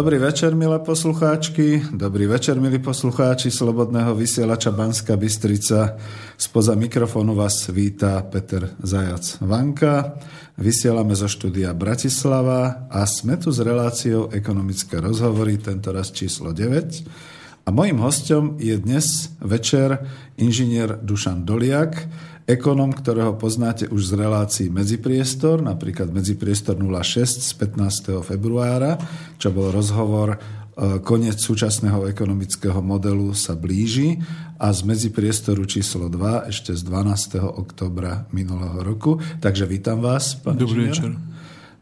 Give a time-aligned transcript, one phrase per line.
[0.00, 6.00] Dobrý večer, milé poslucháčky, dobrý večer, milí poslucháči Slobodného vysielača Banska Bystrica.
[6.40, 10.16] Spoza mikrofónu vás víta Peter Zajac Vanka.
[10.56, 17.68] Vysielame zo štúdia Bratislava a sme tu s reláciou Ekonomické rozhovory, tento raz číslo 9.
[17.68, 20.00] A mojim hostom je dnes večer
[20.40, 22.08] inžinier Dušan Doliak,
[22.50, 28.26] ekonom, ktorého poznáte už z relácií Medzipriestor, napríklad Medzipriestor 06 z 15.
[28.26, 28.98] februára,
[29.38, 30.38] čo bol rozhovor e,
[30.98, 34.18] koniec súčasného ekonomického modelu sa blíži
[34.58, 37.38] a z medzipriestoru číslo 2 ešte z 12.
[37.38, 39.22] oktobra minulého roku.
[39.38, 41.14] Takže vítam vás, pán Dobrý večer.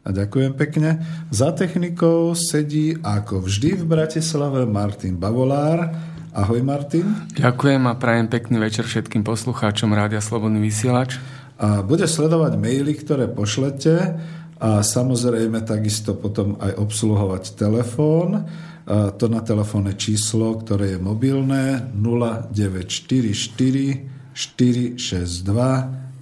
[0.05, 1.01] A ďakujem pekne.
[1.33, 6.08] Za technikou sedí ako vždy v Bratislave Martin Bavolár
[6.39, 7.03] Ahoj Martin.
[7.35, 11.19] Ďakujem a prajem pekný večer všetkým poslucháčom Rádia Slobodný vysielač.
[11.59, 14.15] A bude sledovať maily, ktoré pošlete
[14.55, 18.47] a samozrejme takisto potom aj obsluhovať telefón.
[18.87, 24.95] A to na telefónne číslo, ktoré je mobilné 0944 462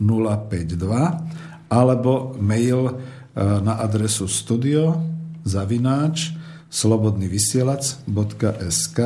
[0.02, 2.98] 052 alebo mail
[3.38, 4.98] na adresu studio
[5.46, 6.34] zavináč
[6.74, 9.00] slobodnyvysielac.sk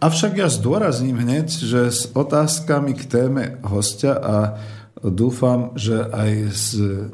[0.00, 4.56] Avšak ja zdôrazním hneď, že s otázkami k téme hostia a
[5.04, 6.66] dúfam, že aj s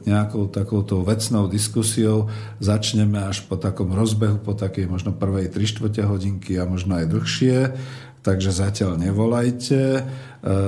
[0.06, 2.30] nejakou takouto vecnou diskusiou
[2.62, 7.10] začneme až po takom rozbehu, po takej možno prvej 3 čtvrte hodinky a možno aj
[7.10, 7.74] dlhšie.
[8.22, 9.80] Takže zatiaľ nevolajte.
[9.98, 10.02] E,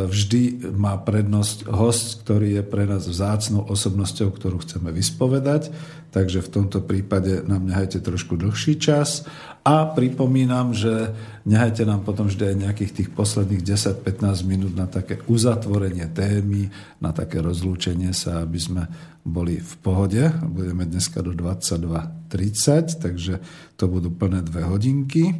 [0.07, 5.75] vždy má prednosť host, ktorý je pre nás vzácnou osobnosťou, ktorú chceme vyspovedať.
[6.15, 9.27] Takže v tomto prípade nám nehajte trošku dlhší čas
[9.69, 11.13] a pripomínam, že
[11.45, 16.73] nehajte nám potom vždy aj nejakých tých posledných 10-15 minút na také uzatvorenie témy,
[17.05, 18.89] na také rozlúčenie sa, aby sme
[19.29, 20.25] boli v pohode.
[20.49, 23.45] Budeme dneska do 22.30, takže
[23.77, 25.37] to budú plné dve hodinky.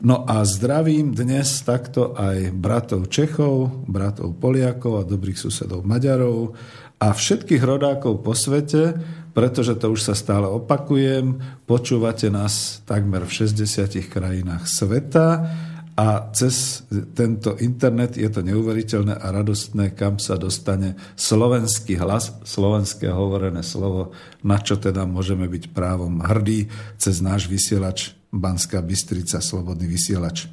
[0.00, 6.56] No a zdravím dnes takto aj bratov Čechov, bratov Poliakov a dobrých susedov Maďarov
[7.04, 8.96] a všetkých rodákov po svete,
[9.38, 15.46] pretože to už sa stále opakujem, počúvate nás takmer v 60 krajinách sveta
[15.94, 16.82] a cez
[17.14, 24.10] tento internet je to neuveriteľné a radostné, kam sa dostane slovenský hlas, slovenské hovorené slovo,
[24.42, 26.66] na čo teda môžeme byť právom hrdí
[26.98, 30.50] cez náš vysielač Banská Bystrica, Slobodný vysielač.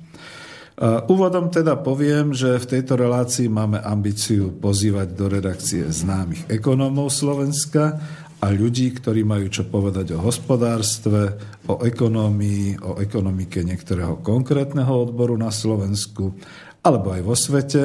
[1.07, 7.95] Úvodom teda poviem, že v tejto relácii máme ambíciu pozývať do redakcie známych ekonómov Slovenska
[8.45, 11.33] a ľudí, ktorí majú čo povedať o hospodárstve,
[11.65, 16.37] o ekonómii, o ekonomike niektorého konkrétneho odboru na Slovensku
[16.85, 17.83] alebo aj vo svete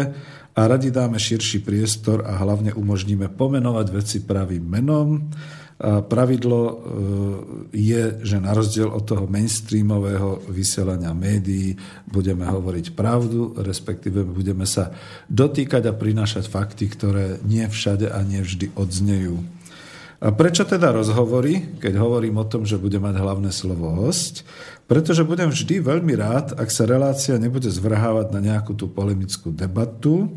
[0.53, 5.32] a radi dáme širší priestor a hlavne umožníme pomenovať veci pravým menom.
[5.81, 6.75] A pravidlo e,
[7.72, 11.72] je, že na rozdiel od toho mainstreamového vysielania médií
[12.04, 14.93] budeme hovoriť pravdu, respektíve budeme sa
[15.32, 19.59] dotýkať a prinášať fakty, ktoré nie všade a nie vždy odznejú.
[20.20, 24.44] A prečo teda rozhovory, keď hovorím o tom, že bude mať hlavné slovo host?
[24.84, 30.28] Pretože budem vždy veľmi rád, ak sa relácia nebude zvrhávať na nejakú tú polemickú debatu,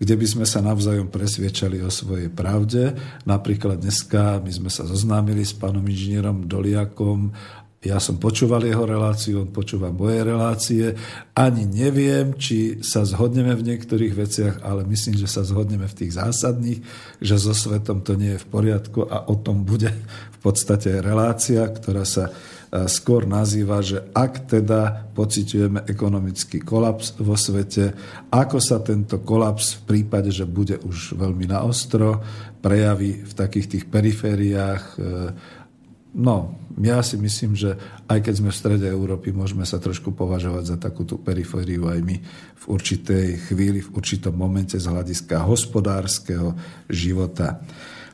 [0.00, 2.96] kde by sme sa navzájom presviečali o svojej pravde.
[3.28, 7.36] Napríklad dneska my sme sa zoznámili s pánom inžinierom Doliakom
[7.86, 10.84] ja som počúval jeho reláciu, on počúva moje relácie.
[11.32, 16.18] Ani neviem, či sa zhodneme v niektorých veciach, ale myslím, že sa zhodneme v tých
[16.18, 16.82] zásadných,
[17.22, 19.94] že so svetom to nie je v poriadku a o tom bude
[20.34, 22.32] v podstate relácia, ktorá sa e,
[22.90, 27.94] skôr nazýva, že ak teda pociťujeme ekonomický kolaps vo svete,
[28.34, 32.18] ako sa tento kolaps v prípade, že bude už veľmi naostro,
[32.58, 35.00] prejaví v takých tých perifériách e,
[36.16, 40.64] No, ja si myslím, že aj keď sme v strede Európy, môžeme sa trošku považovať
[40.64, 42.16] za takúto perifériu aj my
[42.52, 46.52] v určitej chvíli, v určitom momente z hľadiska hospodárskeho
[46.92, 47.64] života.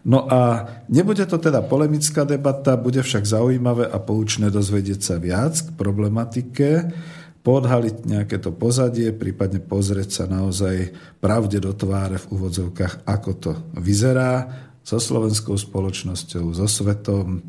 [0.02, 5.58] No a nebude to teda polemická debata, bude však zaujímavé a poučné dozvedieť sa viac
[5.58, 6.90] k problematike,
[7.42, 13.52] podhaliť nejaké to pozadie, prípadne pozrieť sa naozaj pravde do tváre v úvodzovkách, ako to
[13.78, 14.46] vyzerá
[14.82, 17.42] so slovenskou spoločnosťou, so svetom,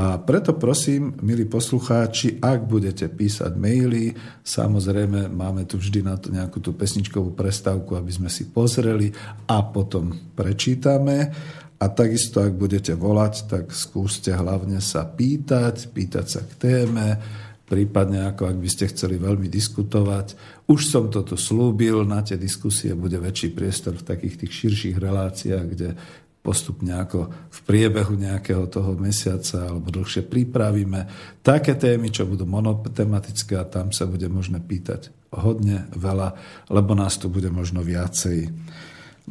[0.00, 6.32] a preto prosím, milí poslucháči, ak budete písať maily, samozrejme máme tu vždy na to
[6.32, 9.12] nejakú tú pesničkovú prestávku, aby sme si pozreli
[9.44, 11.28] a potom prečítame.
[11.76, 17.20] A takisto, ak budete volať, tak skúste hlavne sa pýtať, pýtať sa k téme,
[17.68, 20.32] prípadne ako ak by ste chceli veľmi diskutovať.
[20.64, 24.96] Už som to tu slúbil, na tie diskusie bude väčší priestor v takých tých širších
[24.96, 25.92] reláciách, kde
[26.40, 31.00] postupne ako v priebehu nejakého toho mesiaca alebo dlhšie pripravíme
[31.44, 36.34] také témy, čo budú monotematické a tam sa bude možné pýtať hodne veľa,
[36.72, 38.48] lebo nás tu bude možno viacej.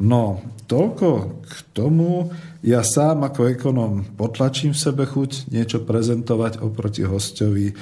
[0.00, 1.08] No, toľko
[1.44, 2.32] k tomu.
[2.64, 7.74] Ja sám ako ekonom potlačím v sebe chuť niečo prezentovať oproti hostovi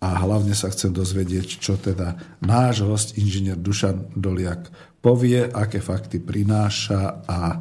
[0.00, 4.68] a hlavne sa chcem dozvedieť, čo teda náš host, inžinier Dušan Doliak,
[5.00, 7.60] povie, aké fakty prináša a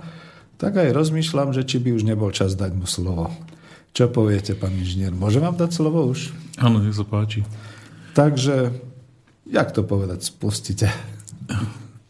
[0.55, 3.31] tak aj rozmýšľam, že či by už nebol čas dať mu slovo.
[3.95, 5.15] Čo poviete, pán inžinier?
[5.15, 6.35] Môžem vám dať slovo už?
[6.59, 7.47] Áno, nech sa páči.
[8.11, 8.75] Takže,
[9.47, 10.91] jak to povedať, spustite.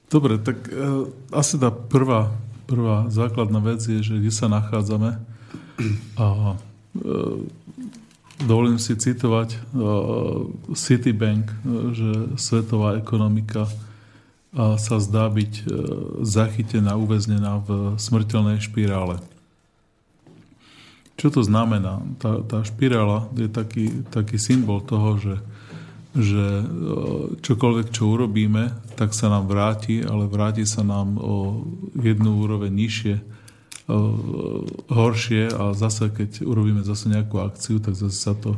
[0.10, 2.34] Dobre, tak e, asi tá prvá,
[2.66, 5.18] prvá základná vec je, že kde sa nachádzame.
[6.18, 6.58] A e,
[8.42, 9.58] dovolím si citovať e,
[10.74, 11.58] Citibank, e,
[11.94, 13.70] že svetová ekonomika
[14.56, 15.64] sa zdá byť e,
[16.24, 19.20] zachytená, uväznená v smrteľnej špirále.
[21.20, 22.04] Čo to znamená?
[22.20, 25.36] Tá, tá špirála je taký, taký symbol toho, že,
[26.16, 26.66] že e,
[27.44, 31.68] čokoľvek, čo urobíme, tak sa nám vráti, ale vráti sa nám o
[32.00, 33.24] jednu úroveň nižšie, e,
[34.88, 38.56] horšie a zase, keď urobíme zase nejakú akciu, tak zase sa to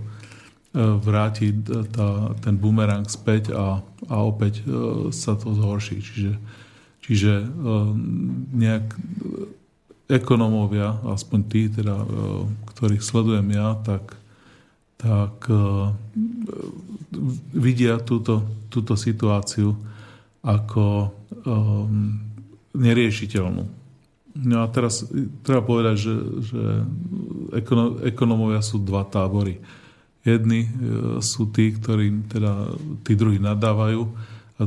[0.77, 1.56] vráti
[1.89, 4.65] tá, ten bumerang späť a, a opäť e,
[5.09, 6.03] sa to zhorší.
[6.03, 6.33] Čiže,
[7.01, 7.47] čiže e,
[8.53, 8.85] nejak
[10.07, 12.00] ekonomovia, aspoň tí, teda,
[12.71, 14.15] ktorých sledujem ja, tak,
[14.95, 15.51] tak
[17.51, 18.39] vidia túto,
[18.71, 19.75] túto situáciu
[20.47, 21.12] ako
[21.44, 22.24] um,
[22.71, 23.63] neriešiteľnú.
[24.38, 25.03] No a teraz
[25.41, 26.15] treba povedať, že,
[26.45, 26.63] že
[28.06, 29.57] ekonomovia sú dva tábory.
[30.27, 30.69] Jedni e,
[31.24, 32.75] sú tí, ktorí teda
[33.07, 34.03] tí druhí nadávajú
[34.59, 34.63] a,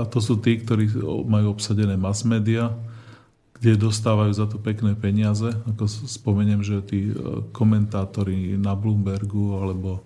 [0.00, 0.90] a to sú tí, ktorí
[1.22, 2.74] majú obsadené mass media,
[3.54, 5.54] kde dostávajú za to pekné peniaze.
[5.70, 10.02] Ako spomeniem, že tí e, komentátori na Bloombergu alebo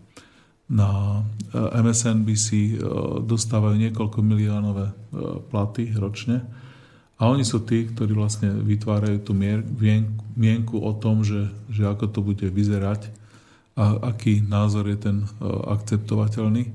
[0.68, 1.24] na
[1.56, 2.76] e, MSNBC
[3.24, 4.92] dostávajú niekoľko miliónové
[5.48, 6.44] platy ročne.
[7.16, 9.32] A oni sú tí, ktorí vlastne vytvárajú tú
[10.36, 13.17] mienku o tom, že, že ako to bude vyzerať
[13.78, 16.66] a aký názor je ten e, akceptovateľný.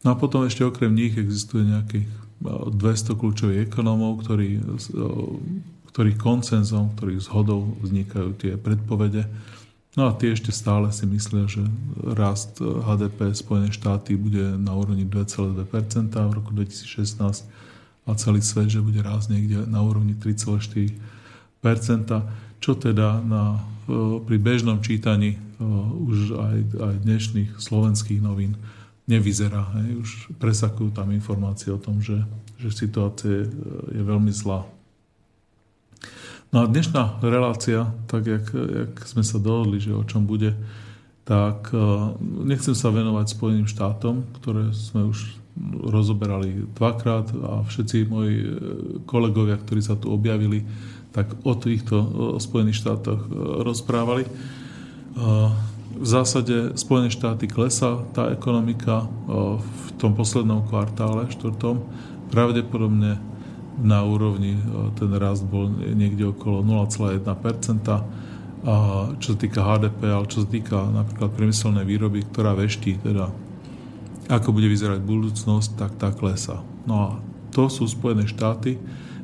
[0.00, 2.08] No a potom ešte okrem nich existuje nejakých
[2.40, 4.62] 200 e, kľúčových ekonómov, ktorí, e,
[5.92, 9.28] ktorých koncenzom, ktorých zhodou vznikajú tie predpovede.
[10.00, 11.60] No a tie ešte stále si myslia, že
[12.00, 15.60] rast HDP Spojené štáty bude na úrovni 2,2%
[16.14, 17.20] v roku 2016
[18.08, 20.94] a celý svet, že bude rásť niekde na úrovni 3,4%,
[22.62, 23.60] čo teda na,
[24.24, 25.49] pri bežnom čítaní
[26.08, 28.56] už aj, aj dnešných slovenských novín
[29.04, 29.70] nevyzerá.
[29.80, 29.88] Hej.
[30.00, 30.10] Už
[30.40, 32.24] presakujú tam informácie o tom, že,
[32.56, 33.44] že situácia
[33.92, 34.64] je veľmi zlá.
[36.50, 40.58] No a dnešná relácia, tak jak, jak sme sa dohodli, že o čom bude,
[41.22, 41.70] tak
[42.42, 45.38] nechcem sa venovať Spojeným štátom, ktoré sme už
[45.70, 48.48] rozoberali dvakrát a všetci moji e,
[49.04, 50.64] kolegovia, ktorí sa tu objavili,
[51.10, 51.96] tak o týchto
[52.40, 53.30] Spojených štátoch e,
[53.66, 54.24] rozprávali.
[56.00, 59.04] V zásade Spojené štáty klesá tá ekonomika
[59.60, 61.84] v tom poslednom kvartále, štvrtom.
[62.32, 63.20] Pravdepodobne
[63.80, 64.56] na úrovni
[64.96, 67.20] ten rast bol niekde okolo 0,1%.
[68.60, 68.76] A
[69.20, 73.32] čo sa týka HDP, ale čo sa týka napríklad priemyselnej výroby, ktorá veští, teda
[74.28, 76.60] ako bude vyzerať budúcnosť, tak tá klesá.
[76.84, 77.08] No a
[77.56, 78.76] to sú Spojené štáty.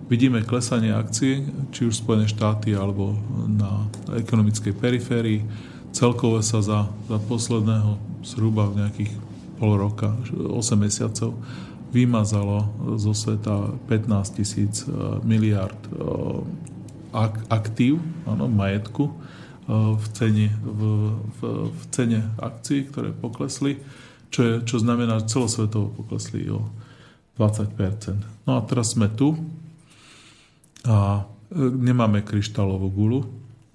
[0.08, 3.12] Vidíme klesanie akcií, či už Spojené štáty alebo
[3.44, 5.40] na ekonomickej periférii
[5.96, 9.16] Celkovo sa za, za posledného zhruba nejakých
[9.56, 11.40] pol roka, 8 mesiacov,
[11.88, 12.68] vymazalo
[13.00, 14.92] zo sveta 15 tisíc e,
[15.24, 15.90] miliard e,
[17.48, 19.12] aktív, áno, majetku e,
[19.96, 20.80] v cene, v,
[21.16, 21.40] v,
[21.72, 23.80] v cene akcií, ktoré poklesli,
[24.28, 26.68] čo, je, čo znamená, že celosvetovo poklesli o
[27.40, 29.32] 20% No a teraz sme tu
[30.84, 31.24] a
[31.56, 33.20] nemáme kryštálovú gulu,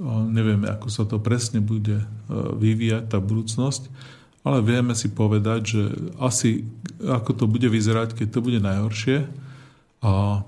[0.10, 3.94] Nevieme, ako sa to presne bude e, vyvíjať, tá budúcnosť,
[4.42, 5.82] ale vieme si povedať, že
[6.18, 6.66] asi
[7.06, 9.30] ako to bude vyzerať, keď to bude najhoršie
[10.02, 10.42] a e,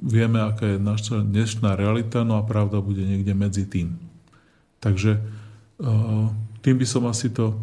[0.00, 4.00] vieme, aká je naša dnešná realita, no a pravda bude niekde medzi tým.
[4.80, 5.90] Takže e,
[6.64, 7.58] tým by som asi to,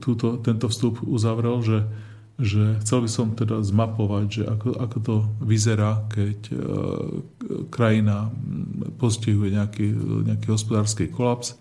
[0.00, 1.84] túto, tento vstup uzavrel, že
[2.38, 6.56] že chcel by som teda zmapovať, že ako, ako to vyzerá, keď e,
[7.66, 8.30] krajina
[8.94, 9.90] postihuje nejaký,
[10.22, 11.58] nejaký hospodársky kolaps,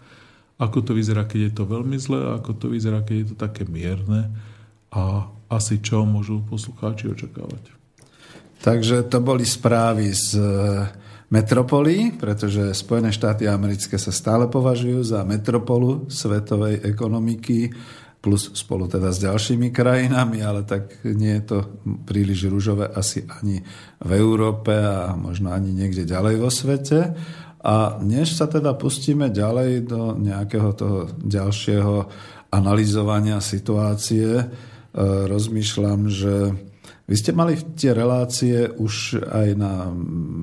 [0.61, 3.65] ako to vyzerá, keď je to veľmi zlé, ako to vyzerá, keď je to také
[3.65, 4.29] mierne.
[4.93, 7.73] A asi čo môžu poslucháči očakávať.
[8.61, 10.45] Takže to boli správy z e,
[11.33, 17.73] metropolí, pretože Spojené štáty americké sa stále považujú za metropolu svetovej ekonomiky,
[18.27, 21.57] plus spolu teda s ďalšími krajinami, ale tak nie je to
[22.03, 23.63] príliš rúžové asi ani
[24.03, 27.15] v Európe a možno ani niekde ďalej vo svete.
[27.63, 32.11] A než sa teda pustíme ďalej do nejakého toho ďalšieho
[32.51, 34.45] analyzovania situácie, e,
[35.31, 36.51] rozmýšľam, že
[37.07, 39.87] vy ste mali tie relácie už aj na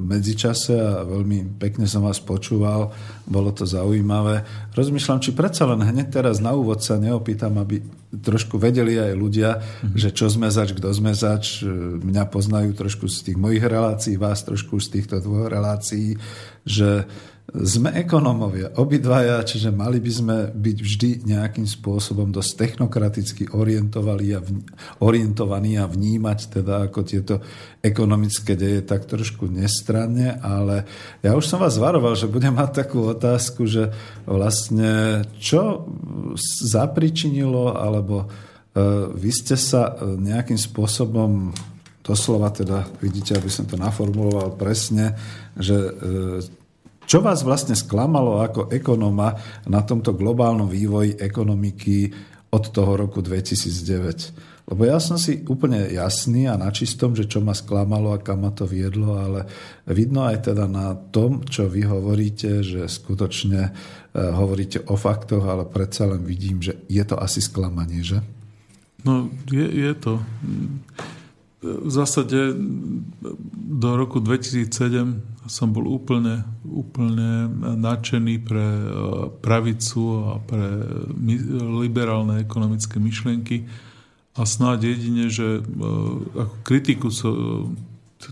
[0.09, 2.88] medzičase a veľmi pekne som vás počúval,
[3.28, 4.49] bolo to zaujímavé.
[4.73, 7.85] Rozmýšľam, či predsa len hneď teraz na úvod sa neopýtam, aby
[8.16, 9.92] trošku vedeli aj ľudia, mm-hmm.
[9.92, 11.61] že čo sme zač, kto sme zač.
[12.00, 16.16] Mňa poznajú trošku z tých mojich relácií, vás trošku z týchto dvoch relácií,
[16.64, 17.04] že
[17.45, 24.41] sme ekonómovia, obidvaja, čiže mali by sme byť vždy nejakým spôsobom dosť technokraticky orientovaní a,
[25.05, 27.45] orientovaní a vnímať teda ako tieto
[27.85, 30.89] ekonomické deje tak trošku nestranne, ale
[31.21, 33.93] ja už som vás varoval, že budem mať takú otázku, že
[34.25, 35.85] vlastne čo
[36.65, 41.53] zapričinilo, alebo uh, vy ste sa e, nejakým spôsobom
[42.01, 45.13] doslova teda, vidíte, aby som to naformuloval presne,
[45.61, 46.63] že uh,
[47.05, 49.37] čo vás vlastne sklamalo ako ekonóma
[49.69, 52.11] na tomto globálnom vývoji ekonomiky
[52.51, 54.55] od toho roku 2009?
[54.65, 58.51] Lebo ja som si úplne jasný a načistom, že čo ma sklamalo a kam ma
[58.53, 59.45] to viedlo, ale
[59.85, 63.71] vidno aj teda na tom, čo vy hovoríte, že skutočne e,
[64.17, 68.25] hovoríte o faktoch, ale predsa len vidím, že je to asi sklamanie, že?
[69.05, 70.17] No, je, je to.
[71.64, 72.52] V zásade
[73.56, 77.49] do roku 2007 som bol úplne, úplne
[77.80, 78.88] nadšený pre e,
[79.40, 80.64] pravicu a pre
[81.80, 83.64] liberálne ekonomické myšlienky.
[84.37, 85.62] A snáď jedine, že e,
[86.37, 87.09] ako kritiku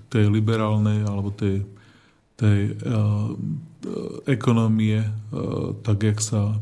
[0.08, 1.64] tej liberálnej alebo tej,
[2.36, 2.72] tej
[4.24, 5.04] ekonomie,
[5.84, 6.56] tak jak sa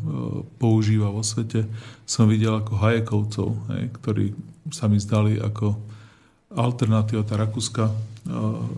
[0.59, 1.69] používa vo svete,
[2.09, 4.25] som videl ako Hayekovcov, hej, ktorí
[4.75, 5.79] sa mi zdali ako
[6.51, 7.95] alternatíva, tá rakúska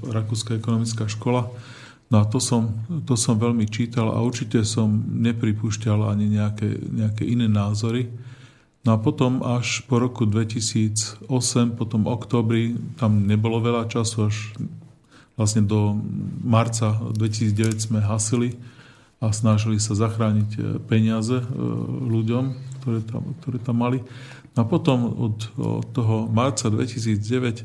[0.06, 1.50] Rakúska ekonomická škola.
[2.12, 2.68] No a to som,
[3.08, 8.12] to som veľmi čítal a určite som nepripúšťal ani nejaké, nejaké iné názory.
[8.84, 11.24] No a potom až po roku 2008,
[11.78, 14.36] potom oktobri, tam nebolo veľa času, až
[15.38, 15.96] vlastne do
[16.44, 18.58] marca 2009 sme hasili
[19.22, 21.46] a snažili sa zachrániť e, peniaze e,
[22.10, 22.44] ľuďom,
[22.82, 24.02] ktoré tam, ktoré tam mali.
[24.52, 25.36] A potom od,
[25.96, 27.64] toho marca 2009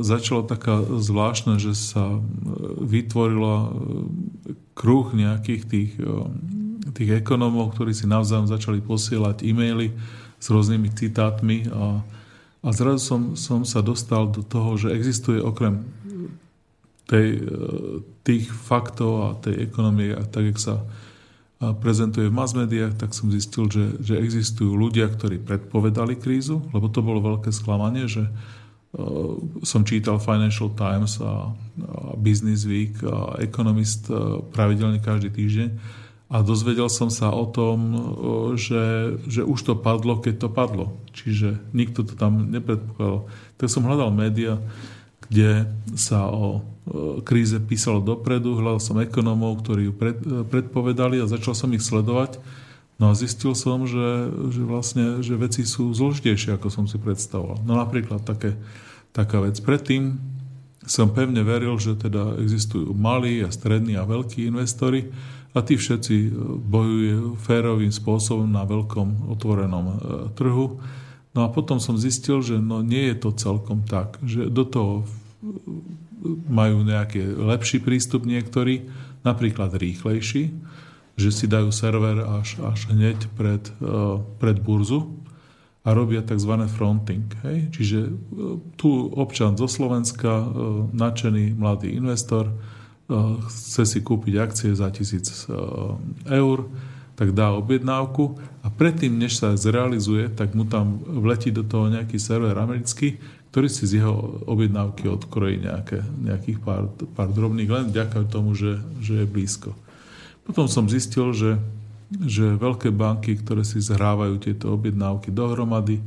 [0.00, 2.20] začalo taká zvláštna, že sa e,
[2.84, 3.70] vytvorila e,
[4.76, 6.20] kruh nejakých tých, e,
[6.92, 9.96] tých ekonómov, ktorí si navzájom začali posielať e-maily
[10.36, 12.04] s rôznymi citátmi a,
[12.60, 15.88] a zrazu som, som sa dostal do toho, že existuje okrem
[17.08, 17.48] tej,
[18.24, 20.84] tých faktov a tej ekonomie, tak, jak sa
[21.58, 26.90] prezentuje v mass médiách, tak som zistil, že, že existujú ľudia, ktorí predpovedali krízu, lebo
[26.90, 28.28] to bolo veľké sklamanie, že
[28.94, 29.02] Eh,
[29.66, 31.50] som čítal Financial Times a,
[32.14, 34.14] Business Week a Economist eh,
[34.54, 35.68] pravidelne každý týždeň
[36.30, 38.00] a dozvedel som sa o tom, eh,
[38.54, 38.84] že,
[39.26, 40.94] že už to padlo, keď to padlo.
[41.10, 43.26] Čiže nikto to tam nepredpokladal.
[43.58, 44.62] Tak som hľadal média,
[45.34, 45.66] kde
[45.98, 46.62] sa o
[47.26, 50.18] kríze písalo dopredu, hľadal som ekonómov, ktorí ju pred,
[50.52, 52.38] predpovedali a začal som ich sledovať.
[53.00, 57.66] No a zistil som, že, že vlastne že veci sú zložitejšie, ako som si predstavoval.
[57.66, 58.54] No napríklad také
[59.10, 59.58] taká vec.
[59.58, 60.20] Predtým
[60.84, 65.10] som pevne veril, že teda existujú malí a strední a veľkí investori
[65.56, 69.94] a tí všetci e, bojujú férovým spôsobom na veľkom otvorenom e,
[70.36, 70.82] trhu.
[71.34, 75.08] No a potom som zistil, že no nie je to celkom tak, že do toho
[76.48, 78.88] majú nejaký lepší prístup niektorí,
[79.24, 80.52] napríklad rýchlejší,
[81.14, 85.20] že si dajú server až, až hneď pred, e, pred burzu,
[85.84, 86.64] a robia tzv.
[86.64, 87.28] fronting.
[87.44, 87.68] Hej?
[87.76, 88.12] Čiže e,
[88.80, 90.46] tu občan zo Slovenska, e,
[90.96, 92.50] nadšený mladý investor,
[93.52, 95.44] chce si kúpiť akcie za tisíc
[96.24, 96.58] eur,
[97.14, 102.16] tak dá objednávku a predtým, než sa zrealizuje, tak mu tam vletí do toho nejaký
[102.16, 103.20] server americký,
[103.54, 108.82] ktorý si z jeho objednávky odkrojí nejaké, nejakých pár, pár drobných, len vďaka tomu, že,
[108.98, 109.78] že je blízko.
[110.42, 111.62] Potom som zistil, že
[112.22, 115.98] že veľké banky, ktoré si zhrávajú tieto objednávky dohromady,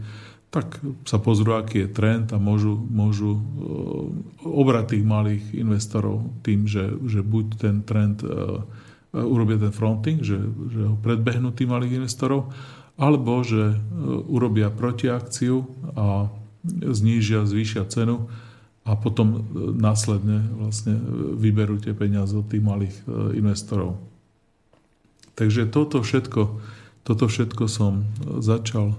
[0.47, 3.41] tak sa pozrú, aký je trend a môžu, môžu e,
[4.47, 8.63] obrať tých malých investorov tým, že, že buď ten trend uh,
[9.11, 10.39] urobia ten fronting, že,
[10.71, 12.47] že ho predbehnú tých malých investorov,
[12.95, 13.75] alebo že
[14.31, 15.67] urobia protiakciu
[15.99, 16.31] a
[16.65, 18.29] znížia, zvýšia cenu
[18.87, 19.43] a potom
[19.75, 20.95] následne vlastne
[21.35, 22.95] vyberú tie peniaze od tých malých
[23.35, 23.99] investorov.
[25.37, 26.41] Takže toto všetko,
[27.03, 28.07] toto všetko som
[28.39, 28.95] začal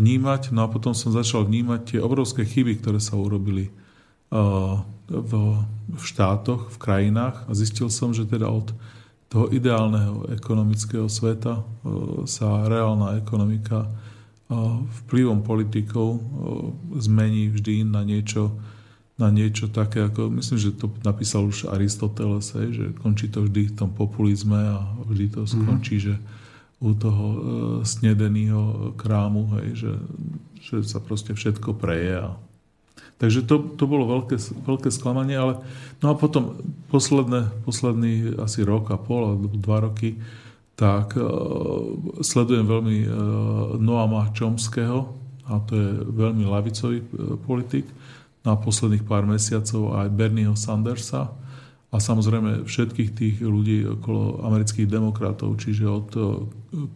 [0.00, 3.68] vnímať, no a potom som začal vnímať tie obrovské chyby, ktoré sa urobili
[4.32, 5.32] v,
[5.90, 8.72] v štátoch, v krajinách a zistil som, že teda od
[9.30, 11.62] toho ideálneho ekonomického sveta
[12.26, 13.86] sa reálna ekonomika
[15.06, 16.18] vplyvom politikov
[16.98, 18.58] zmení vždy na niečo,
[19.14, 23.76] na niečo také, ako myslím, že to napísal už Aristoteles, že končí to vždy v
[23.78, 25.48] tom populizme a vždy to mhm.
[25.48, 26.18] skončí, mm-hmm.
[26.18, 26.48] že
[26.80, 27.38] u toho e,
[27.84, 29.92] snedeného krámu, hej, že,
[30.64, 32.24] že sa proste všetko preje.
[32.24, 32.40] A...
[33.20, 35.60] Takže to, to bolo veľké, veľké sklamanie, ale
[36.00, 36.56] no a potom
[36.88, 40.16] posledné, posledný asi rok a pol, alebo dva roky,
[40.80, 41.28] tak uh,
[42.24, 43.10] sledujem veľmi uh,
[43.76, 45.12] Noama Chomského,
[45.44, 47.84] a to je veľmi lavicový uh, politik,
[48.40, 51.28] na posledných pár mesiacov aj Bernieho Sandersa
[51.92, 56.08] a samozrejme všetkých tých ľudí okolo amerických demokratov, čiže od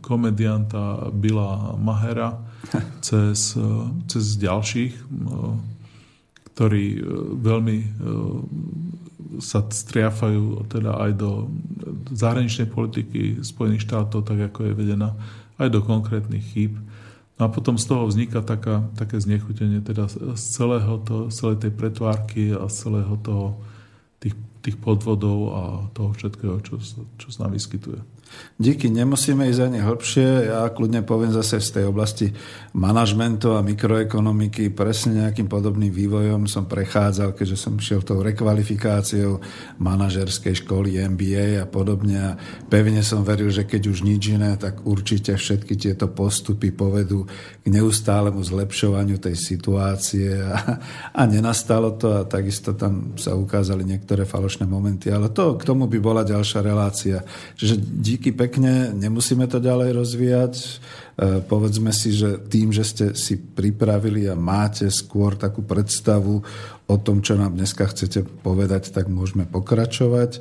[0.00, 2.41] komedianta Billa Mahera
[3.05, 3.61] cez,
[4.09, 4.97] cez ďalších,
[6.57, 6.85] ktorí
[7.45, 7.79] veľmi
[9.41, 11.49] sa striafajú teda aj do
[12.12, 15.17] zahraničnej politiky Spojených štátov, tak ako je vedená,
[15.59, 16.79] aj do konkrétnych chýb.
[17.35, 21.73] No a potom z toho vzniká taká, také znechutenie teda z, celého to, celej tej
[21.75, 23.59] pretvárky a z celého toho,
[24.23, 26.79] tých, tých podvodov a toho všetkého, čo,
[27.19, 28.13] čo sa nám vyskytuje.
[28.55, 30.47] Díky, nemusíme ísť ani hlbšie.
[30.47, 32.31] Ja kľudne poviem zase z tej oblasti
[32.71, 34.71] manažmentu a mikroekonomiky.
[34.71, 39.42] Presne nejakým podobným vývojom som prechádzal, keďže som šiel tou rekvalifikáciou
[39.83, 42.14] manažerskej školy MBA a podobne.
[42.14, 42.38] A
[42.70, 47.27] pevne som veril, že keď už nič iné, tak určite všetky tieto postupy povedú
[47.59, 50.31] k neustálemu zlepšovaniu tej situácie.
[50.38, 50.79] A,
[51.11, 55.11] a nenastalo to a takisto tam sa ukázali niektoré falošné momenty.
[55.11, 57.18] Ale to k tomu by bola ďalšia relácia.
[57.59, 60.55] Čiže díky díky pekne, nemusíme to ďalej rozvíjať.
[60.57, 60.69] E,
[61.45, 66.41] povedzme si, že tým, že ste si pripravili a máte skôr takú predstavu
[66.89, 70.41] o tom, čo nám dneska chcete povedať, tak môžeme pokračovať.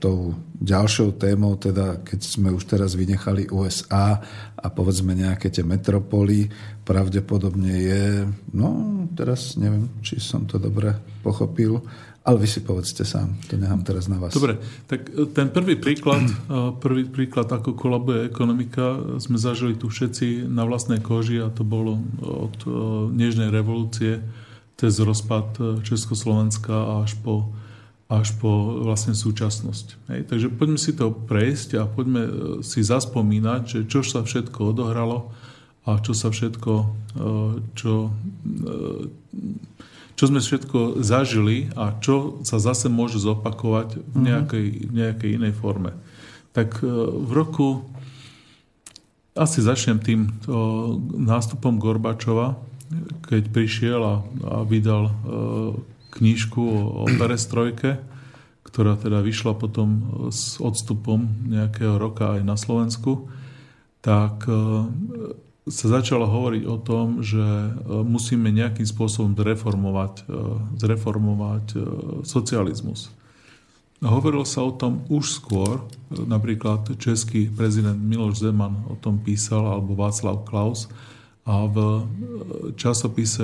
[0.00, 0.32] tou
[0.64, 4.16] ďalšou témou, teda keď sme už teraz vynechali USA
[4.56, 6.48] a povedzme nejaké tie metropoly,
[6.88, 8.04] pravdepodobne je,
[8.56, 8.68] no
[9.12, 11.84] teraz neviem, či som to dobre pochopil,
[12.28, 14.36] ale vy si povedzte sám, to nechám teraz na vás.
[14.36, 19.88] Dobre, tak e, ten prvý príklad, e, prvý príklad, ako kolabuje ekonomika, sme zažili tu
[19.88, 22.70] všetci na vlastnej koži a to bolo od e,
[23.16, 24.20] Nežnej revolúcie
[24.78, 27.50] cez rozpad Československa až po,
[28.06, 29.86] až po vlastne súčasnosť.
[30.12, 32.22] Hej, takže poďme si to prejsť a poďme
[32.62, 35.34] si zaspomínať, že čo sa všetko odohralo
[35.82, 36.72] a čo sa všetko,
[37.74, 37.92] čo
[40.18, 44.24] čo sme všetko zažili a čo sa zase môže zopakovať v mhm.
[44.26, 45.94] nejakej, nejakej inej forme.
[46.50, 46.90] Tak e,
[47.22, 47.86] v roku,
[49.38, 52.58] asi začnem tým to, nástupom Gorbačova,
[53.30, 55.12] keď prišiel a, a vydal e,
[56.18, 58.02] knížku o, o perestrojke,
[58.66, 59.88] ktorá teda vyšla potom
[60.34, 63.30] s odstupom nejakého roka aj na Slovensku,
[64.02, 64.90] tak e,
[65.68, 67.70] sa začalo hovoriť o tom, že e,
[68.04, 70.34] musíme nejakým spôsobom zreformovať, e,
[70.80, 71.78] zreformovať e,
[72.24, 73.12] socializmus.
[73.98, 79.98] Hovorilo sa o tom už skôr, napríklad český prezident Miloš Zeman o tom písal, alebo
[79.98, 80.86] Václav Klaus,
[81.48, 82.04] a v
[82.76, 83.40] časopise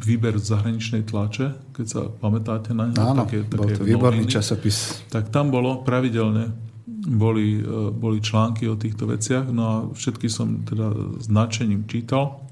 [0.00, 4.32] Výber zahraničnej tlače, keď sa pamätáte na neho, Áno, také, také bol to výborný noviny,
[4.32, 5.04] časopis.
[5.12, 6.56] Tak tam bolo pravidelne
[6.88, 12.44] boli, e, boli články o týchto veciach, no a všetky som teda značením čítal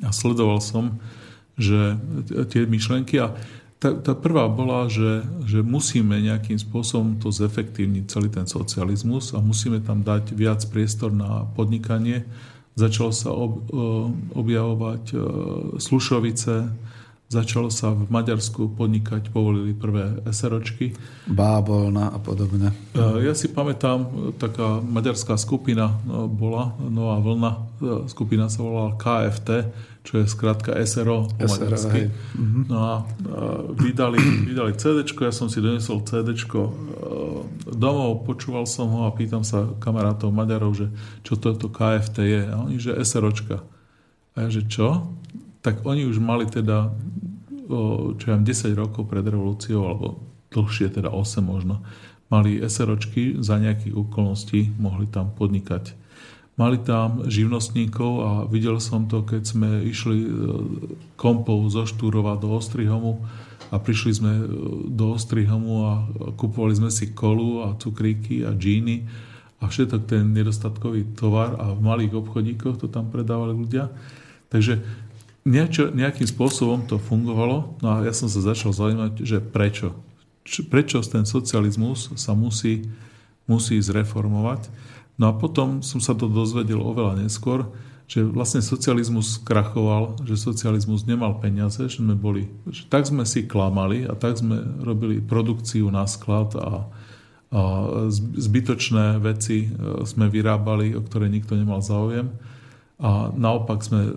[0.00, 0.98] a sledoval som,
[1.60, 2.00] že
[2.48, 3.36] tie myšlenky a
[3.82, 9.42] tá, tá prvá bola, že, že musíme nejakým spôsobom to zefektívniť celý ten socializmus a
[9.42, 12.22] musíme tam dať viac priestor na podnikanie.
[12.78, 13.84] Začalo sa ob, e,
[14.38, 15.16] objavovať e,
[15.82, 16.70] slušovice,
[17.32, 20.92] Začalo sa v Maďarsku podnikať, povolili prvé SROčky.
[21.24, 22.76] Bábolna a podobne.
[22.92, 27.60] E, ja si pamätám, taká maďarská skupina e, bola, Nová vlna, e,
[28.12, 29.48] skupina sa volala KFT,
[30.04, 32.12] čo je skrátka SRO po SRO, maďarsky.
[32.36, 32.60] Mhm.
[32.68, 32.94] No a
[33.80, 34.20] vydali,
[34.52, 36.36] vydali CD, ja som si donesol CD
[37.64, 40.92] domov, počúval som ho a pýtam sa kamarátov Maďarov, že
[41.24, 42.42] čo to, to KFT je.
[42.44, 43.64] A oni, že SROčka.
[44.36, 45.16] A ja, že čo?
[45.62, 46.90] tak oni už mali teda,
[48.20, 50.20] čo ja 10 rokov pred revolúciou, alebo
[50.52, 51.80] dlhšie, teda 8 možno,
[52.32, 55.92] mali SROčky, za nejakých okolností mohli tam podnikať.
[56.56, 60.30] Mali tam živnostníkov a videl som to, keď sme išli e,
[61.16, 63.24] kompou zo Štúrova do Ostrihomu
[63.72, 64.44] a prišli sme e,
[64.92, 65.92] do Ostrihomu a
[66.36, 68.96] kupovali sme si kolu a cukríky a džíny
[69.62, 73.88] a všetok ten nedostatkový tovar a v malých obchodíkoch to tam predávali ľudia.
[74.52, 74.84] Takže
[75.42, 77.78] niečo, nejakým spôsobom to fungovalo.
[77.82, 79.94] No a ja som sa začal zaujímať, že prečo.
[80.42, 82.86] Prečo ten socializmus sa musí,
[83.46, 84.70] musí zreformovať?
[85.18, 87.70] No a potom som sa to dozvedel oveľa neskôr,
[88.10, 93.46] že vlastne socializmus krachoval, že socializmus nemal peniaze, že sme boli, že tak sme si
[93.46, 96.90] klamali a tak sme robili produkciu na sklad a,
[97.54, 97.60] a
[98.36, 102.34] zbytočné veci e, sme vyrábali, o ktoré nikto nemal záujem
[103.02, 104.14] a naopak sme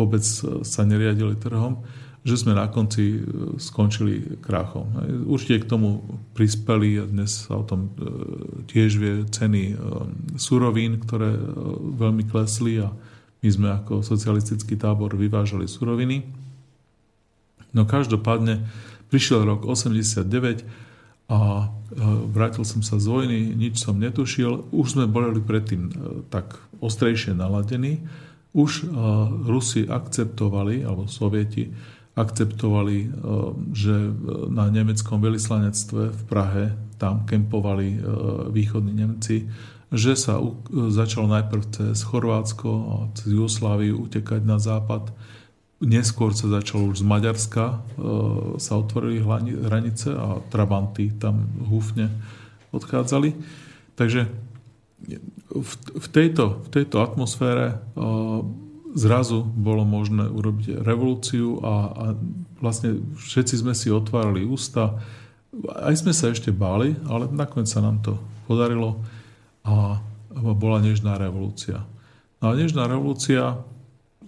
[0.00, 0.24] vôbec
[0.64, 1.84] sa neriadili trhom
[2.22, 3.20] že sme na konci e,
[3.58, 4.86] skončili krachom.
[5.26, 6.06] Určite k tomu
[6.38, 7.92] prispeli, a dnes sa o tom e,
[8.70, 9.76] tiež vie, ceny e,
[10.38, 11.34] surovín, ktoré
[11.98, 12.94] veľmi klesli a
[13.42, 16.22] my sme ako socialistický tábor vyvážali suroviny.
[17.74, 18.70] No každopádne
[19.10, 20.62] prišiel rok 89
[21.26, 21.72] a
[22.30, 24.70] vrátil som sa z vojny, nič som netušil.
[24.70, 25.90] Už sme boli predtým
[26.30, 28.02] tak ostrejšie naladení.
[28.52, 28.84] Už
[29.48, 31.72] Rusi akceptovali, alebo Sovieti,
[32.12, 33.08] akceptovali, e,
[33.72, 33.94] že
[34.52, 36.64] na nemeckom veľvyslanectve v Prahe
[37.00, 37.98] tam kempovali
[38.52, 39.50] východní Nemci,
[39.92, 40.38] že sa
[40.70, 45.12] začalo najprv cez Chorvátsko a cez Jugosláviu utekať na západ.
[45.82, 47.82] Neskôr sa začalo už z Maďarska,
[48.56, 49.18] sa otvorili
[49.52, 52.08] hranice a Trabanty tam húfne
[52.70, 53.34] odchádzali.
[53.98, 54.30] Takže
[55.52, 57.76] v tejto, v tejto atmosfére
[58.96, 62.04] zrazu bolo možné urobiť revolúciu a, a
[62.60, 64.96] vlastne všetci sme si otvárali ústa.
[65.76, 68.16] Aj sme sa ešte báli, ale nakoniec sa nám to
[68.48, 69.00] podarilo
[69.64, 70.00] a
[70.32, 71.84] bola nežná revolúcia.
[72.40, 73.60] No a nežná revolúcia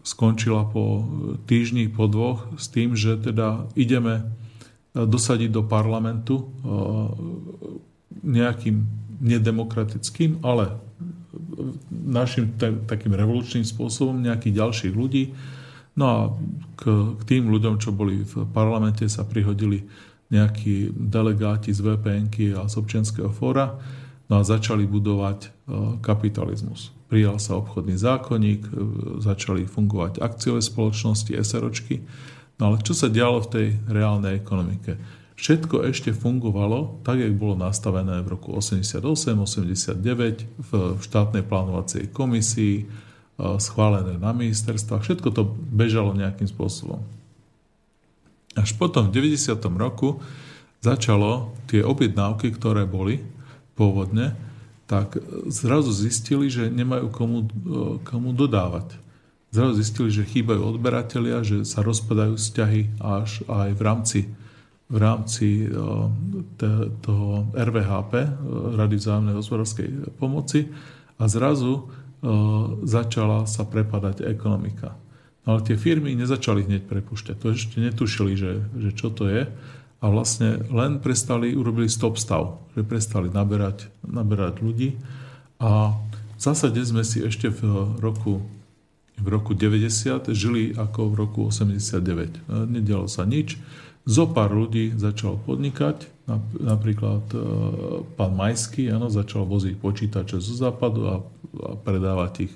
[0.04, 1.08] skončila po
[1.48, 4.28] týždni, po dvoch s tým, že teda ideme
[4.92, 6.52] dosadiť do parlamentu
[8.20, 8.84] nejakým
[9.24, 10.76] nedemokratickým, ale
[11.90, 15.32] našim takým revolučným spôsobom nejakých ďalších ľudí.
[15.94, 16.18] No a
[16.74, 19.86] k, k tým ľuďom, čo boli v parlamente, sa prihodili
[20.32, 22.26] nejakí delegáti z vpn
[22.58, 23.78] a z občianského fóra
[24.26, 25.48] no a začali budovať e,
[26.00, 26.90] kapitalizmus.
[27.12, 28.72] Prijal sa obchodný zákonník, e,
[29.20, 32.00] začali fungovať akciové spoločnosti, SROčky.
[32.58, 34.96] No ale čo sa dialo v tej reálnej ekonomike?
[35.34, 39.98] Všetko ešte fungovalo tak, jak bolo nastavené v roku 88-89
[40.62, 40.70] v
[41.02, 42.86] štátnej plánovacej komisii, e,
[43.58, 45.02] schválené na ministerstvách.
[45.02, 45.42] Všetko to
[45.74, 47.02] bežalo nejakým spôsobom.
[48.54, 49.74] Až potom v 90.
[49.74, 50.22] roku
[50.78, 53.18] začalo tie objednávky, ktoré boli
[53.74, 54.38] pôvodne,
[54.86, 55.18] tak
[55.50, 57.48] zrazu zistili, že nemajú komu, e,
[58.06, 59.02] komu dodávať.
[59.50, 64.18] Zrazu zistili, že chýbajú odberatelia, že sa rozpadajú vzťahy až aj v rámci
[64.94, 65.70] v rámci eh,
[67.02, 68.28] toho RVHP, eh,
[68.78, 69.88] Rady vzájomnej hospodárskej
[70.22, 70.70] pomoci
[71.18, 72.28] a zrazu eh,
[72.86, 74.94] začala sa prepadať ekonomika.
[75.42, 77.36] No ale tie firmy nezačali hneď prepušťať.
[77.42, 79.50] To ešte netušili, že, že čo to je.
[80.00, 82.64] A vlastne len prestali, urobili stop stav.
[82.72, 84.96] Že prestali naberať, naberať ľudí.
[85.60, 85.92] A
[86.36, 87.60] v zásade sme si ešte v
[88.00, 88.40] roku,
[89.20, 92.40] v roku 90 žili ako v roku 89.
[92.72, 93.60] Nedialo sa nič
[94.04, 96.28] zo pár ľudí začal podnikať,
[96.60, 97.38] napríklad e,
[98.16, 101.16] pán Majský ano, začal voziť počítače zo západu a,
[101.64, 102.54] a predávať ich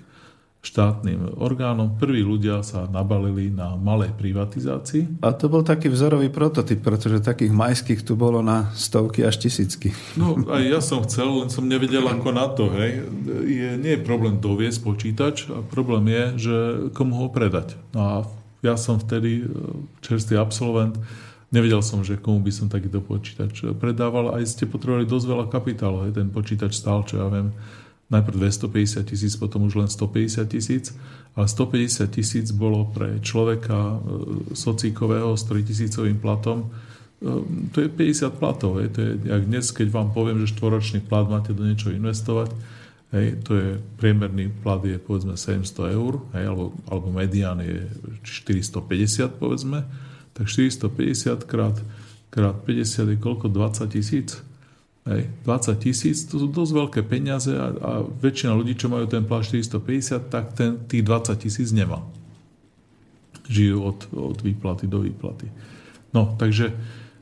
[0.59, 1.97] štátnym orgánom.
[1.97, 5.23] Prví ľudia sa nabalili na malej privatizácii.
[5.23, 9.95] A to bol taký vzorový prototyp, pretože takých majských tu bolo na stovky až tisícky.
[10.19, 12.69] No aj ja som chcel, len som nevedel ako na to.
[12.75, 13.07] Hej.
[13.47, 16.57] Je, nie je problém doviesť počítač, a problém je, že
[16.93, 17.79] komu ho predať.
[17.95, 18.15] No a
[18.67, 19.55] ja som vtedy e,
[20.03, 20.99] čerstvý absolvent,
[21.49, 24.37] Nevedel som, že komu by som takýto počítač predával.
[24.37, 26.05] Aj ste potrebovali dosť veľa kapitálu.
[26.05, 26.21] Hej.
[26.21, 27.57] Ten počítač stál, čo ja viem,
[28.13, 30.93] najprv 250 tisíc, potom už len 150 tisíc.
[31.33, 33.99] Ale 150 tisíc bolo pre človeka e,
[34.53, 36.69] socíkového s 3 tisícovým platom
[37.25, 37.41] e,
[37.73, 38.85] to je 50 platov.
[38.85, 38.93] Hej.
[38.93, 42.53] To je, jak dnes, keď vám poviem, že štvoročný plat máte do niečo investovať,
[43.17, 47.89] hej, to je priemerný plat je povedzme 700 eur, hej, alebo, alebo medián je
[48.21, 49.89] 450 povedzme
[50.39, 51.77] tak 450 krát,
[52.31, 53.51] krát 50 je koľko?
[53.51, 54.39] 20 tisíc?
[55.09, 59.25] Hej, 20 tisíc, to sú dosť veľké peniaze a, a väčšina ľudí, čo majú ten
[59.25, 62.05] plán 450, tak ten, tých 20 tisíc nemá.
[63.49, 65.49] Žijú od, od výplaty do výplaty.
[66.13, 66.77] No, takže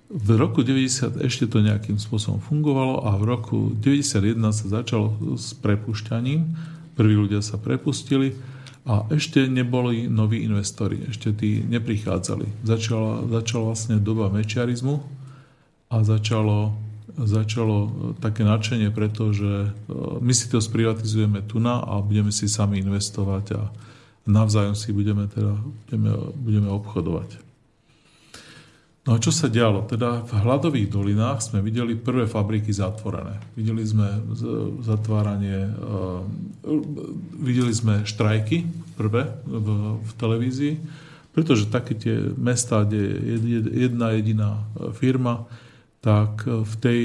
[0.07, 5.55] v roku 90 ešte to nejakým spôsobom fungovalo a v roku 91 sa začalo s
[5.59, 6.55] prepušťaním.
[6.94, 8.35] prví ľudia sa prepustili
[8.87, 12.62] a ešte neboli noví investori, ešte tí neprichádzali.
[12.62, 15.03] Začala, začala vlastne doba mečiarizmu
[15.90, 16.70] a začalo,
[17.18, 17.90] začalo
[18.22, 19.70] také nadšenie, pretože e,
[20.22, 23.62] my si to sprivatizujeme tu na a budeme si sami investovať a
[24.27, 27.45] navzájom si budeme, teda, budeme, budeme obchodovať.
[29.06, 29.86] No a čo sa dialo?
[29.86, 33.38] Teda v hladových dolinách sme videli prvé fabriky zatvorené.
[33.54, 34.18] Videli sme
[34.82, 36.26] zatváranie, uh,
[37.38, 38.66] videli sme štrajky
[38.98, 39.66] prvé v,
[40.02, 40.74] v televízii,
[41.30, 42.98] pretože také tie mesta, kde
[43.38, 44.66] je jedna jediná
[44.98, 45.46] firma,
[46.02, 47.00] tak v tej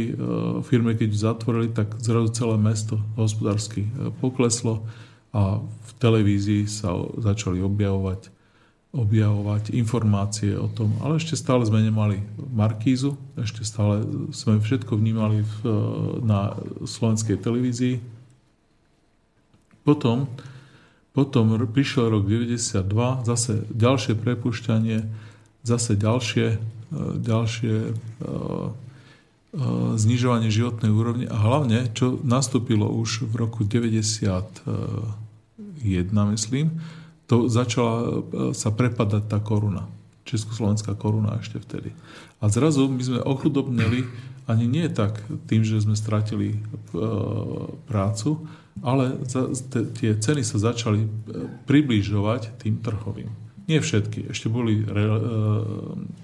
[0.62, 3.90] firme, keď zatvorili, tak zrazu celé mesto hospodársky
[4.22, 4.86] pokleslo
[5.34, 8.41] a v televízii sa začali objavovať
[8.92, 12.20] objavovať informácie o tom, ale ešte stále sme nemali
[12.52, 14.04] Markízu, ešte stále
[14.36, 15.56] sme všetko vnímali v,
[16.28, 18.04] na slovenskej televízii.
[19.88, 20.28] Potom,
[21.16, 22.84] potom prišiel rok 92,
[23.24, 25.08] zase ďalšie prepušťanie,
[25.64, 26.60] zase ďalšie,
[27.16, 27.96] ďalšie uh,
[28.28, 28.72] uh,
[29.96, 34.28] znižovanie životnej úrovne a hlavne, čo nastúpilo už v roku 91,
[36.36, 36.76] myslím,
[37.32, 38.08] to začala e,
[38.52, 39.88] sa prepadať tá koruna.
[40.28, 41.96] Československá koruna ešte vtedy.
[42.44, 44.04] A zrazu my sme ochudobneli
[44.52, 46.58] ani nie tak tým, že sme stratili e,
[47.88, 48.44] prácu,
[48.84, 49.16] ale
[49.96, 51.10] tie ceny sa začali e,
[51.72, 53.32] približovať tým trhovým.
[53.72, 54.36] Nie všetky.
[54.36, 54.84] Ešte boli,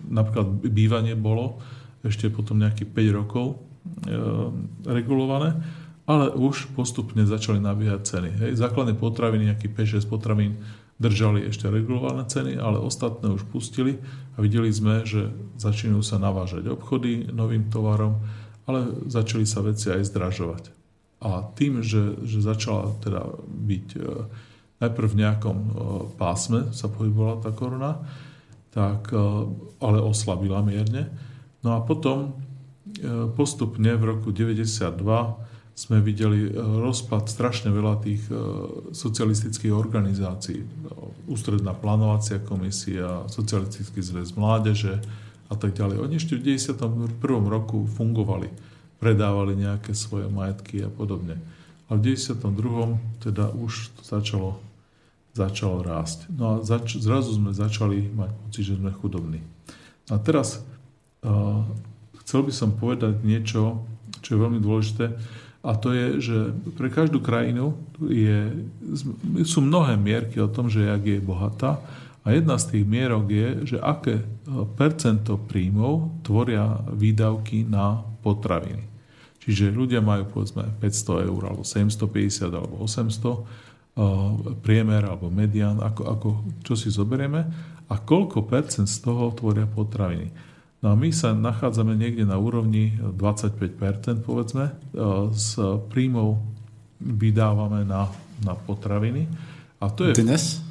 [0.10, 1.64] napríklad bývanie bolo
[2.04, 3.46] ešte potom nejakých 5 rokov
[4.84, 5.56] regulované,
[6.10, 8.30] ale už postupne začali nabíjať ceny.
[8.42, 8.52] Hej.
[8.60, 10.60] Základné potraviny, nejakých 5-6 potravín
[10.98, 14.02] držali ešte regulované ceny, ale ostatné už pustili
[14.34, 15.30] a videli sme, že
[15.62, 18.18] začínajú sa navážať obchody novým tovarom,
[18.66, 20.74] ale začali sa veci aj zdražovať.
[21.22, 24.00] A tým, že, že začala teda byť e,
[24.86, 25.70] najprv v nejakom e,
[26.14, 28.06] pásme sa pohybovala tá koruna,
[28.70, 29.18] tak, e,
[29.82, 31.10] ale oslabila mierne.
[31.66, 32.38] No a potom
[33.38, 34.66] postupne v roku 92
[35.78, 38.34] sme videli e, rozpad strašne veľa tých e,
[38.98, 40.66] socialistických organizácií.
[41.30, 44.98] Ústredná plánovacia komisia, Socialistický zväz mládeže
[45.48, 46.02] a tak ďalej.
[46.02, 47.22] Oni ešte v 91.
[47.46, 48.50] roku fungovali,
[48.98, 51.38] predávali nejaké svoje majetky a podobne.
[51.94, 52.98] A v 92.
[53.22, 54.50] teda už to začalo,
[55.38, 56.26] začalo rásť.
[56.34, 59.40] No a zač- zrazu sme začali mať pocit, že sme chudobní.
[60.12, 60.60] A teraz
[61.24, 61.64] uh,
[62.26, 63.88] chcel by som povedať niečo,
[64.20, 65.16] čo je veľmi dôležité
[65.68, 66.38] a to je, že
[66.80, 68.64] pre každú krajinu je,
[69.44, 71.84] sú mnohé mierky o tom, že jak je bohatá.
[72.24, 74.24] A jedna z tých mierok je, že aké
[74.80, 78.88] percento príjmov tvoria výdavky na potraviny.
[79.44, 86.30] Čiže ľudia majú povedzme 500 eur, alebo 750, alebo 800 priemer, alebo median, ako, ako,
[86.64, 87.44] čo si zoberieme
[87.88, 90.28] a koľko percent z toho tvoria potraviny.
[90.78, 94.74] No a my sa nachádzame niekde na úrovni 25%, povedzme, e,
[95.34, 95.50] z
[95.90, 96.38] príjmov
[97.02, 98.14] vydávame na,
[98.46, 99.26] na potraviny.
[99.82, 100.14] A to je...
[100.18, 100.62] Dnes?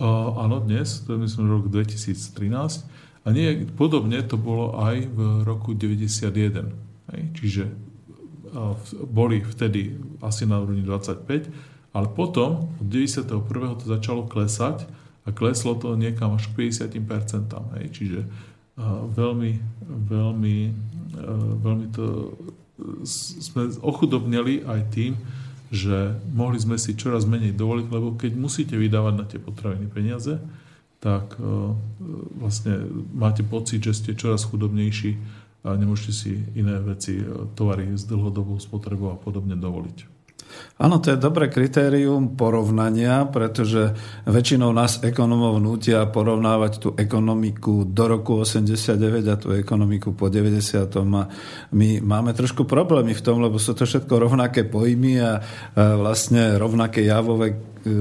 [0.00, 2.88] Uh, áno, dnes, to je myslím rok 2013.
[3.20, 6.72] A nie, podobne to bolo aj v roku 91.
[7.12, 7.22] Hej?
[7.36, 8.72] Čiže uh,
[9.04, 11.52] boli vtedy asi na úrovni 25,
[11.92, 13.28] ale potom od 91.
[13.76, 14.88] to začalo klesať
[15.28, 17.76] a kleslo to niekam až k 50%.
[17.76, 17.84] Hej?
[17.92, 18.20] Čiže
[19.12, 19.52] veľmi,
[20.08, 20.72] veľmi, e,
[21.60, 22.34] veľmi to
[23.04, 25.12] sme ochudobnili aj tým,
[25.70, 30.40] že mohli sme si čoraz menej dovoliť, lebo keď musíte vydávať na tie potraviny peniaze,
[31.00, 31.72] tak e,
[32.36, 35.16] vlastne máte pocit, že ste čoraz chudobnejší
[35.64, 40.19] a nemôžete si iné veci, e, tovary s dlhodobou spotrebou a podobne dovoliť.
[40.80, 43.92] Áno, to je dobré kritérium porovnania, pretože
[44.24, 50.88] väčšinou nás ekonomov nutia porovnávať tú ekonomiku do roku 89 a tú ekonomiku po 90.
[50.88, 51.28] A
[51.76, 55.44] my máme trošku problémy v tom, lebo sú to všetko rovnaké pojmy a
[55.76, 57.56] vlastne rovnaké javové e,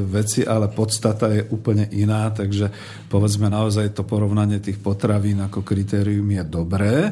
[0.07, 2.71] veci, ale podstata je úplne iná, takže
[3.12, 7.12] povedzme naozaj to porovnanie tých potravín ako kritérium je dobré.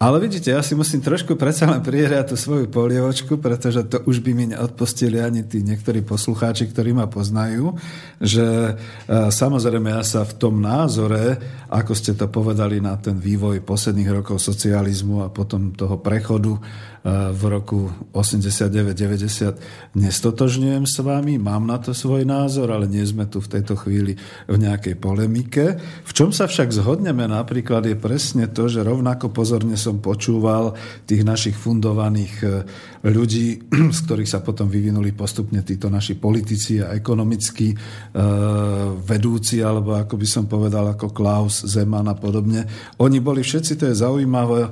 [0.00, 4.24] Ale vidíte, ja si musím trošku predsa len prierať tú svoju polievočku, pretože to už
[4.24, 7.76] by mi neodpustili ani tí niektorí poslucháči, ktorí ma poznajú,
[8.16, 8.72] že e,
[9.28, 11.36] samozrejme ja sa v tom názore,
[11.68, 16.56] ako ste to povedali na ten vývoj posledných rokov socializmu a potom toho prechodu
[17.32, 23.40] v roku 89-90 nestotožňujem s vami, mám na to svoj názor, ale nie sme tu
[23.40, 25.80] v tejto chvíli v nejakej polemike.
[25.80, 30.78] V čom sa však zhodneme napríklad je presne to, že rovnako pozorne som som počúval
[31.02, 32.48] tých našich fundovaných e,
[33.10, 33.58] ľudí,
[33.96, 37.76] z ktorých sa potom vyvinuli postupne títo naši politici a ekonomickí e,
[39.02, 42.70] vedúci, alebo ako by som povedal, ako Klaus, Zeman a podobne.
[43.02, 44.70] Oni boli všetci, to je zaujímavé,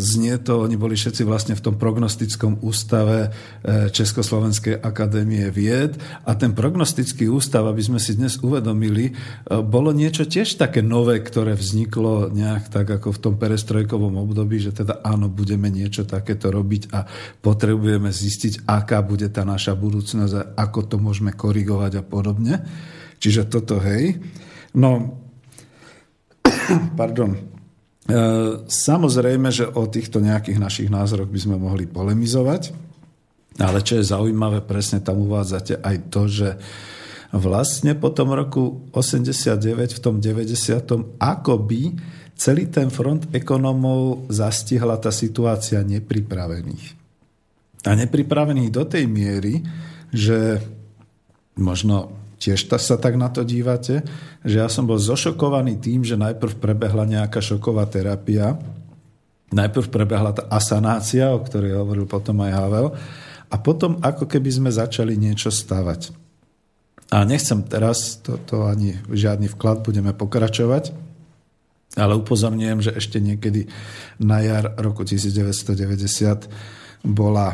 [0.00, 6.32] znie to, oni boli všetci vlastne v tom prognostickom ústave e, Československej akadémie vied a
[6.34, 9.12] ten prognostický ústav, aby sme si dnes uvedomili, e,
[9.60, 14.72] bolo niečo tiež také nové, ktoré vzniklo nejak tak ako v tom perestrojkovom období, že
[14.72, 17.04] teda áno, budeme niečo takéto robiť a
[17.44, 22.64] potrebujeme zistiť, aká bude tá naša budúcnosť a ako to môžeme korigovať a podobne.
[23.20, 24.16] Čiže toto, hej.
[24.72, 25.20] No,
[27.00, 27.49] pardon, E,
[28.66, 32.74] samozrejme, že o týchto nejakých našich názoroch by sme mohli polemizovať,
[33.60, 36.48] ale čo je zaujímavé, presne tam uvádzate aj to, že
[37.30, 41.20] vlastne po tom roku 89, v tom 90.
[41.20, 41.94] akoby
[42.34, 46.96] celý ten front ekonomov zastihla tá situácia nepripravených.
[47.84, 49.60] A nepripravených do tej miery,
[50.08, 50.60] že
[51.60, 54.00] možno Tiež sa tak na to dívate,
[54.40, 58.56] že ja som bol zošokovaný tým, že najprv prebehla nejaká šoková terapia,
[59.52, 62.96] najprv prebehla tá asanácia, o ktorej hovoril potom aj Havel,
[63.50, 66.16] a potom ako keby sme začali niečo stavať.
[67.12, 70.94] A nechcem teraz, toto ani žiadny vklad, budeme pokračovať,
[71.98, 73.66] ale upozorňujem, že ešte niekedy
[74.22, 76.46] na jar roku 1990
[77.02, 77.52] bola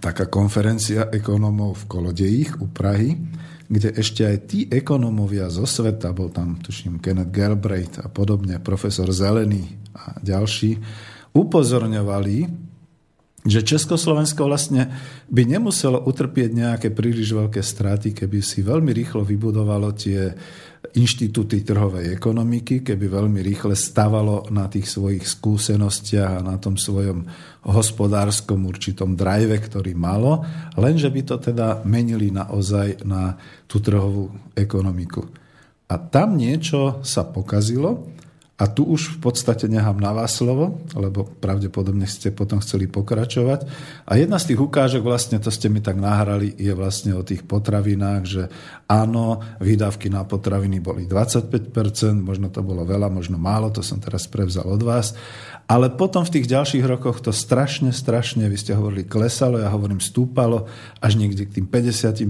[0.00, 3.12] taká konferencia ekonómov v Kolodejích u Prahy,
[3.66, 9.10] kde ešte aj tí ekonómovia zo sveta, bol tam, tuším, Kenneth Galbraith a podobne, profesor
[9.10, 10.78] Zelený a ďalší,
[11.34, 12.66] upozorňovali,
[13.46, 14.90] že Československo vlastne
[15.30, 20.34] by nemuselo utrpieť nejaké príliš veľké straty, keby si veľmi rýchlo vybudovalo tie
[20.94, 27.26] inštitúty trhovej ekonomiky, keby veľmi rýchle stavalo na tých svojich skúsenostiach a na tom svojom
[27.66, 30.46] hospodárskom určitom drive, ktorý malo,
[30.78, 33.34] lenže by to teda menili naozaj na
[33.66, 35.26] tú trhovú ekonomiku.
[35.86, 38.15] A tam niečo sa pokazilo
[38.56, 43.68] a tu už v podstate nechám na vás slovo, lebo pravdepodobne ste potom chceli pokračovať.
[44.08, 47.44] A jedna z tých ukážok, vlastne to ste mi tak nahrali, je vlastne o tých
[47.44, 48.48] potravinách, že
[48.88, 54.24] áno, výdavky na potraviny boli 25%, možno to bolo veľa, možno málo, to som teraz
[54.24, 55.12] prevzal od vás.
[55.68, 60.00] Ale potom v tých ďalších rokoch to strašne, strašne, vy ste hovorili, klesalo, ja hovorím,
[60.00, 60.64] stúpalo
[61.04, 62.24] až niekde k tým 50%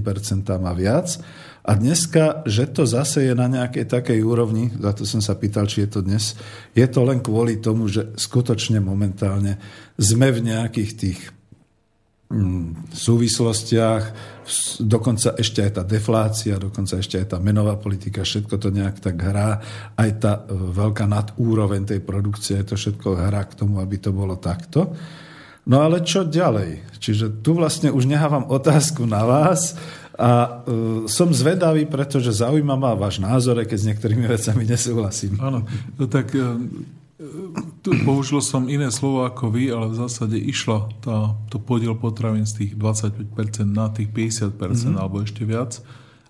[0.51, 1.23] a viac.
[1.67, 5.67] A dneska, že to zase je na nejakej takej úrovni, za to som sa pýtal,
[5.67, 6.39] či je to dnes,
[6.79, 9.59] je to len kvôli tomu, že skutočne momentálne
[9.99, 11.21] sme v nejakých tých
[12.31, 14.03] mm, súvislostiach,
[14.79, 19.19] dokonca ešte aj tá deflácia, dokonca ešte aj tá menová politika, všetko to nejak tak
[19.19, 19.59] hrá,
[19.99, 24.39] aj tá e, veľká nadúroveň tej produkcie, to všetko hrá k tomu, aby to bolo
[24.39, 24.95] takto.
[25.67, 26.95] No ale čo ďalej?
[27.03, 29.75] Čiže tu vlastne už nehávam otázku na vás,
[30.17, 35.37] a uh, som zvedavý, pretože zaujíma ma váš názor, keď s niektorými vecami nesúhlasím.
[35.39, 35.69] Áno,
[36.01, 36.57] no tak uh,
[37.81, 42.45] tu použil som iné slovo ako vy, ale v zásade išlo tá, to podiel potravín
[42.45, 43.29] z tých 25%
[43.65, 44.97] na tých 50% mm-hmm.
[44.97, 45.81] alebo ešte viac.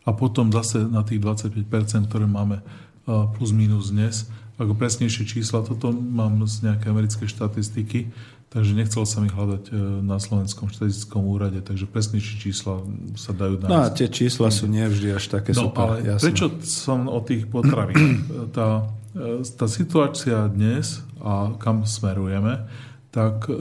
[0.07, 2.62] A potom zase na tých 25%, ktoré máme
[3.07, 4.31] plus minus dnes.
[4.57, 8.09] Ako presnejšie čísla, toto mám z nejaké americké štatistiky,
[8.46, 12.78] Takže nechcel sa mi hľadať e, na Slovenskom štatistickom úrade, takže presnejšie čísla
[13.18, 13.72] sa dajú nájsť.
[13.74, 15.98] No a tie čísla sú nevždy až také no, super.
[15.98, 16.22] Ale jasné.
[16.30, 17.98] prečo som o tých potravín?
[18.56, 22.64] Tá, e, tá situácia dnes a kam smerujeme,
[23.11, 23.54] tak e,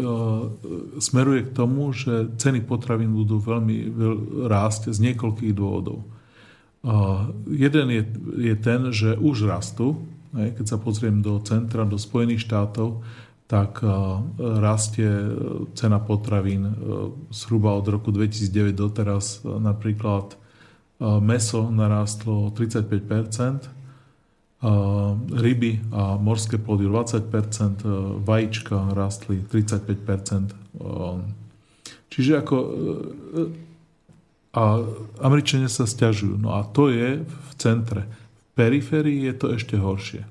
[1.01, 3.91] smeruje k tomu, že ceny potravín budú veľmi
[4.45, 6.05] rásť z niekoľkých dôvodov.
[6.05, 6.05] E,
[7.57, 8.03] jeden je,
[8.37, 10.05] je ten, že už rastú.
[10.31, 13.01] keď sa pozriem do centra, do Spojených štátov,
[13.45, 13.87] tak e,
[14.59, 15.29] rastie e,
[15.77, 16.73] cena potravín e,
[17.29, 19.45] zhruba od roku 2009 doteraz.
[19.45, 20.37] Napríklad
[21.19, 23.67] meso narástlo 35%
[25.35, 27.83] ryby a morské plody 20%
[28.23, 29.91] vajíčka rástli 35
[32.07, 32.55] Čiže ako
[34.55, 34.79] a
[35.19, 36.39] Američania sa stiažujú.
[36.39, 38.07] No a to je v centre.
[38.07, 40.23] V periférii je to ešte horšie.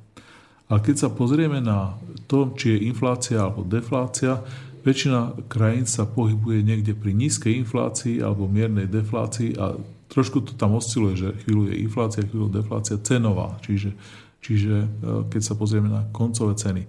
[0.73, 4.41] A keď sa pozrieme na to, či je inflácia alebo deflácia,
[4.85, 9.77] väčšina krajín sa pohybuje niekde pri nízkej inflácii alebo miernej deflácii a
[10.12, 13.57] trošku to tam osciluje, že chvíľu je inflácia, chvíľu deflácia cenová.
[13.65, 13.97] Čiže,
[14.45, 14.89] čiže e,
[15.29, 16.85] keď sa pozrieme na koncové ceny,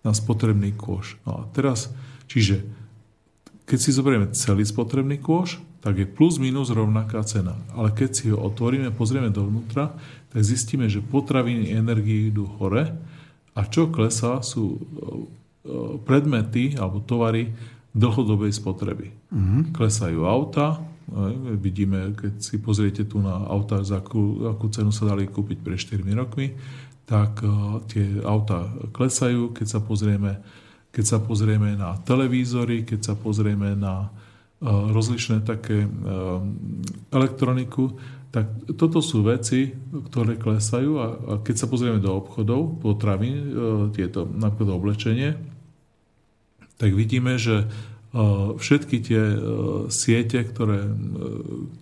[0.00, 1.20] na spotrebný kôš.
[1.28, 1.92] No a teraz,
[2.24, 2.64] čiže
[3.68, 7.56] keď si zoberieme celý spotrebný kôš, tak je plus minus rovnaká cena.
[7.72, 9.96] Ale keď si ho otvoríme, pozrieme dovnútra,
[10.28, 12.92] tak zistíme, že potraviny energii idú hore
[13.54, 14.78] a čo klesá sú
[16.06, 17.50] predmety alebo tovary
[17.90, 19.10] dlhodobej spotreby.
[19.34, 19.62] Mm-hmm.
[19.74, 20.78] Klesajú auta,
[21.58, 25.74] vidíme, keď si pozriete tu na auta, za akú, akú cenu sa dali kúpiť pre
[25.74, 26.54] 4 rokmi,
[27.04, 27.42] tak
[27.90, 30.38] tie auta klesajú, keď sa pozrieme
[30.90, 34.10] keď sa pozrieme na televízory, keď sa pozrieme na
[34.90, 35.86] rozlišné také
[37.14, 37.94] elektroniku,
[38.30, 38.46] tak
[38.78, 43.42] toto sú veci, ktoré klesajú a, a keď sa pozrieme do obchodov, potravy, e,
[43.90, 45.34] tieto napríklad oblečenie,
[46.78, 48.24] tak vidíme, že e,
[48.54, 49.38] všetky tie e,
[49.90, 50.86] siete, ktoré,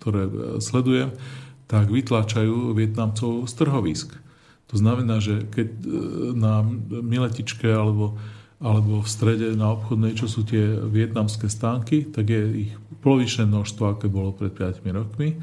[0.01, 0.21] ktoré
[0.57, 1.13] sledujem,
[1.69, 4.09] tak vytláčajú Vietnamcov z trhovisk.
[4.73, 5.69] To znamená, že keď
[6.33, 8.17] na Miletičke alebo,
[8.57, 12.73] alebo v strede na obchodnej, čo sú tie vietnamské stánky, tak je ich
[13.05, 15.37] polovičné množstvo, aké bolo pred 5 rokmi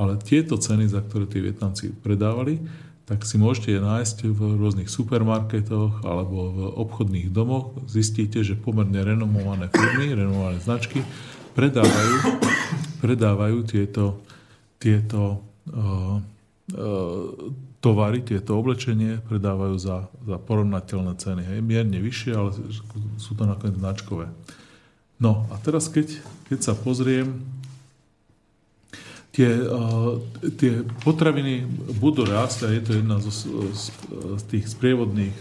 [0.00, 2.56] ale tieto ceny, za ktoré tí Vietnamci predávali,
[3.04, 7.76] tak si môžete nájsť v rôznych supermarketoch alebo v obchodných domoch.
[7.84, 11.02] Zistíte, že pomerne renomované firmy, renomované značky
[11.58, 12.14] predávajú,
[13.02, 14.22] predávajú tieto,
[14.78, 15.42] tieto
[15.74, 17.28] uh, uh,
[17.82, 21.42] tovary, tieto oblečenie predávajú za, za porovnateľné ceny.
[21.50, 22.54] Hej, mierne vyššie, ale
[23.18, 24.30] sú to nakoniec značkové.
[25.18, 26.14] No a teraz, keď,
[26.46, 27.42] keď sa pozriem
[29.30, 29.50] tie,
[30.58, 30.72] tie
[31.02, 31.64] potraviny
[31.98, 33.94] budú rásť a je to jedna zo, z,
[34.36, 35.36] z tých sprievodných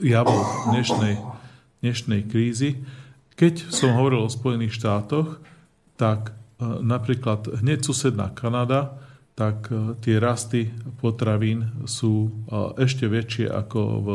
[0.00, 0.40] javov
[0.72, 1.20] dnešnej,
[1.84, 2.80] dnešnej krízy.
[3.36, 5.40] Keď som hovoril o Spojených štátoch,
[6.00, 8.96] tak napríklad hneď susedná Kanada,
[9.36, 9.72] tak
[10.04, 10.68] tie rasty
[11.00, 12.28] potravín sú
[12.76, 14.08] ešte väčšie ako v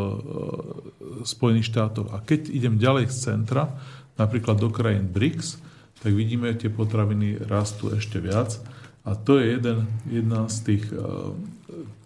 [1.25, 2.13] Spojených štátoch.
[2.13, 3.73] A keď idem ďalej z centra,
[4.21, 5.57] napríklad do krajín BRICS,
[6.06, 8.62] tak vidíme, tie potraviny rastú ešte viac.
[9.10, 11.01] A to je jeden, jedna z, tých, eh,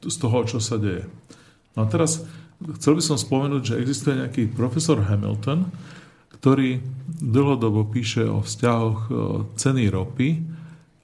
[0.08, 1.04] z toho, čo sa deje.
[1.76, 2.24] No a teraz
[2.80, 5.68] chcel by som spomenúť, že existuje nejaký profesor Hamilton,
[6.40, 6.80] ktorý
[7.20, 9.16] dlhodobo píše o vzťahoch eh,
[9.60, 10.30] ceny ropy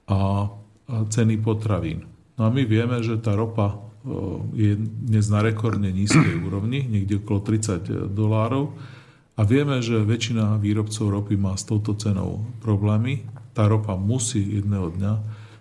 [0.08, 0.48] a
[0.86, 2.08] ceny potravín.
[2.40, 4.08] No a my vieme, že tá ropa eh,
[4.56, 8.95] je dnes na rekordne nízkej úrovni, niekde okolo 30 dolárov
[9.36, 13.22] a vieme, že väčšina výrobcov ropy má s touto cenou problémy.
[13.52, 15.12] Tá ropa musí jedného dňa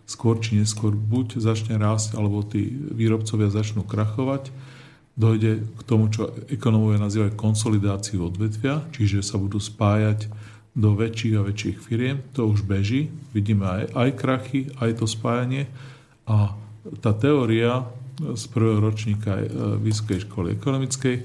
[0.05, 4.53] skôr či neskôr buď začne rásť, alebo tí výrobcovia začnú krachovať.
[5.17, 10.29] Dojde k tomu, čo ekonomovia nazývajú konsolidáciu odvetvia, čiže sa budú spájať
[10.75, 12.21] do väčších a väčších firiem.
[12.35, 13.09] To už beží.
[13.31, 15.71] Vidíme aj, aj krachy, aj to spájanie.
[16.27, 16.53] A
[16.99, 17.87] tá teória
[18.19, 19.47] z prvého ročníka e,
[19.79, 21.15] Vysokej školy ekonomickej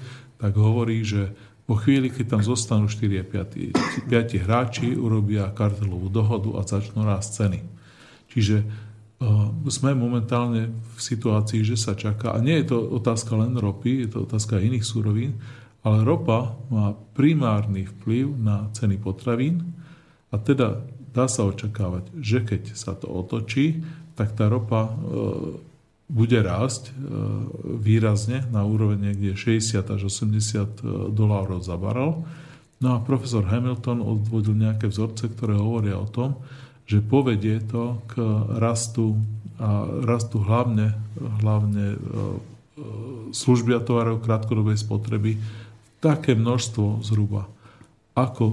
[0.41, 1.35] tak hovorí, že
[1.71, 7.47] po chvíli, keď tam zostanú 4 5, 5 hráči, urobia kartelovú dohodu a začnú rásť
[7.47, 7.61] ceny.
[8.27, 13.55] Čiže uh, sme momentálne v situácii, že sa čaká, a nie je to otázka len
[13.55, 15.39] ropy, je to otázka iných súrovín,
[15.87, 19.71] ale ropa má primárny vplyv na ceny potravín
[20.35, 20.83] a teda
[21.15, 23.87] dá sa očakávať, že keď sa to otočí,
[24.19, 25.55] tak tá ropa uh,
[26.11, 26.93] bude rásť e,
[27.79, 30.67] výrazne na úroveň niekde 60 až 80 e,
[31.15, 32.27] dolárov za barel.
[32.83, 36.43] No a profesor Hamilton odvodil nejaké vzorce, ktoré hovoria o tom,
[36.91, 38.19] že povedie to k
[38.59, 39.15] rastu,
[39.63, 40.99] a rastu hlavne,
[41.47, 41.99] hlavne e,
[43.31, 45.39] služby a tovarov krátkodobej spotreby
[46.03, 47.47] také množstvo zhruba.
[48.19, 48.45] Ako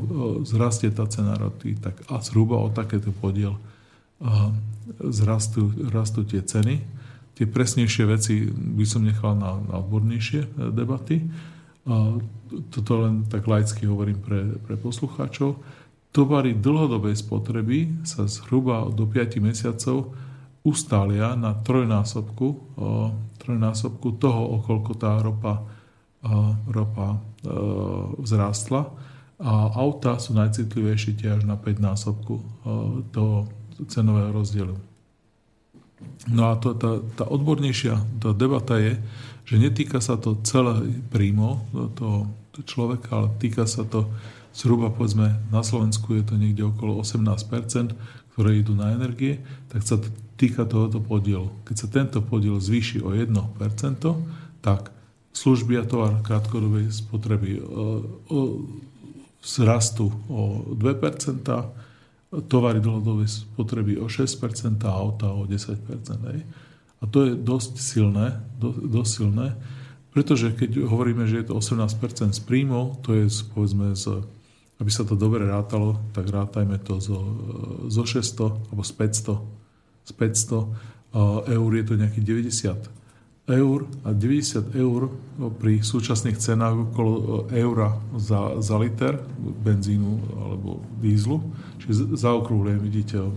[0.45, 3.57] zrastie tá cena ropy, tak a zhruba o takéto podiel
[4.99, 6.96] zrastú, rastú tie ceny
[7.37, 11.21] Tie presnejšie veci by som nechal na, na odbornejšie e, debaty.
[11.85, 12.17] A
[12.73, 15.61] toto len tak laicky hovorím pre, pre poslucháčov.
[16.09, 20.17] Tovary dlhodobej spotreby sa zhruba do 5 mesiacov
[20.65, 22.57] ustália na trojnásobku, o,
[23.37, 25.61] trojnásobku toho, okolko tá ropa,
[26.25, 27.59] o, ropa o, e,
[28.17, 28.81] vzrástla.
[29.37, 32.41] A auta sú najcitlivejšie tiež na 5 násobku
[33.13, 33.45] toho
[33.85, 34.86] cenového rozdielu.
[36.29, 38.99] No a to, tá, tá odbornejšia tá debata je,
[39.47, 41.63] že netýka sa to celé príjmo
[41.95, 42.27] toho
[42.67, 44.11] človeka, ale týka sa to
[44.51, 47.93] zhruba, povedzme, na Slovensku je to niekde okolo 18%,
[48.33, 51.49] ktoré idú na energie, tak sa to týka tohoto podielu.
[51.65, 53.33] Keď sa tento podiel zvýši o 1%,
[54.61, 54.93] tak
[55.33, 57.61] služby a tovar krátkodobej spotreby
[59.41, 61.86] zrastú o 2%,
[62.27, 65.79] tovary dlhodobej spotreby o 6% a auta o 10%.
[66.35, 66.41] Hej.
[66.99, 69.47] A to je dosť silné, do, dosť silné,
[70.11, 74.25] pretože keď hovoríme, že je to 18% z príjmov, to je povedzme z,
[74.81, 77.19] aby sa to dobre rátalo, tak rátajme to zo,
[77.85, 82.96] zo 600 alebo z 500, z 500 eur je to nejakých 90
[83.47, 85.07] eur a 90 eur
[85.55, 91.39] pri súčasných cenách okolo eura za, za liter benzínu alebo dízlu,
[91.79, 93.31] čiže zaokrúhľujem, vidíte, o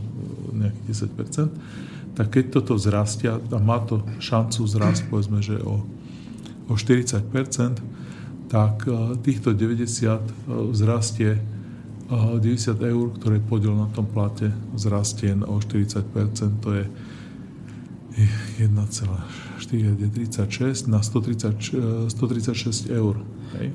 [0.51, 5.87] nejakých 10%, tak keď toto vzrastia a má to šancu zrásť, povedzme, že o,
[6.67, 7.23] o 40%,
[8.51, 10.19] tak e, týchto 90 e,
[10.75, 11.39] vzrastie
[12.11, 16.85] 90 e, eur, ktoré podiel na tom plate vzrastie o 40%, to je
[19.73, 21.73] 1,436 na 130,
[22.09, 23.16] 136 eur.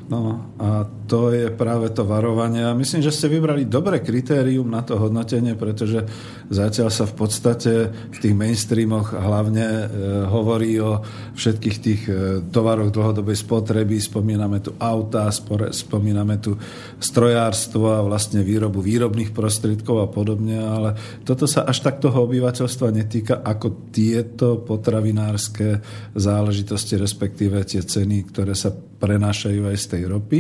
[0.08, 2.64] No a to je práve to varovanie.
[2.64, 6.08] A myslím, že ste vybrali dobré kritérium na to hodnotenie, pretože
[6.48, 9.86] zatiaľ sa v podstate v tých mainstreamoch hlavne e,
[10.32, 11.04] hovorí o
[11.36, 12.14] všetkých tých e,
[12.48, 14.00] tovaroch dlhodobej spotreby.
[14.00, 16.56] Spomíname tu auta, spore, spomíname tu
[17.04, 20.96] strojárstvo a vlastne výrobu výrobných prostriedkov a podobne, ale
[21.28, 25.84] toto sa až tak toho obyvateľstva netýka ako tieto potravinárske
[26.16, 30.40] záležitosti, respektíve tie ceny, ktoré sa prenášajú aj z tej ropy.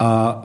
[0.00, 0.36] A e,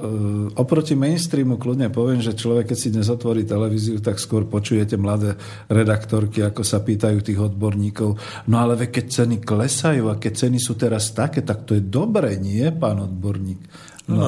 [0.60, 5.40] oproti mainstreamu kľudne poviem, že človek, keď si dnes otvorí televíziu, tak skôr počujete mladé
[5.72, 8.20] redaktorky, ako sa pýtajú tých odborníkov.
[8.52, 11.84] No ale ve, keď ceny klesajú a keď ceny sú teraz také, tak to je
[11.88, 13.64] dobre, nie, pán odborník?
[14.12, 14.28] No.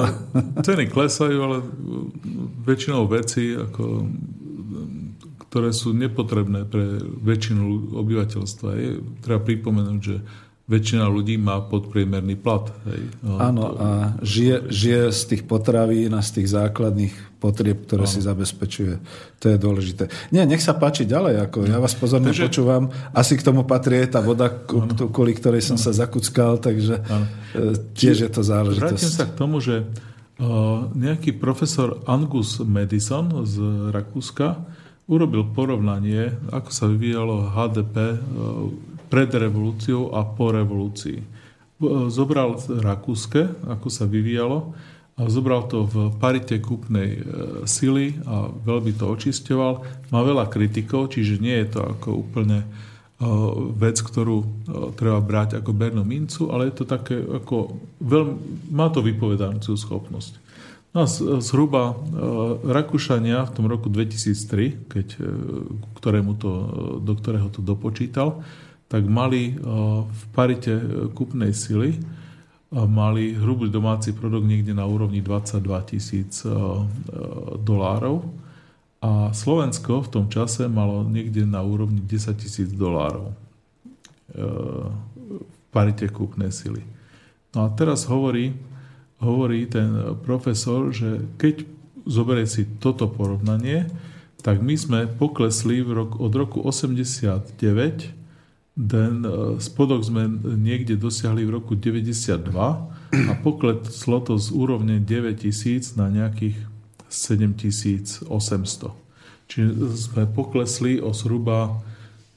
[0.64, 1.60] ceny klesajú, ale
[2.64, 4.08] väčšinou veci, ako,
[5.52, 8.68] ktoré sú nepotrebné pre väčšinu obyvateľstva.
[8.80, 8.90] Je,
[9.20, 10.16] treba pripomenúť, že
[10.68, 12.68] väčšina ľudí má podpriemerný plat.
[12.92, 13.02] Hej.
[13.24, 13.80] No, Áno, to...
[13.80, 13.88] a
[14.20, 18.12] žije, žije z tých potravín a z tých základných potrieb, ktoré Áno.
[18.12, 19.00] si zabezpečuje.
[19.40, 20.12] To je dôležité.
[20.28, 21.48] Nie, nech sa páči ďalej.
[21.48, 22.52] Ako ja vás pozorne takže...
[22.52, 22.92] počúvam.
[23.16, 24.52] Asi k tomu patrí tá voda,
[25.08, 25.84] kvôli ktorej som Áno.
[25.88, 27.26] sa zakuckal, takže Áno.
[27.56, 28.92] E, tiež je to záležitosť.
[28.92, 29.88] Vrátim sa k tomu, že
[30.94, 34.62] nejaký profesor Angus Madison z Rakúska
[35.10, 38.20] urobil porovnanie, ako sa vyvíjalo HDP
[39.08, 41.20] pred revolúciou a po revolúcii.
[42.12, 44.76] Zobral Rakúske, ako sa vyvíjalo,
[45.18, 47.22] a zobral to v parite kúpnej e,
[47.66, 49.72] sily a veľmi to očisťoval.
[50.14, 52.66] Má veľa kritikov, čiže nie je to ako úplne e,
[53.74, 54.46] vec, ktorú e,
[54.94, 60.38] treba brať ako bernú mincu, ale je to také ako veľmi, má to vypovedajúcu schopnosť.
[60.94, 61.06] No a
[61.44, 62.00] zhruba
[62.64, 65.20] Rakúšania v tom roku 2003, keď,
[66.00, 66.50] ktorému to,
[67.04, 68.40] do ktorého to dopočítal,
[68.88, 69.56] tak mali eh,
[70.08, 70.82] v parite eh,
[71.12, 72.00] kúpnej sily eh,
[72.72, 76.42] mali hrubý domáci produkt niekde na úrovni 22 tisíc
[77.62, 78.24] dolárov
[78.98, 83.30] a Slovensko v tom čase malo niekde na úrovni 10 tisíc dolárov
[84.28, 86.82] v parite kúpnej sily.
[87.54, 88.52] No a teraz hovorí,
[89.22, 91.64] hovorí ten profesor, že keď
[92.04, 93.86] zoberie si toto porovnanie,
[94.42, 98.17] tak my sme poklesli v rok, od roku 89
[98.78, 102.54] ten e, spodok sme niekde dosiahli v roku 92
[103.10, 106.54] a pokleslo to z úrovne 9000 na nejakých
[107.10, 108.30] 7800.
[109.48, 111.82] Čiže sme poklesli o zhruba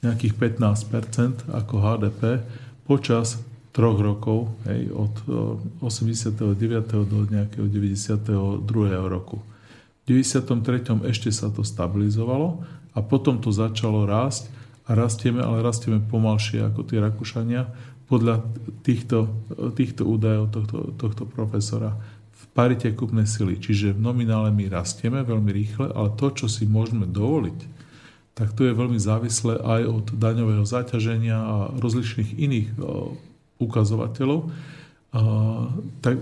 [0.02, 2.42] nejakých 15% ako HDP
[2.90, 3.38] počas
[3.70, 5.14] troch rokov, hej, od
[5.78, 6.58] 89.
[6.58, 8.66] E, do nejakého 92.
[9.06, 9.38] roku.
[10.02, 11.06] V 93.
[11.06, 14.50] ešte sa to stabilizovalo a potom to začalo rásť
[14.86, 17.70] a rastieme, ale rastieme pomalšie ako tí Rakúšania
[18.10, 18.44] podľa
[18.82, 19.30] týchto,
[19.78, 21.96] týchto údajov tohto, tohto profesora
[22.34, 23.56] v parite kúpnej sily.
[23.56, 27.58] Čiže v nominále my rastieme veľmi rýchle, ale to, čo si môžeme dovoliť,
[28.32, 32.68] tak to je veľmi závislé aj od daňového zaťaženia a rozličných iných
[33.60, 34.48] ukazovateľov,
[36.00, 36.16] tak,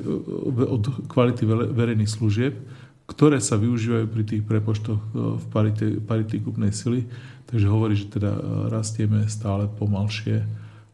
[0.66, 2.58] od kvality verejných služieb,
[3.06, 7.06] ktoré sa využívajú pri tých prepočtoch v parite, parity kúpnej sily.
[7.50, 8.40] Takže hovorí, že teda e,
[8.70, 10.46] rastieme stále pomalšie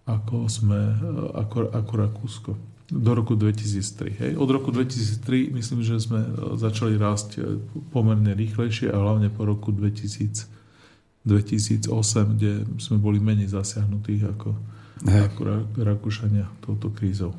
[0.09, 1.05] ako sme, e,
[1.37, 2.51] ako, ako Rakúsko.
[2.87, 4.23] Do roku 2003.
[4.23, 4.33] Hej.
[4.39, 7.45] Od roku 2003 myslím, že sme e, začali rásť
[7.93, 10.49] pomerne rýchlejšie a hlavne po roku 2000,
[11.29, 11.91] 2008,
[12.39, 14.51] kde sme boli menej zasiahnutých ako,
[15.05, 15.41] ako
[15.77, 17.35] Rakúšania touto krízou.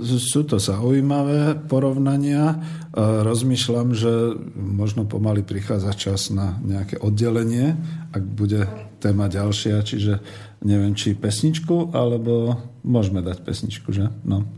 [0.00, 2.56] Sú to zaujímavé porovnania.
[2.96, 7.76] Rozmýšľam, že možno pomaly prichádza čas na nejaké oddelenie,
[8.08, 8.64] ak bude
[9.04, 10.24] téma ďalšia, čiže
[10.64, 14.08] neviem, či pesničku, alebo môžeme dať pesničku, že?
[14.24, 14.48] No.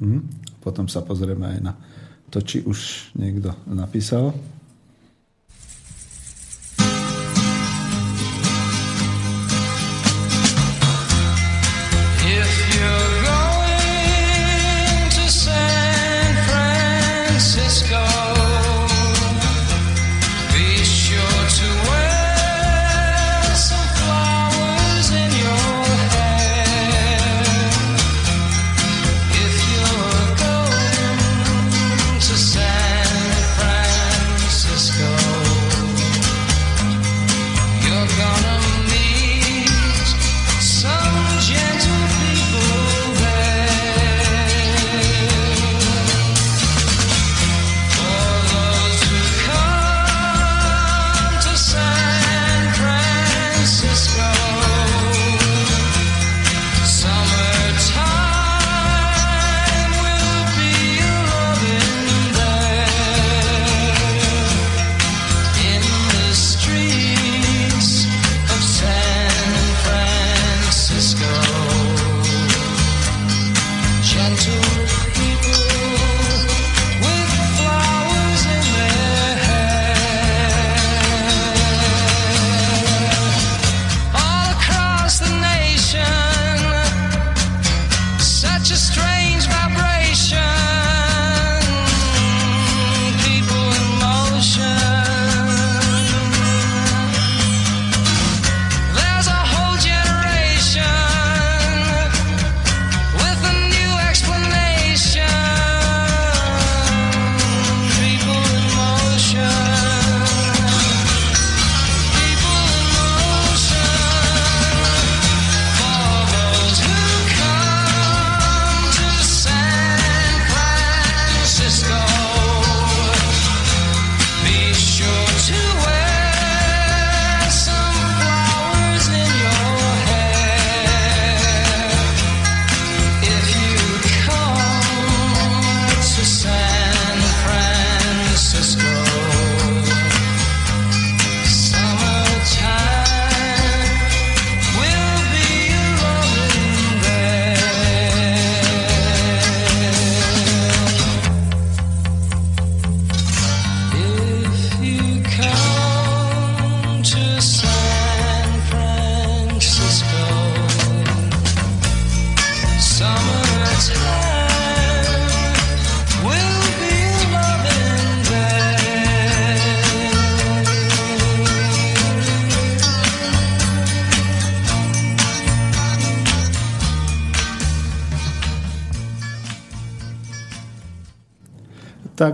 [0.00, 0.18] Mhm.
[0.64, 1.72] Potom sa pozrieme aj na
[2.32, 4.32] to, či už niekto napísal.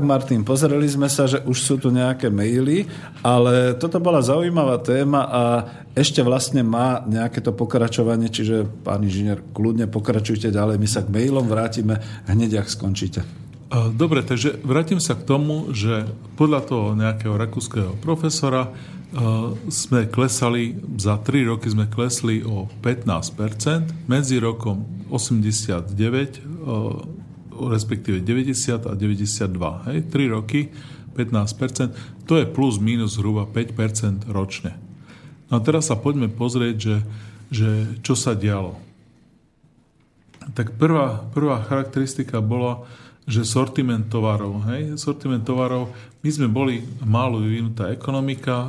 [0.04, 2.84] Martin, pozreli sme sa, že už sú tu nejaké maily,
[3.24, 5.42] ale toto bola zaujímavá téma a
[5.96, 11.10] ešte vlastne má nejaké to pokračovanie, čiže pán inžinier, kľudne pokračujte ďalej, my sa k
[11.10, 11.98] mailom vrátime
[12.28, 13.24] hneď, ak skončíte.
[13.74, 16.06] Dobre, takže vrátim sa k tomu, že
[16.38, 18.70] podľa toho nejakého rakúskeho profesora
[19.70, 26.66] sme klesali, za 3 roky sme klesli o 15%, medzi rokom 89
[27.54, 29.88] respektíve 90 a 92.
[29.90, 30.74] Hej, 3 roky,
[31.14, 34.74] 15%, to je plus minus zhruba 5% ročne.
[35.48, 36.96] No a teraz sa poďme pozrieť, že,
[37.52, 37.70] že
[38.02, 38.74] čo sa dialo.
[40.52, 42.84] Tak prvá, prvá charakteristika bola,
[43.24, 44.60] že sortiment tovarov.
[44.68, 45.00] Hej?
[45.00, 45.88] Sortiment tovarov,
[46.20, 48.68] my sme boli málo vyvinutá ekonomika,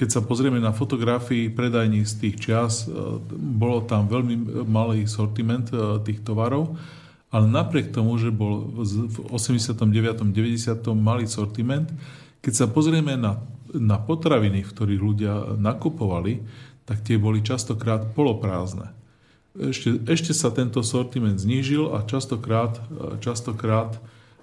[0.00, 2.88] keď sa pozrieme na fotografii predajní z tých čias,
[3.36, 5.68] bolo tam veľmi malý sortiment
[6.08, 6.72] tých tovarov
[7.30, 9.86] ale napriek tomu, že bol v 89.
[10.34, 10.34] 90.
[10.98, 11.86] malý sortiment,
[12.42, 13.38] keď sa pozrieme na,
[13.70, 16.42] na potraviny, v ktorých ľudia nakupovali,
[16.82, 18.90] tak tie boli častokrát poloprázdne.
[19.54, 22.82] Ešte, ešte sa tento sortiment znížil a častokrát,
[23.22, 23.98] častokrát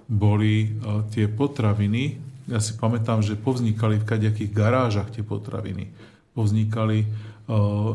[0.08, 0.68] boli e,
[1.12, 2.16] tie potraviny,
[2.48, 5.92] ja si pamätám, že povznikali v kadejakých garážach tie potraviny.
[6.32, 7.04] Povznikali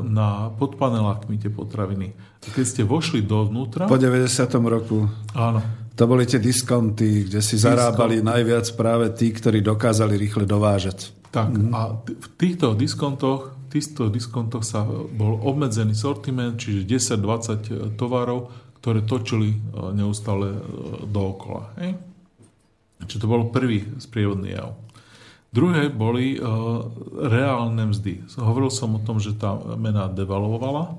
[0.01, 2.17] na, pod panelákmi tie potraviny.
[2.41, 3.85] Keď ste vošli dovnútra...
[3.85, 4.25] Po 90.
[4.65, 5.05] roku.
[5.37, 5.61] Áno.
[5.93, 7.77] To boli tie diskonty, kde si Diskont.
[7.77, 11.13] zarábali najviac práve tí, ktorí dokázali rýchle dovážať.
[11.29, 11.69] Tak mm.
[11.69, 16.89] a v týchto diskontoch, týchto diskontoch sa bol obmedzený sortiment, čiže
[17.21, 18.49] 10-20 tovarov,
[18.81, 19.53] ktoré točili
[19.93, 20.57] neustále
[21.05, 21.77] dookola.
[21.77, 21.93] Hej?
[23.05, 24.73] Čiže to bol prvý sprievodný jav.
[25.53, 26.81] Druhé boli uh,
[27.13, 28.25] reálne mzdy.
[28.41, 30.97] Hovoril som o tom, že tá mena devalvovala.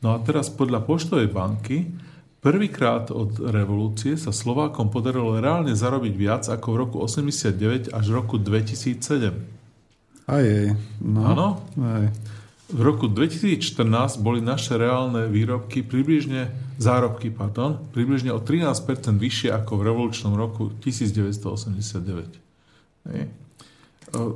[0.00, 1.92] No a teraz podľa poštovej banky
[2.40, 8.40] prvýkrát od revolúcie sa Slovákom podarilo reálne zarobiť viac ako v roku 89 až roku
[8.40, 9.60] 2007.
[10.24, 10.46] Aj,
[11.04, 11.20] no.
[11.28, 11.48] Áno?
[11.84, 12.08] Aj.
[12.72, 16.48] V roku 2014 boli naše reálne výrobky približne,
[16.80, 22.40] zárobky, pardon, približne o 13% vyššie ako v revolučnom roku 1989.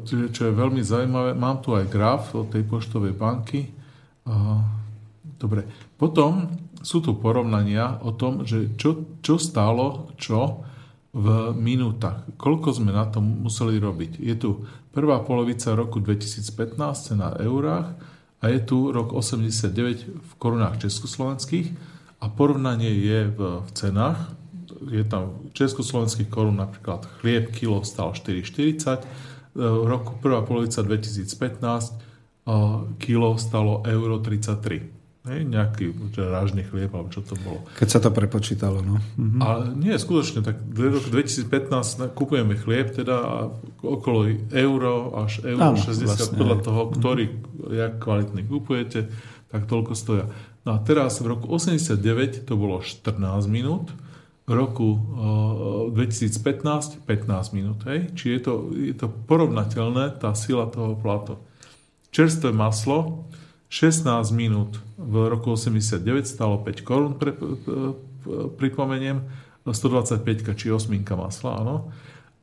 [0.06, 1.36] Čo je veľmi zaujímavé.
[1.36, 3.68] Mám tu aj graf od tej poštovej banky.
[5.36, 5.68] Dobre.
[6.00, 6.48] Potom
[6.80, 10.64] sú tu porovnania o tom, že čo, čo stálo čo
[11.16, 12.28] v minútach.
[12.36, 14.20] Koľko sme na tom museli robiť.
[14.20, 17.96] Je tu prvá polovica roku 2015 cena eurách
[18.40, 21.72] a je tu rok 89 v korunách československých
[22.20, 24.36] a porovnanie je v, v cenách.
[24.92, 32.06] Je tam československých korun napríklad chlieb kilo stal 4,40 v roku prvá polovica 2015
[33.02, 34.96] kilo stalo euro 33.
[35.26, 37.66] Hej, nejaký rážny chlieb, alebo čo to bolo.
[37.82, 39.02] Keď sa to prepočítalo, no.
[39.18, 39.38] Mhm.
[39.42, 43.50] A nie, skutočne, tak v roku 2015 kupujeme chlieb, teda
[43.82, 47.24] okolo euro až euro Áno, 60, vlastne, podľa toho, ktorý,
[47.74, 49.10] jak kvalitný kupujete,
[49.50, 50.30] tak toľko stoja.
[50.62, 53.18] No a teraz v roku 89 to bolo 14
[53.50, 53.90] minút,
[54.46, 54.94] roku
[55.90, 57.82] 2015 15 minút.
[57.90, 58.14] Hej?
[58.14, 61.42] Čiže je to, je to porovnateľné, tá sila toho platu.
[62.14, 63.26] Čerstvé maslo
[63.68, 65.98] 16 minút v roku 89
[66.30, 67.34] stalo 5 korún, pre,
[68.56, 69.26] pripomeniem,
[69.66, 71.90] 125 či 8 masla, áno.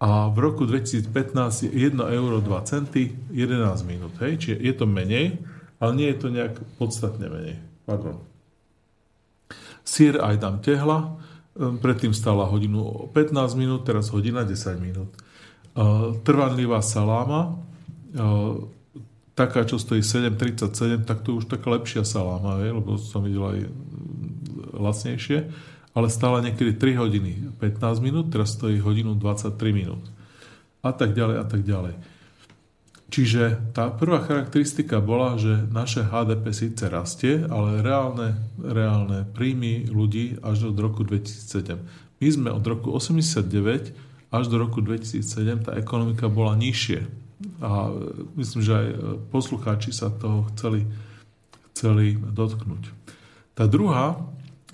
[0.03, 4.11] A v roku 2015 1 euro 2 centy 11 minút.
[4.19, 4.43] Hej?
[4.43, 5.39] Čiže je to menej,
[5.79, 7.63] ale nie je to nejak podstatne menej.
[7.87, 8.19] Pardon.
[9.87, 11.22] Sír aj dám tehla,
[11.53, 15.09] predtým stala hodinu 15 minút, teraz hodina 10 minút.
[15.73, 17.57] Ehm, trvanlivá saláma,
[18.13, 18.69] ehm,
[19.33, 23.59] taká, čo stojí 7,37, tak to je už taká lepšia saláma, lebo som videl aj
[24.77, 25.49] lacnejšie,
[25.93, 30.05] ale stála niekedy 3 hodiny 15 minút, teraz stojí hodinu 23 minút.
[30.85, 31.93] A tak ďalej, a tak ďalej.
[33.13, 40.41] Čiže tá prvá charakteristika bola, že naše HDP síce rastie, ale reálne, reálne príjmy ľudí
[40.41, 41.77] až do roku 2007.
[42.17, 47.05] My sme od roku 89 až do roku 2007 tá ekonomika bola nižšie.
[47.61, 47.93] A
[48.33, 48.87] myslím, že aj
[49.29, 50.89] poslucháči sa toho chceli,
[51.77, 52.89] chceli dotknúť.
[53.53, 54.17] Tá druhá,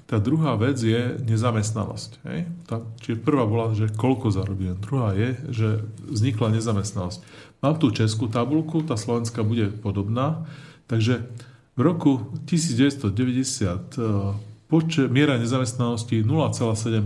[0.10, 2.12] tá druhá vec je nezamestnanosť.
[2.26, 2.50] Hej?
[2.66, 4.82] Tá, čiže prvá bola, že koľko zarobíme.
[4.82, 7.22] Druhá je, že vznikla nezamestnanosť.
[7.62, 10.50] Mám tu českú tabulku, tá slovenská bude podobná.
[10.90, 11.30] Takže
[11.78, 17.02] v roku 1995 Poče, miera nezamestnanosti 0,7%,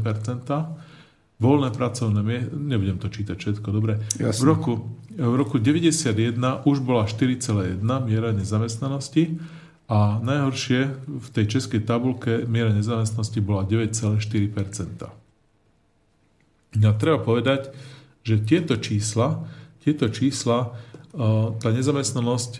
[1.39, 4.03] voľné pracovné miesta, nebudem to čítať všetko, dobre.
[4.19, 4.83] V roku,
[5.15, 9.39] v roku 91 už bola 4,1 miera nezamestnanosti
[9.91, 15.11] a najhoršie v tej českej tabulke miera nezamestnanosti bola 9,4%.
[16.79, 17.69] No, treba povedať,
[18.23, 19.43] že tieto čísla,
[19.83, 20.73] tieto čísla
[21.61, 22.51] tá nezamestnanosť,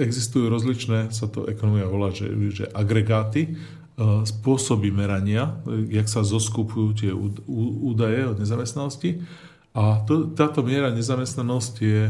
[0.00, 3.52] existujú rozličné, sa to ekonomia volá, že, že agregáty,
[4.24, 5.58] spôsoby merania,
[5.90, 7.10] jak sa zoskupujú tie
[7.82, 9.20] údaje o nezamestnanosti.
[9.76, 12.02] A to, táto miera nezamestnanosť je,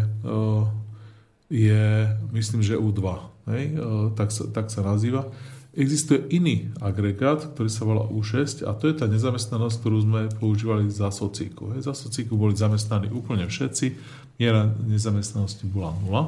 [1.50, 1.82] je
[2.30, 3.02] myslím, že U2.
[3.50, 3.80] Hej?
[4.14, 5.28] Tak, sa, tak sa nazýva.
[5.78, 10.90] Existuje iný agregát, ktorý sa volá U6 a to je tá nezamestnanosť, ktorú sme používali
[10.90, 11.76] za socíku.
[11.76, 11.86] Hej?
[11.86, 13.86] Za socíku boli zamestnaní úplne všetci,
[14.42, 16.22] miera nezamestnanosti bola nula.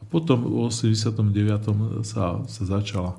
[0.00, 2.04] A potom v 89.
[2.04, 3.16] sa, sa začala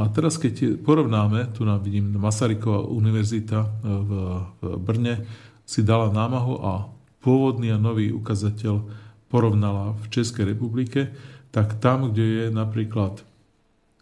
[0.00, 4.10] a teraz, keď porovnáme, tu nám vidím Masaryková univerzita e, v,
[4.56, 5.14] v Brne
[5.68, 6.88] si dala námahu a
[7.20, 8.80] pôvodný a nový ukazateľ
[9.28, 11.12] porovnala v Českej republike,
[11.50, 13.22] tak tam, kde je napríklad,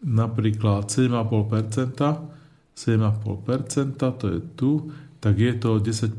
[0.04, 1.96] napríklad 7,5%,
[2.76, 4.72] 7,5%, to je tu,
[5.18, 6.14] tak je to 10%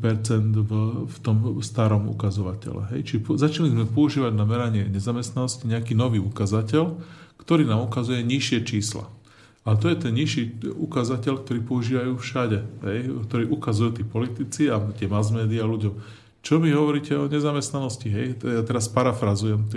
[0.59, 0.71] v,
[1.07, 2.91] v tom starom ukazovatele.
[2.91, 3.01] Hej.
[3.07, 6.99] Čiže začali sme používať na meranie nezamestnanosti nejaký nový ukazateľ,
[7.39, 9.07] ktorý nám ukazuje nižšie čísla.
[9.63, 12.59] A to je ten nižší ukazateľ, ktorý používajú všade,
[12.89, 15.93] hej, ktorý ukazujú tí politici a tie mass media ľuďom.
[16.39, 18.07] Čo mi hovoríte o nezamestnanosti?
[18.07, 18.27] Hej?
[18.39, 19.67] Ja teraz parafrazujem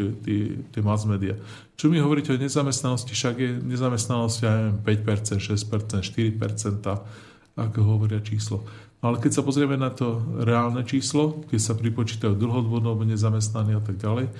[0.70, 1.34] tie mass media.
[1.74, 3.10] Čo mi hovoríte o nezamestnanosti?
[3.10, 8.62] Však je nezamestnanosť, ja neviem, 5%, 6%, 4%, ako hovoria číslo.
[9.02, 13.98] Ale keď sa pozrieme na to reálne číslo, keď sa pripočítajú dlhodobodno nezamestnaní a tak
[13.98, 14.30] ďalej,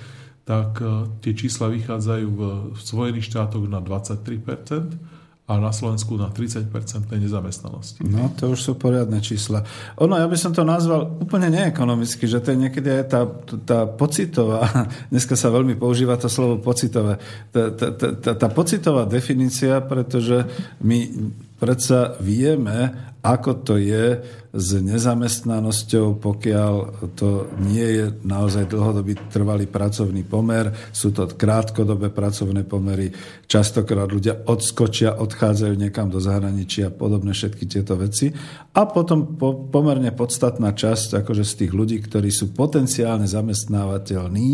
[0.47, 0.87] tak eh,
[1.19, 6.71] tie čísla vychádzajú v, v Spojených štátoch na 23%, a na Slovensku na 30%
[7.11, 7.99] nezamestnanosti.
[8.07, 9.67] No, to už sú poriadne čísla.
[9.99, 13.21] Ono, ja by som to nazval úplne neekonomicky, že to je niekedy aj tá,
[13.67, 14.63] tá pocitová,
[15.11, 17.19] dneska sa veľmi používa to slovo pocitové,
[17.51, 20.47] tá, tá, tá, tá pocitová definícia, pretože
[20.79, 21.11] my
[21.59, 24.19] predsa vieme, ako to je
[24.53, 26.73] s nezamestnanosťou, pokiaľ
[27.17, 33.09] to nie je naozaj dlhodobý trvalý pracovný pomer, sú to krátkodobé pracovné pomery,
[33.49, 38.29] častokrát ľudia odskočia, odchádzajú niekam do zahraničia a podobné všetky tieto veci.
[38.77, 44.49] A potom po, pomerne podstatná časť akože z tých ľudí, ktorí sú potenciálne zamestnávateľní,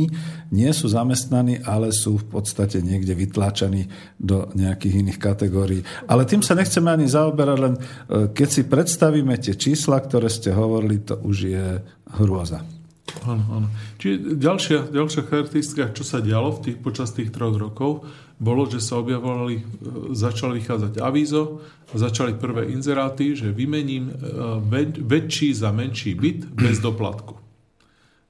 [0.56, 5.84] nie sú zamestnaní, ale sú v podstate niekde vytláčaní do nejakých iných kategórií.
[6.08, 7.82] Ale tým sa nechceme ani zaoberať, len e,
[8.32, 11.68] keď si predstavíme tie čísla, ktoré ste hovorili, to už je
[12.20, 12.66] hrôza.
[13.26, 13.68] Áno, áno.
[13.98, 18.06] Čiže ďalšia, ďalšia charakteristika, čo sa dialo v tých, počas tých troch rokov,
[18.40, 19.64] bolo, že sa objavovali, e,
[20.16, 21.60] začali vychádzať avízo,
[21.92, 24.14] začali prvé inzeráty, že vymením e,
[24.64, 27.36] väč, väčší za menší byt bez doplatku.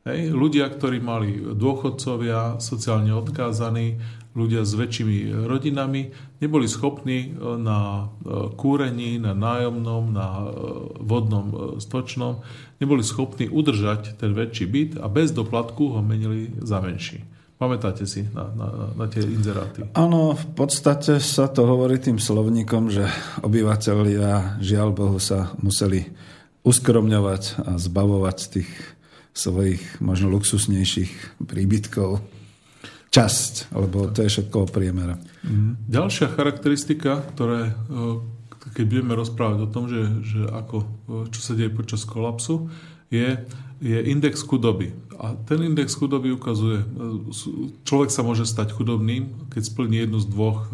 [0.07, 0.31] Hej.
[0.31, 3.99] Ľudia, ktorí mali dôchodcovia, sociálne odkázaní,
[4.37, 10.43] ľudia s väčšími rodinami neboli schopní e, na e, kúrení, na nájomnom, na e,
[11.01, 12.45] vodnom stočnom,
[12.77, 17.25] neboli schopní udržať ten väčší byt a bez doplatku ho menili za menší.
[17.59, 19.83] Pamätáte si na, na, na tie inzeráty?
[19.91, 23.03] Áno, v podstate sa to hovorí tým slovníkom, že
[23.43, 26.07] obyvateľia, žiaľ Bohu, sa museli
[26.63, 28.71] uskromňovať a zbavovať tých
[29.35, 32.38] svojich možno luxusnejších príbytkov
[33.09, 35.17] časť, lebo to je všetko o priemere.
[35.41, 35.81] Mm.
[35.89, 38.01] Ďalšia charakteristika, ktoré, e,
[38.77, 40.87] keď budeme rozprávať o tom, že, že ako, e,
[41.33, 42.69] čo sa deje počas kolapsu,
[43.09, 43.41] je,
[43.81, 44.93] je index chudoby.
[45.19, 46.87] A ten index chudoby ukazuje, e,
[47.81, 50.69] človek sa môže stať chudobným, keď splní jednu z dvoch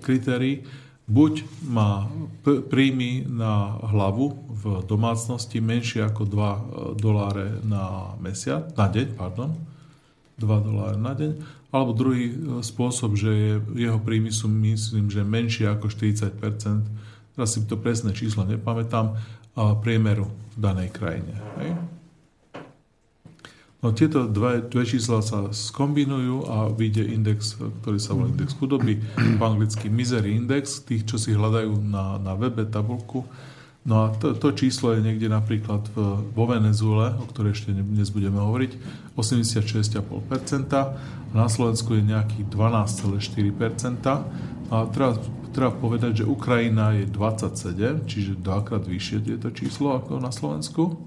[0.00, 0.64] kritérií.
[1.10, 2.06] Buď má
[2.46, 4.30] príjmy na hlavu
[4.62, 9.50] v domácnosti menšie ako 2 doláre na mesiac, na deň, pardon,
[10.40, 11.36] 2 doláre na deň,
[11.68, 12.34] alebo druhý e,
[12.64, 17.10] spôsob, že je, jeho príjmy sú, myslím, že menšie ako 40%
[17.40, 19.16] teraz si to presné číslo nepamätám,
[19.56, 21.34] a priemeru v danej krajine.
[21.58, 21.72] Hej?
[23.80, 29.00] No tieto dve, dve čísla sa skombinujú a vyjde index, ktorý sa volá index chudoby,
[29.40, 33.24] po anglicky misery index, tých, čo si hľadajú na, na webe tabulku,
[33.80, 38.12] No a to, to číslo je niekde napríklad v, vo Venezuele, o ktorej ešte dnes
[38.12, 38.76] budeme hovoriť,
[39.16, 40.04] 86,5%,
[40.76, 40.84] a
[41.32, 44.04] na Slovensku je nejakých 12,4%.
[44.70, 45.16] A treba,
[45.56, 51.00] treba povedať, že Ukrajina je 27, čiže dvakrát vyššie je to číslo ako na Slovensku.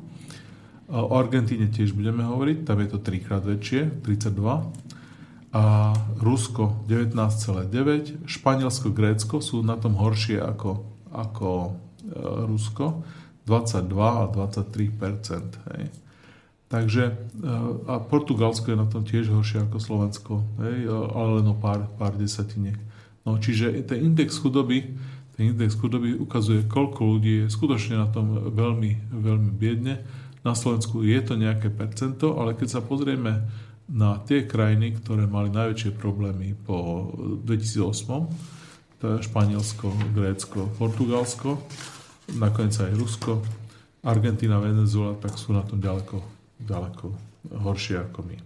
[0.90, 5.54] O Argentíne tiež budeme hovoriť, tam je to trikrát väčšie, 32.
[5.54, 10.82] A Rusko 19,9, Španielsko, Grécko sú na tom horšie ako,
[11.14, 11.78] ako
[12.22, 13.04] Rusko,
[13.46, 15.84] 22 a 23 hej.
[16.74, 17.04] Takže
[17.86, 20.34] a Portugalsko je na tom tiež horšie ako Slovensko,
[20.66, 22.82] hej, ale len o pár, pár desatiniek.
[23.30, 24.98] No, čiže ten index chudoby,
[25.38, 30.02] ten index chudoby ukazuje, koľko ľudí je skutočne na tom veľmi, veľmi biedne.
[30.42, 33.46] Na Slovensku je to nejaké percento, ale keď sa pozrieme
[33.86, 37.08] na tie krajiny, ktoré mali najväčšie problémy po
[37.46, 41.62] 2008, to je Španielsko, Grécko, Portugalsko,
[42.32, 43.44] nakoniec aj Rusko,
[44.04, 46.20] Argentína, Venezuela, tak sú na tom ďaleko,
[46.60, 47.06] ďaleko
[47.52, 48.38] horšie ako my.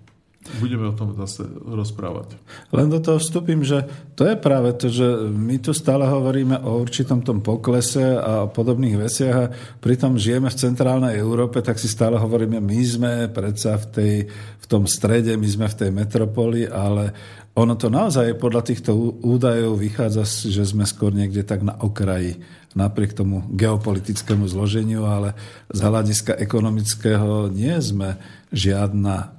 [0.63, 2.39] Budeme o tom zase rozprávať.
[2.71, 3.83] Len do toho vstúpim, že
[4.15, 8.51] to je práve to, že my tu stále hovoríme o určitom tom poklese a o
[8.51, 9.51] podobných veciach a
[9.83, 14.65] pritom žijeme v centrálnej Európe, tak si stále hovoríme, my sme predsa v, tej, v
[14.71, 17.11] tom strede, my sme v tej metropoli, ale
[17.57, 18.93] ono to naozaj podľa týchto
[19.25, 22.37] údajov vychádza, že sme skôr niekde tak na okraji
[22.77, 25.33] napriek tomu geopolitickému zloženiu, ale
[25.73, 28.21] z hľadiska ekonomického nie sme
[28.53, 29.37] žiadna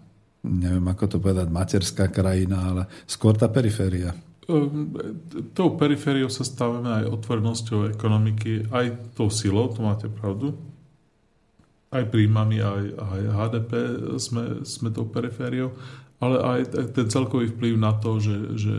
[0.48, 4.14] neviem ako to povedať, materská krajina, ale skôr tá periféria.
[4.48, 4.94] Ehm,
[5.52, 10.54] tou perifériou sa stavíme aj otvorenosťou ekonomiky, aj tou silou, to máte pravdu.
[11.88, 13.72] Aj príjmami, aj, aj HDP
[14.20, 15.72] sme, sme tou perifériou,
[16.18, 16.60] ale aj
[16.94, 18.74] ten celkový vplyv na to, že, že,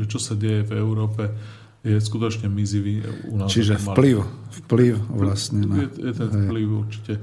[0.00, 1.34] že čo sa deje v Európe,
[1.86, 3.02] je skutočne mizivý.
[3.30, 4.22] U nás Čiže vplyv,
[4.66, 5.66] vplyv vlastne.
[5.66, 7.14] Na, je, je ten vplyv určite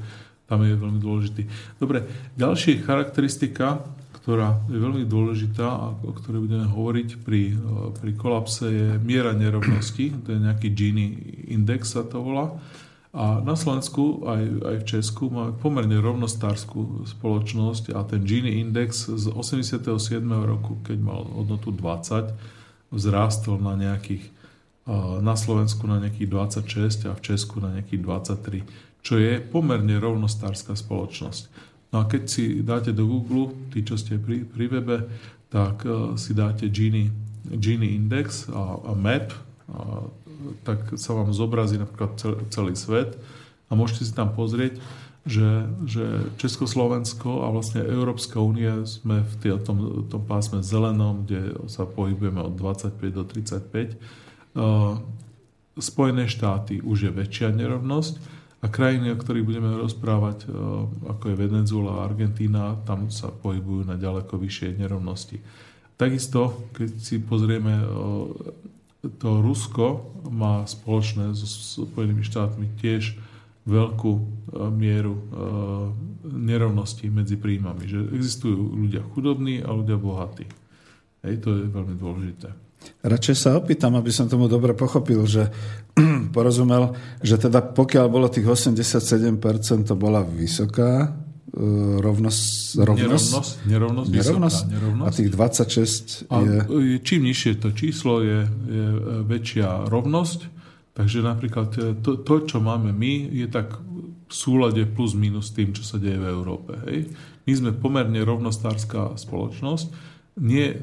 [0.54, 1.44] tam je veľmi dôležitý.
[1.80, 2.06] Dobre,
[2.38, 3.82] ďalšia charakteristika,
[4.22, 7.58] ktorá je veľmi dôležitá a o ktorej budeme hovoriť pri,
[8.00, 10.14] pri kolapse, je miera nerovnosti.
[10.24, 11.08] To je nejaký Gini
[11.50, 12.54] index sa to volá.
[13.14, 19.06] A na Slovensku aj, aj v Česku máme pomerne rovnostárskú spoločnosť a ten Gini index
[19.06, 19.86] z 87.
[20.26, 22.34] roku, keď mal hodnotu 20,
[22.90, 24.34] vzrástol na nejakých
[25.24, 26.28] na Slovensku na nejakých
[26.68, 31.44] 26 a v Česku na nejakých 23 čo je pomerne rovnostárska spoločnosť.
[31.92, 34.98] No a keď si dáte do Google, tí, čo ste pri, pri webe,
[35.52, 37.12] tak uh, si dáte Gini,
[37.46, 39.30] Gini Index a, a Map,
[39.70, 40.03] a,
[40.64, 42.18] tak sa vám zobrazí napríklad
[42.50, 43.20] celý svet
[43.68, 44.80] a môžete si tam pozrieť,
[45.24, 46.06] že, že
[46.36, 52.60] Československo a vlastne Európska únia sme v tom, tom pásme zelenom, kde sa pohybujeme od
[52.60, 53.96] 25 do 35.
[54.54, 55.00] Uh,
[55.74, 60.48] Spojené štáty už je väčšia nerovnosť a krajiny, o ktorých budeme rozprávať, e,
[61.12, 65.44] ako je Venezuela a Argentína, tam sa pohybujú na ďaleko vyššie nerovnosti.
[66.00, 67.86] Takisto, keď si pozrieme, e,
[69.04, 71.48] to Rusko má spoločné so
[71.84, 73.20] Spojenými štátmi tiež
[73.64, 74.24] veľkú e,
[74.72, 75.16] mieru
[76.24, 77.84] nerovnosti medzi príjmami.
[77.88, 80.48] Že existujú ľudia chudobní a ľudia bohatí.
[81.24, 82.52] Hej, to je veľmi dôležité.
[83.04, 85.48] Radšej sa opýtam, aby som tomu dobre pochopil, že
[86.36, 89.40] porozumel, že teda pokiaľ bolo tých 87%,
[89.88, 91.10] to bola vysoká e,
[91.54, 95.06] rovnosť, rovnosť, nerovnosť, nerovnosť, nerovnosť, vysoká, nerovnosť.
[95.06, 96.58] A tých 26 a je...
[97.06, 98.86] Čím nižšie to číslo je, je
[99.30, 100.40] väčšia rovnosť.
[100.94, 103.78] Takže napríklad e, to, to, čo máme my, je tak
[104.30, 106.74] v súlade plus minus tým, čo sa deje v Európe.
[106.90, 107.14] Hej?
[107.46, 110.74] My sme pomerne rovnostárska spoločnosť nie,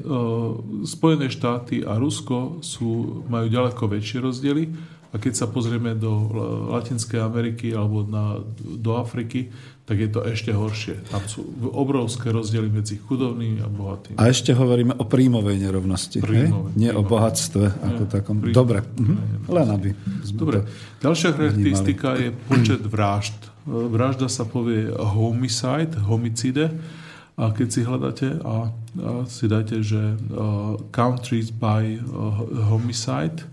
[0.87, 4.63] Spojené štáty a Rusko sú, majú ďaleko väčšie rozdiely
[5.11, 6.31] a keď sa pozrieme do
[6.71, 9.51] Latinskej Ameriky alebo na, do Afriky,
[9.91, 11.03] tak je to ešte horšie.
[11.11, 11.43] Tam sú
[11.75, 14.15] obrovské rozdiely medzi chudobnými a bohatými.
[14.15, 17.03] A ešte hovoríme o príjmovej nerovnosti, príjmové, Nie príjmové.
[17.03, 18.35] o bohatstve ako Nie, takom.
[18.39, 18.55] Príjmové.
[18.55, 19.15] Dobre, mhm.
[19.51, 19.89] len aby
[20.31, 20.63] Dobre.
[21.03, 23.35] Ďalšia charakteristika je počet vražd.
[23.67, 26.71] Vražda sa povie homicide, homicide
[27.35, 33.43] a keď si hľadáte a, a si dáte, že uh, countries by uh, homicide,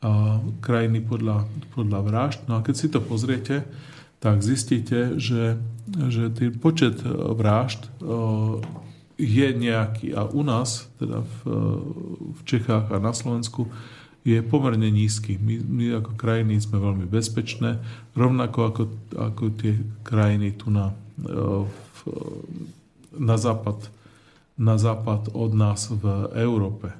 [0.00, 1.44] uh, krajiny podľa,
[1.76, 3.68] podľa vražd, no a keď si to pozriete,
[4.18, 5.58] tak zistíte, že,
[6.10, 8.58] že tý počet vražd uh,
[9.18, 11.38] je nejaký a u nás, teda v,
[12.38, 13.66] v Čechách a na Slovensku,
[14.22, 15.40] je pomerne nízky.
[15.40, 17.82] My, my ako krajiny sme veľmi bezpečné,
[18.14, 18.82] rovnako ako,
[19.16, 19.74] ako tie
[20.06, 21.98] krajiny tu na, v,
[23.16, 23.90] na západ,
[24.54, 26.94] na západ od nás v Európe.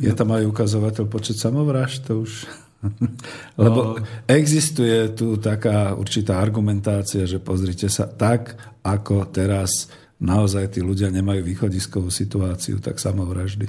[0.00, 2.08] Je tam aj ukazovateľ počet samovrážd?
[2.08, 2.48] To už...
[3.62, 9.88] Lebo existuje tu taká určitá argumentácia, že pozrite sa, tak ako teraz
[10.20, 13.68] naozaj tí ľudia nemajú východiskovú situáciu, tak samovraždy.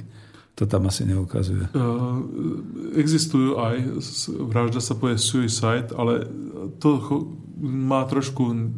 [0.56, 1.68] To tam asi neukazuje.
[2.96, 3.76] Existujú aj,
[4.48, 6.24] vražda sa povie suicide, ale
[6.80, 6.96] to
[7.60, 8.72] má trošku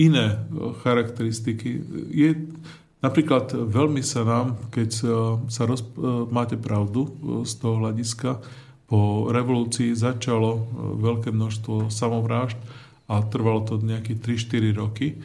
[0.00, 0.36] iné e,
[0.80, 1.84] charakteristiky.
[2.08, 2.48] Je,
[3.04, 5.14] napríklad veľmi sa nám, keď sa,
[5.52, 5.88] sa roz, e,
[6.32, 7.10] máte pravdu e,
[7.44, 8.40] z toho hľadiska,
[8.90, 10.62] po revolúcii začalo e,
[10.98, 12.58] veľké množstvo samovrážd
[13.06, 15.22] a trvalo to nejaké 3-4 roky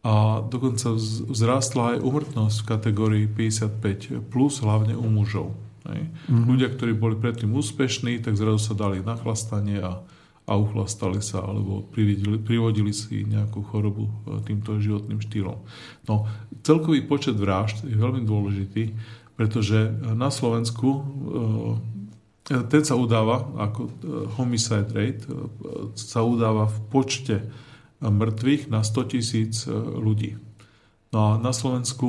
[0.00, 0.96] a dokonca
[1.28, 5.52] vzrástla aj umrtnosť v kategórii 55 plus, hlavne u mužov.
[5.84, 6.46] Mm-hmm.
[6.48, 10.02] Ľudia, ktorí boli predtým úspešní, tak zrazu sa dali na chlastanie a,
[10.48, 15.60] a uchlastali sa alebo privodili, privodili si nejakú chorobu e, týmto životným štýlom.
[16.08, 16.26] No,
[16.64, 18.96] celkový počet vražd je veľmi dôležitý,
[19.36, 21.02] pretože na Slovensku e,
[22.46, 23.90] ten sa udáva ako e,
[24.34, 25.24] homicide rate,
[25.94, 27.36] sa udáva v počte
[28.02, 30.34] mŕtvych na 100 tisíc ľudí.
[31.14, 32.08] No a na Slovensku,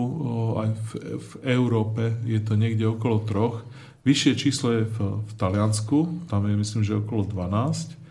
[0.57, 0.89] aj v,
[1.21, 3.55] v Európe je to niekde okolo troch.
[4.01, 8.03] Vyššie číslo je v, v Taliansku, tam je myslím, že okolo 12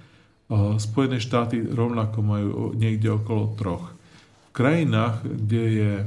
[0.78, 3.96] Spojené štáty rovnako majú niekde okolo troch.
[4.52, 6.06] V krajinách, kde je, e,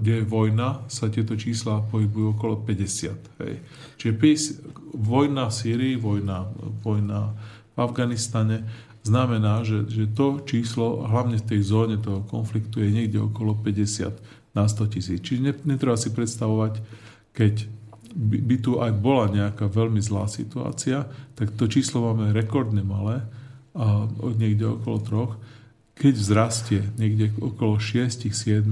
[0.00, 3.40] kde je vojna, sa tieto čísla pohybujú okolo 50.
[3.42, 3.54] Hej.
[3.96, 6.48] Čiže 50, vojna v Syrii, vojna,
[6.84, 7.32] vojna
[7.72, 8.66] v Afganistane
[9.06, 14.12] znamená, že, že to číslo, hlavne v tej zóne toho konfliktu, je niekde okolo 50
[14.56, 15.20] na 100 tisíc.
[15.22, 16.82] Čiže netreba si predstavovať,
[17.36, 17.68] keď
[18.16, 21.04] by, by tu aj bola nejaká veľmi zlá situácia,
[21.36, 23.22] tak to číslo máme rekordne malé
[23.76, 24.08] a
[24.40, 25.32] niekde okolo troch.
[25.96, 28.64] Keď vzrastie niekde okolo 6-7,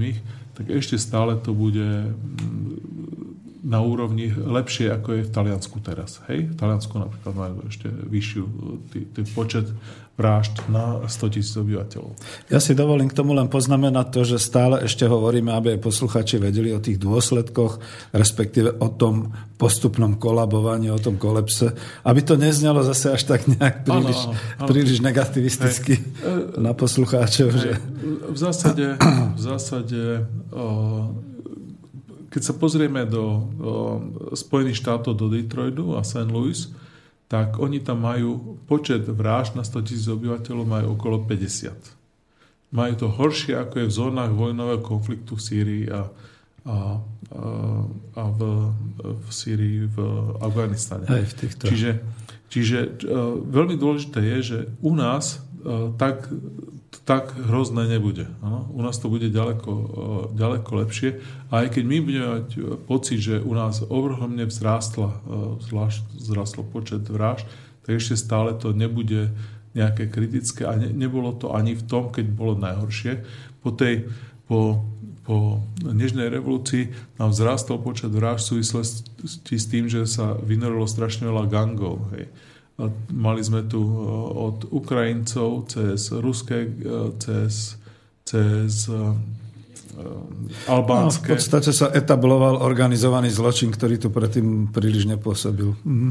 [0.55, 6.21] tak ešte stále to bude mm, na úrovni lepšie, ako je v Taliansku teraz.
[6.29, 6.53] Hej?
[6.53, 8.43] V Taliansku napríklad majú ešte vyššiu
[8.93, 9.65] tý, tý počet
[10.15, 12.15] vražd na 100 tisíc obyvateľov.
[12.47, 16.39] Ja si dovolím k tomu len poznamenať to, že stále ešte hovoríme, aby aj posluchači
[16.39, 17.83] vedeli o tých dôsledkoch,
[18.15, 21.75] respektíve o tom postupnom kolabovaní, o tom kolepse,
[22.07, 24.67] aby to neznelo zase až tak nejak príliš, ano, ano.
[24.71, 26.59] príliš negativisticky Hej.
[26.65, 27.51] na poslucháčov.
[27.51, 27.59] Hej.
[27.59, 27.71] Že...
[28.31, 28.85] V zásade,
[29.35, 29.99] v zásade
[32.31, 33.47] keď sa pozrieme do
[34.35, 36.27] Spojených štátov, do Detroitu a St.
[36.27, 36.67] Louis,
[37.25, 41.73] tak oni tam majú počet vražd na 100 tisíc obyvateľov majú okolo 50.
[42.69, 46.05] Majú to horšie, ako je v zónach vojnového konfliktu v Sýrii a,
[46.69, 47.01] a,
[48.13, 48.39] a, v,
[49.01, 49.97] v Sýrii, v
[50.37, 51.09] Afganistane.
[51.09, 51.65] Aj v týchto.
[51.65, 51.91] Čiže,
[52.51, 56.29] čiže uh, veľmi dôležité je, že u nás uh, tak
[57.03, 58.31] tak hrozné nebude.
[58.39, 58.69] Ano?
[58.71, 59.87] U nás to bude ďaleko, e,
[60.37, 61.19] ďaleko lepšie.
[61.51, 62.47] A aj keď my budeme mať
[62.87, 67.49] pocit, že u nás ohromne vzrástla, e, vzrástlo počet vražd,
[67.83, 69.33] tak ešte stále to nebude
[69.75, 73.27] nejaké kritické a ne, nebolo to ani v tom, keď bolo najhoršie.
[73.59, 74.07] Po tej,
[74.47, 74.87] po,
[75.27, 81.27] po nežnej revolúcii nám vzrástol počet vražd v súvislosti s tým, že sa vynorilo strašne
[81.27, 82.07] veľa gangov.
[82.15, 82.31] Hej
[83.15, 83.95] Mali sme tu e,
[84.35, 87.79] od Ukrajincov cez ruské, e, cez,
[88.27, 89.15] cez e,
[90.67, 91.31] albánske.
[91.31, 95.71] No, v podstate sa etabloval organizovaný zločin, ktorý tu predtým príliš nepôsobil.
[95.87, 96.09] Mhm.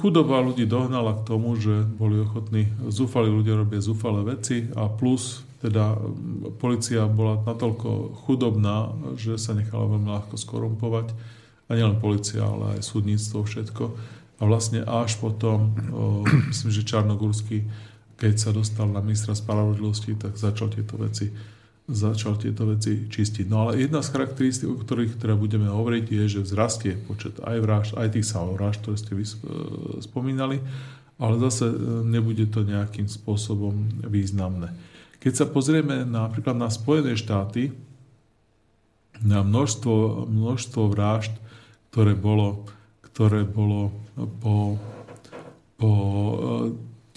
[0.00, 5.44] Chudoba ľudí dohnala k tomu, že boli ochotní, zúfali ľudia robia zúfalé veci a plus
[5.60, 6.00] teda
[6.60, 11.12] policia bola natoľko chudobná, že sa nechala veľmi ľahko skorumpovať.
[11.66, 13.84] A nielen policia, ale aj súdnictvo, všetko
[14.36, 16.22] a vlastne až potom, o,
[16.52, 17.64] myslím, že Čarnogórsky,
[18.16, 21.32] keď sa dostal na ministra spravodlivosti, tak začal tieto veci
[21.86, 23.46] začal tieto veci čistiť.
[23.46, 27.56] No ale jedna z charakteristík, o ktorých teda budeme hovoriť, je, že vzrastie počet aj
[27.62, 29.34] vražd, aj tých samovrážd, ktoré ste vy e,
[30.02, 30.58] spomínali,
[31.22, 34.74] ale zase e, nebude to nejakým spôsobom významné.
[35.22, 37.70] Keď sa pozrieme napríklad na Spojené štáty,
[39.22, 41.32] na množstvo, množstvo vražd,
[41.94, 42.66] ktoré bolo
[43.16, 43.96] ktoré bolo
[44.44, 44.76] po,
[45.80, 45.90] po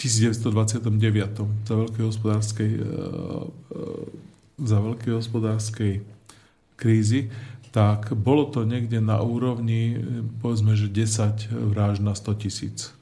[0.00, 0.88] 1929.
[0.88, 4.04] Eh, za veľkej hospodárskej, eh, eh,
[4.64, 6.00] za veľkej hospodárskej
[6.80, 7.28] krízy,
[7.76, 10.00] tak bolo to niekde na úrovni,
[10.40, 12.96] povedzme, že 10 vražd na 100 tisíc.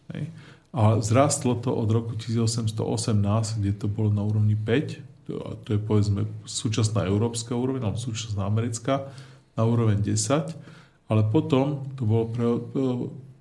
[0.74, 4.98] A zrastlo to od roku 1818, kde to bolo na úrovni 5,
[5.64, 9.06] to je povedzme súčasná európska úroveň, alebo súčasná americká,
[9.54, 10.77] na úroveň 10
[11.08, 12.60] ale potom, to bol, pre,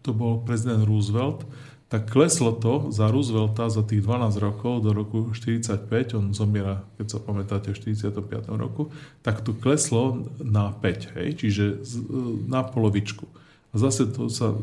[0.02, 1.44] to bol prezident Roosevelt,
[1.88, 7.06] tak kleslo to za Roosevelta za tých 12 rokov do roku 45, on zomiera, keď
[7.16, 8.52] sa pamätáte, v 45.
[8.60, 8.92] roku,
[9.24, 11.80] tak to kleslo na 5, hej, čiže
[12.48, 13.24] na polovičku.
[13.72, 14.58] A zase to sa e,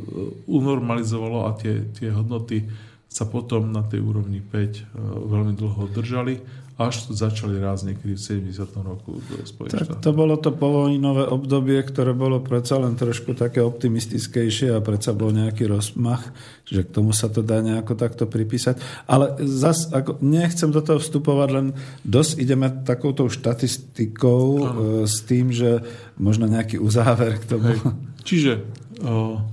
[0.49, 2.69] unormalizovalo a tie, tie hodnoty
[3.09, 4.83] sa potom na tej úrovni 5 e,
[5.25, 8.67] veľmi dlho držali až začali rásť niekedy v 70.
[8.83, 9.35] roku do
[9.71, 15.15] tak to bolo to povojnové obdobie, ktoré bolo predsa len trošku také optimistickejšie a predsa
[15.15, 16.35] bol nejaký rozmach,
[16.67, 18.83] že k tomu sa to dá nejako takto pripísať.
[19.07, 21.67] Ale zas, ako, nechcem do toho vstupovať, len
[22.03, 24.65] dosť ideme takouto štatistikou e,
[25.07, 25.79] s tým, že
[26.19, 27.71] možno nejaký uzáver k tomu.
[27.71, 27.79] Hej.
[28.27, 28.53] Čiže
[28.99, 29.47] o,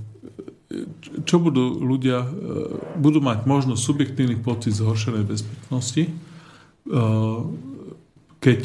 [1.22, 2.26] čo budú ľudia,
[2.98, 6.31] budú mať možno subjektívny pocit zhoršenej bezpečnosti,
[8.42, 8.60] keď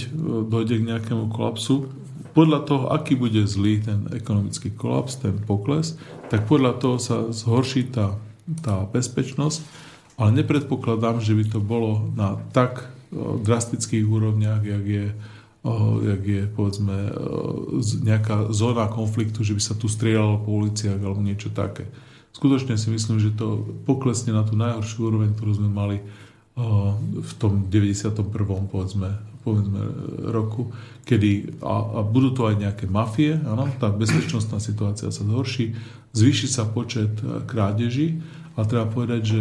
[0.50, 1.94] dojde k nejakému kolapsu,
[2.38, 5.98] podľa toho, aký bude zlý ten ekonomický kolaps, ten pokles,
[6.30, 8.14] tak podľa toho sa zhorší tá,
[8.62, 9.66] tá bezpečnosť,
[10.22, 15.06] ale nepredpokladám, že by to bolo na tak drastických úrovniach, jak je,
[16.04, 16.98] jak je povedzme
[18.06, 21.90] nejaká zóna konfliktu, že by sa tu strieľalo po uliciach alebo niečo také.
[22.38, 25.98] Skutočne si myslím, že to poklesne na tú najhoršiu úroveň, ktorú sme mali
[26.58, 28.26] v tom 91.
[28.68, 29.80] povedzme povedzme,
[30.28, 30.76] roku,
[31.08, 35.72] kedy, a, a budú to aj nejaké mafie, áno, tá bezpečnostná situácia sa zhorší,
[36.12, 38.20] zvýši sa počet e, krádeží,
[38.60, 39.40] a treba povedať, že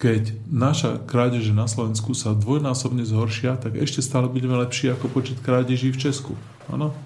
[0.00, 5.38] keď naša krádeže na Slovensku sa dvojnásobne zhoršia, tak ešte stále budeme lepší ako počet
[5.44, 6.34] krádeží v Česku.
[6.72, 6.96] Áno?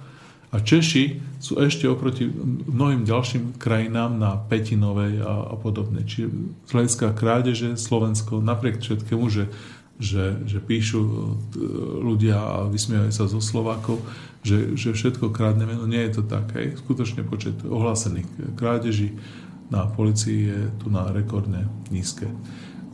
[0.55, 2.31] A Češi sú ešte oproti
[2.71, 6.07] mnohým ďalším krajinám na petinovej a, a podobne.
[6.07, 6.31] Čiže
[6.65, 9.51] z hľadiska krádeže Slovensko napriek všetkému, že
[9.95, 11.13] že, že píšu e,
[12.03, 14.03] ľudia a vysmievajú sa zo Slovákov,
[14.43, 15.79] že, že všetko krádneme.
[15.79, 16.51] No nie je to tak.
[16.59, 16.83] Hej.
[16.83, 19.15] Skutočne počet ohlásených krádeží
[19.71, 22.27] na policii je tu na rekordne nízke.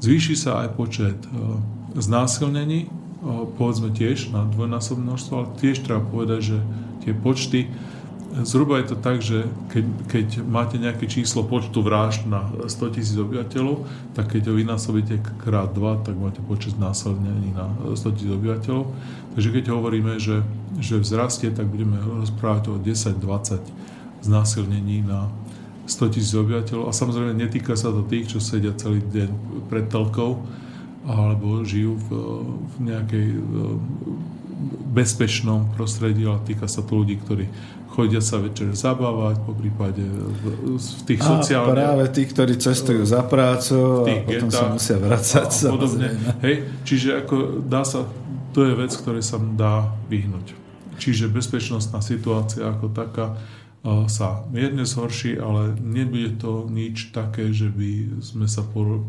[0.00, 1.28] Zvýši sa aj počet e,
[1.96, 2.88] znásilnení, e,
[3.56, 6.58] povedzme tiež na dvojnásobné množstvo, ale tiež treba povedať, že
[7.02, 7.68] tie počty
[8.30, 9.42] Zhruba je to tak, že
[9.74, 13.82] keď, keď máte nejaké číslo počtu vražd na 100 tisíc obyvateľov,
[14.14, 18.86] tak keď ho vynásobíte krát 2, tak máte počet násilnení na 100 tisíc obyvateľov.
[19.34, 20.46] Takže keď hovoríme, že,
[20.78, 23.66] že vzrastie, tak budeme rozprávať o 10-20
[24.22, 25.26] znásilnení na
[25.90, 26.86] 100 tisíc obyvateľov.
[26.86, 29.30] A samozrejme netýka sa to tých, čo sedia celý deň
[29.66, 30.38] pred telkou
[31.02, 32.08] alebo žijú v,
[32.62, 33.26] v nejakej
[34.90, 37.46] bezpečnom prostredí, ale týka sa to ľudí, ktorí
[37.90, 41.74] chodia sa večer zabávať, po prípade v, v tých sociálnych...
[41.74, 45.50] A práve tí, ktorí cestujú za prácu a potom getách, sa musia vracať.
[45.66, 46.08] A podobne.
[46.46, 46.56] Hej,
[46.86, 48.06] čiže ako dá sa,
[48.54, 50.54] to je vec, ktorej sa dá vyhnúť.
[51.02, 53.40] Čiže bezpečnostná situácia ako taká
[54.12, 59.08] sa mierne zhorší, ale nebude to nič také, že by sme sa por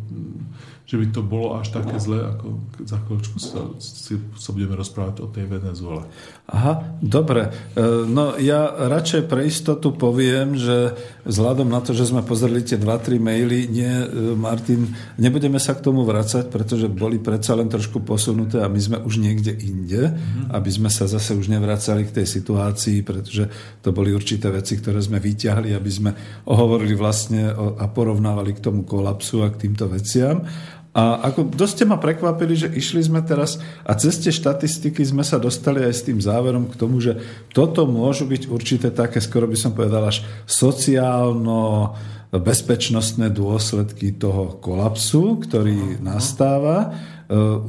[0.92, 5.24] že by to bolo až také zlé, ako za chvíľočku sa, si, sa budeme rozprávať
[5.24, 6.04] o tej Venezuele.
[6.52, 7.48] Aha, dobre.
[7.48, 10.92] E, no ja radšej pre istotu poviem, že
[11.24, 15.88] vzhľadom na to, že sme pozreli tie 2-3 maily, nie, e, Martin, nebudeme sa k
[15.88, 20.52] tomu vracať, pretože boli predsa len trošku posunuté a my sme už niekde inde, mm-hmm.
[20.52, 23.48] aby sme sa zase už nevracali k tej situácii, pretože
[23.80, 26.12] to boli určité veci, ktoré sme vyťahli, aby sme
[26.52, 27.48] ohovorili vlastne
[27.80, 30.44] a porovnávali k tomu kolapsu a k týmto veciam.
[30.92, 35.24] A ako dosť ste ma prekvapili, že išli sme teraz a cez tie štatistiky sme
[35.24, 37.16] sa dostali aj s tým záverom k tomu, že
[37.56, 41.96] toto môžu byť určité také, skoro by som povedal, až sociálno
[42.32, 46.96] bezpečnostné dôsledky toho kolapsu, ktorý nastáva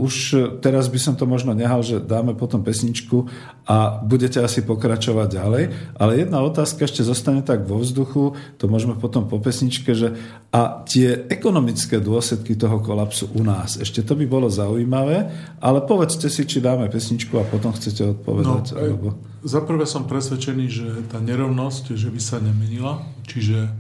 [0.03, 0.15] už
[0.59, 3.31] teraz by som to možno nehal, že dáme potom pesničku
[3.63, 5.65] a budete asi pokračovať ďalej,
[5.95, 10.19] ale jedna otázka ešte zostane tak vo vzduchu, to môžeme potom po pesničke, že
[10.51, 15.31] a tie ekonomické dôsledky toho kolapsu u nás, ešte to by bolo zaujímavé,
[15.63, 18.75] ale povedzte si, či dáme pesničku a potom chcete odpovedať.
[18.75, 19.09] No, alebo...
[19.43, 23.71] Za prvé som presvedčený, že tá nerovnosť, že by sa nemenila, čiže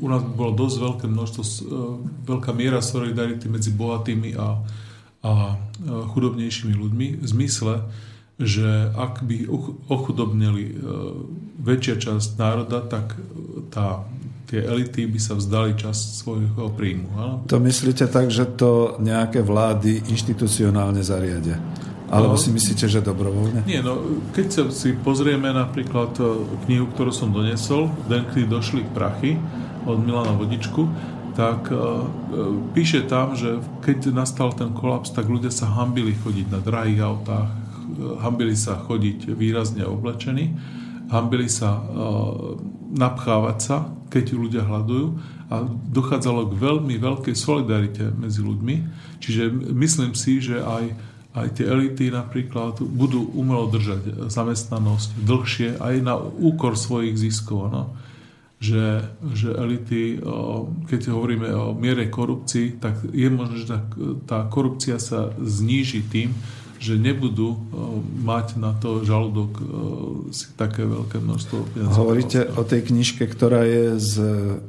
[0.00, 1.42] u nás bolo dosť veľké množstvo,
[2.28, 4.60] veľká miera solidarity medzi bohatými a,
[5.24, 5.32] a
[5.84, 7.86] chudobnejšími ľuďmi v zmysle,
[8.34, 9.46] že ak by
[9.86, 10.74] ochudobnili e,
[11.62, 13.14] väčšia časť národa, tak
[13.70, 14.02] tá,
[14.50, 17.08] tie elity by sa vzdali časť svojho príjmu.
[17.14, 17.34] Áno?
[17.46, 21.62] To myslíte tak, že to nejaké vlády inštitucionálne zariadia?
[22.10, 23.64] Alebo no, si myslíte, že dobrovoľne?
[23.64, 26.22] Nie, no keď sa si pozrieme napríklad e,
[26.66, 29.38] knihu, ktorú som donesol, Den, kedy došli prachy
[29.86, 30.90] od Milana Vodičku,
[31.34, 32.06] tak uh,
[32.72, 37.50] píše tam, že keď nastal ten kolaps, tak ľudia sa hambili chodiť na drahých autách,
[38.22, 40.56] hambili sa chodiť výrazne oblečení,
[41.12, 41.84] hambili sa
[42.94, 43.76] napchávať sa,
[44.08, 45.06] keď ľudia hľadujú
[45.52, 48.76] a dochádzalo k veľmi veľkej solidarite medzi ľuďmi.
[49.20, 55.94] Čiže myslím si, že aj aj tie elity napríklad budú umelo držať zamestnanosť dlhšie aj
[55.98, 57.74] na úkor svojich ziskov.
[57.74, 57.90] No?
[58.64, 58.86] Že,
[59.36, 60.24] že elity,
[60.88, 63.80] keď hovoríme o miere korupcii, tak je možné, že tá,
[64.24, 66.32] tá korupcia sa zníži tým,
[66.80, 67.56] že nebudú
[68.24, 69.56] mať na to žalúdok
[70.36, 71.96] si také veľké množstvo peniazov.
[71.96, 74.14] Hovoríte o tej knižke, ktorá je z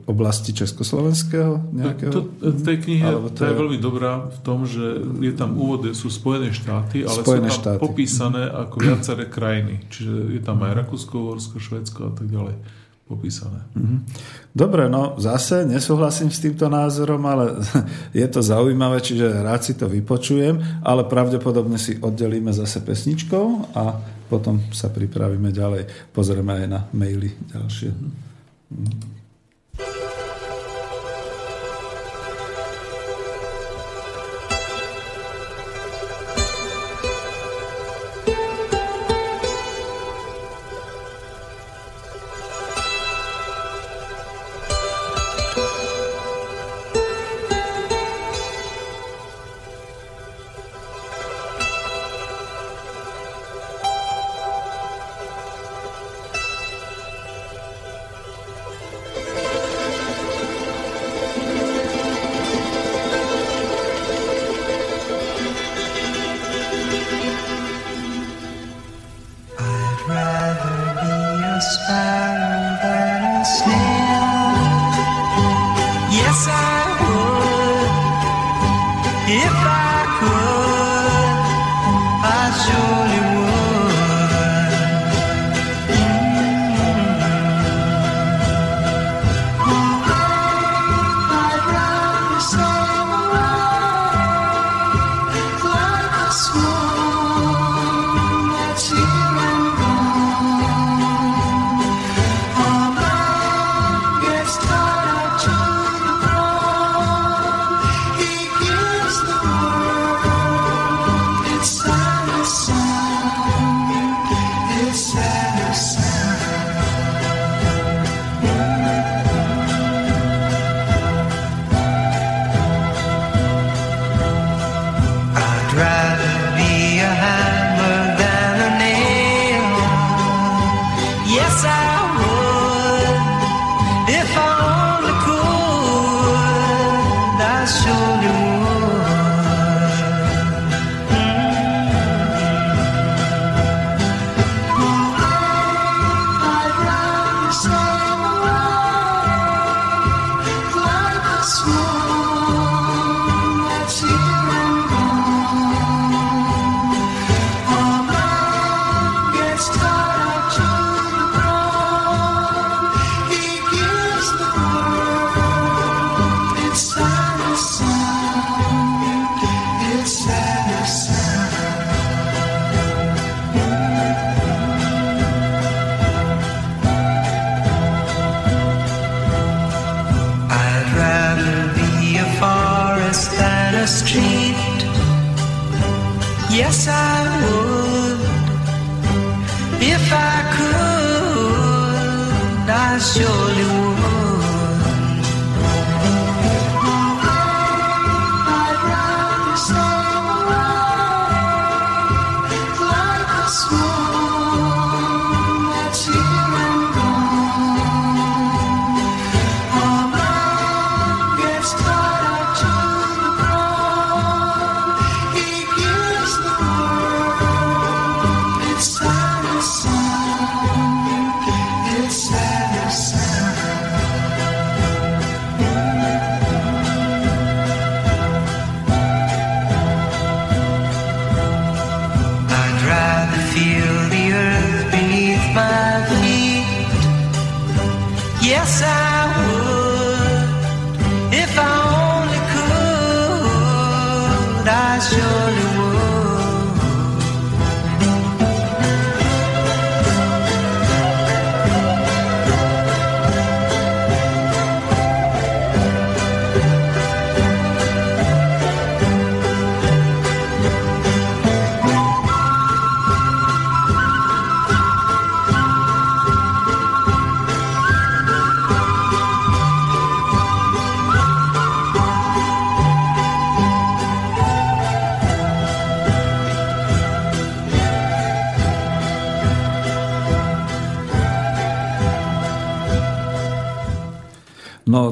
[0.08, 2.12] oblasti Československého nejakého?
[2.16, 3.04] To, to, tej knihe
[3.36, 3.52] to je...
[3.52, 7.60] je veľmi dobrá v tom, že je tam úvod, sú Spojené štáty, ale Spojené sú
[7.60, 7.80] tam štáty.
[7.84, 9.84] popísané ako viaceré krajiny.
[9.92, 12.56] Čiže je tam aj Rakúsko, Horsko, Švedsko a tak ďalej.
[13.06, 13.62] Popísané.
[13.78, 13.98] Mhm.
[14.56, 17.62] Dobre, no zase nesúhlasím s týmto názorom, ale
[18.18, 24.02] je to zaujímavé, čiže rád si to vypočujem, ale pravdepodobne si oddelíme zase pesničkou a
[24.26, 26.10] potom sa pripravíme ďalej.
[26.10, 27.90] Pozrieme aj na maily ďalšie.
[28.74, 30.15] Mhm.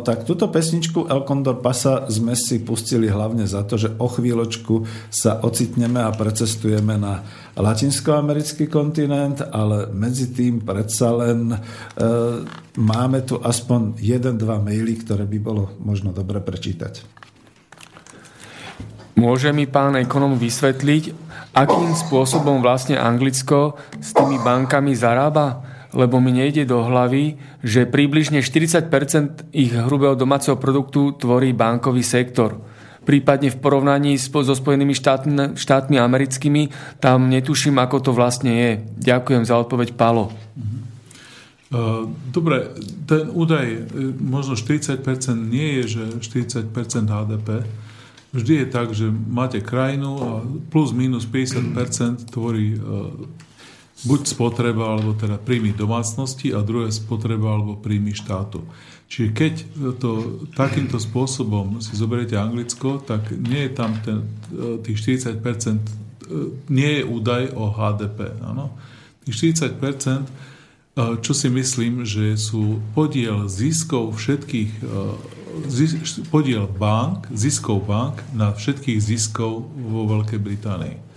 [0.04, 4.84] Tak túto pesničku El Condor Pasa sme si pustili hlavne za to, že o chvíľočku
[5.08, 7.24] sa ocitneme a precestujeme na
[7.56, 11.58] latinskoamerický kontinent, ale medzi tým predsa len e,
[12.78, 17.24] máme tu aspoň jeden, dva maily, ktoré by bolo možno dobre prečítať.
[19.14, 21.04] Môže mi pán ekonom vysvetliť,
[21.54, 25.73] akým spôsobom vlastne Anglicko s tými bankami zarába?
[25.94, 32.60] Lebo mi nejde do hlavy, že približne 40% ich hrubého domáceho produktu tvorí bankový sektor.
[33.04, 34.96] Prípadne v porovnaní so Spojenými
[35.54, 36.72] štátmi, americkými,
[37.04, 38.72] tam netuším, ako to vlastne je.
[38.98, 40.32] Ďakujem za odpoveď, Palo.
[40.56, 40.84] Mhm.
[42.30, 42.70] Dobre,
[43.10, 43.80] ten údaj, e,
[44.22, 45.02] možno 40%
[45.50, 47.66] nie je, že 40% HDP.
[48.34, 50.30] Vždy je tak, že máte krajinu a
[50.70, 52.80] plus minus 50% tvorí e,
[54.04, 58.64] buď spotreba, alebo teda príjmy domácnosti a druhé spotreba alebo príjmy štátu.
[59.08, 59.54] Čiže keď
[60.02, 60.12] to
[60.58, 66.02] takýmto spôsobom si zoberiete Anglicko, tak nie je tam ten, e, tých 40%,
[66.72, 68.32] nie je údaj o HDP.
[68.42, 68.74] Áno?
[69.28, 70.54] Tých 40%
[70.96, 74.86] čo si myslím, že sú podiel ziskov všetkých,
[76.30, 81.13] podiel bank, ziskov bank na všetkých ziskov vo Veľkej Británii.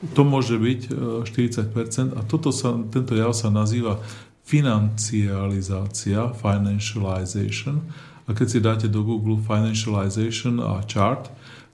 [0.00, 0.80] To môže byť
[1.28, 4.00] 40% a toto sa, tento jav sa nazýva
[4.48, 7.84] financializácia, financialization.
[8.24, 11.28] A keď si dáte do Google financialization a chart,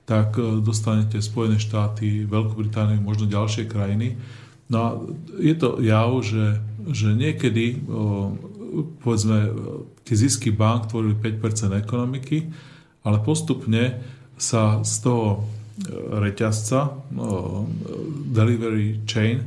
[0.07, 4.19] tak dostanete Spojené štáty, Veľkú Britániu, možno ďalšie krajiny.
[4.67, 4.89] No a
[5.39, 7.83] je to jav, že že niekedy,
[9.03, 9.39] povedzme,
[10.07, 12.47] tie zisky bank tvorili 5% ekonomiky,
[13.03, 13.99] ale postupne
[14.39, 15.41] sa z toho e,
[16.17, 17.05] reťazca,
[18.33, 19.45] delivery chain,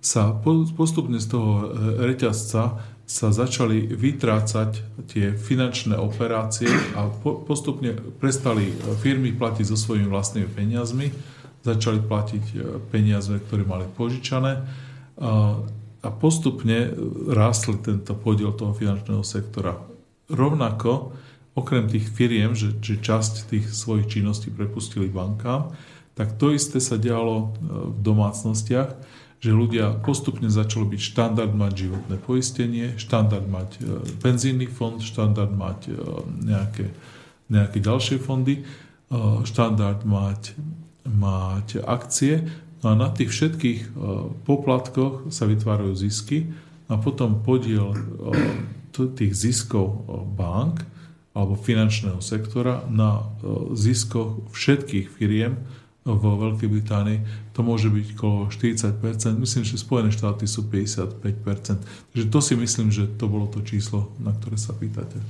[0.00, 0.32] sa
[0.76, 1.64] postupne z toho e,
[2.08, 2.62] reťazca
[3.04, 8.70] sa začali vytrácať tie finančné operácie a postupne prestali
[9.02, 11.12] firmy platiť so svojimi vlastnými peniazmi,
[11.60, 12.56] začali platiť e,
[12.88, 14.52] peniaze, ktoré mali požičané
[16.00, 16.96] a postupne
[17.28, 19.76] rástli tento podiel toho finančného sektora.
[20.32, 21.12] Rovnako,
[21.54, 25.74] okrem tých firiem, že, že časť tých svojich činností prepustili bankám,
[26.14, 27.46] tak to isté sa dialo e,
[27.96, 28.90] v domácnostiach,
[29.40, 35.48] že ľudia postupne začalo byť štandard mať životné poistenie, štandard mať e, penzínny fond, štandard
[35.48, 35.92] mať e,
[36.44, 36.86] nejaké,
[37.48, 38.62] nejaké ďalšie fondy,
[39.42, 40.54] štandard mať,
[41.02, 42.46] mať akcie.
[42.78, 43.98] No a na tých všetkých
[44.46, 46.46] poplatkoch sa vytvárajú zisky
[46.86, 47.90] a potom podiel
[48.94, 50.06] tých ziskov
[50.38, 50.86] bank
[51.30, 53.22] alebo finančného sektora na
[53.78, 55.62] ziskoch všetkých firiem
[56.02, 57.18] vo Veľkej Británii
[57.52, 59.36] to môže byť okolo 40%.
[59.36, 61.84] Myslím, že Spojené štáty sú 55%.
[61.84, 65.20] Takže to si myslím, že to bolo to číslo, na ktoré sa pýtate.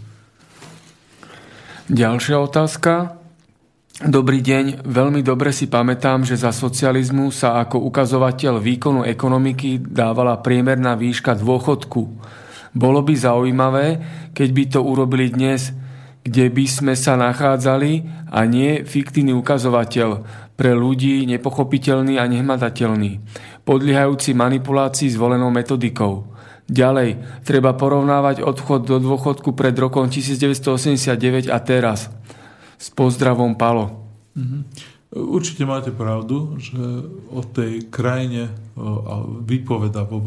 [1.90, 3.18] Ďalšia otázka.
[4.01, 10.40] Dobrý deň, veľmi dobre si pamätám, že za socializmu sa ako ukazovateľ výkonu ekonomiky dávala
[10.40, 12.02] priemerná výška dôchodku.
[12.72, 13.86] Bolo by zaujímavé,
[14.32, 15.74] keď by to urobili dnes,
[16.22, 20.10] kde by sme sa nachádzali a nie fiktívny ukazovateľ
[20.55, 23.20] pre ľudí nepochopiteľný a nehmatateľný,
[23.64, 26.28] podliehajúci manipulácii zvolenou metodikou.
[26.70, 32.06] Ďalej, treba porovnávať odchod do dôchodku pred rokom 1989 a teraz–
[32.80, 34.09] s pozdravom Palo.
[34.32, 34.62] Mm-hmm.
[35.10, 36.78] Určite máte pravdu, že
[37.34, 38.48] o tej krajine
[39.44, 40.22] vypoveda vo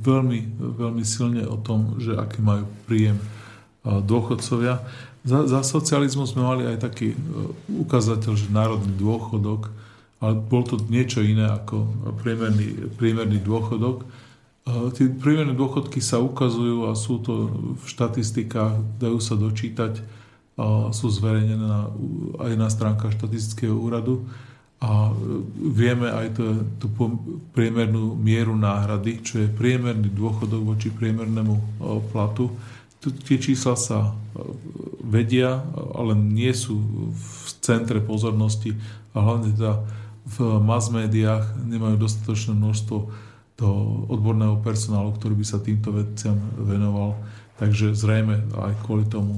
[0.00, 3.18] veľmi, veľmi silne o tom, že aký majú príjem
[3.86, 4.82] dôchodcovia.
[5.26, 7.14] Za, za socializmu sme mali aj taký
[7.70, 9.70] ukazateľ, že národný dôchodok,
[10.18, 11.86] ale bol to niečo iné ako
[12.22, 14.06] priemerný, priemerný dôchodok.
[14.98, 20.02] Tie priemerné dôchodky sa ukazujú a sú to v štatistikách, dajú sa dočítať
[20.90, 21.92] sú zverejnené na,
[22.40, 24.24] aj na stránkach štatistického úradu
[24.80, 25.12] a
[25.56, 26.36] vieme aj
[26.80, 26.88] tú
[27.52, 31.80] priemernú mieru náhrady, čo je priemerný dôchodok voči priemernému
[32.12, 32.52] platu.
[33.02, 34.16] Tie čísla sa
[35.02, 35.62] vedia,
[35.94, 36.80] ale nie sú
[37.14, 38.74] v centre pozornosti
[39.14, 39.72] a hlavne teda
[40.26, 42.96] v mass médiách nemajú dostatočné množstvo
[43.56, 43.78] toho
[44.12, 47.16] odborného personálu, ktorý by sa týmto veciam venoval.
[47.56, 49.32] Takže zrejme aj kvôli tomu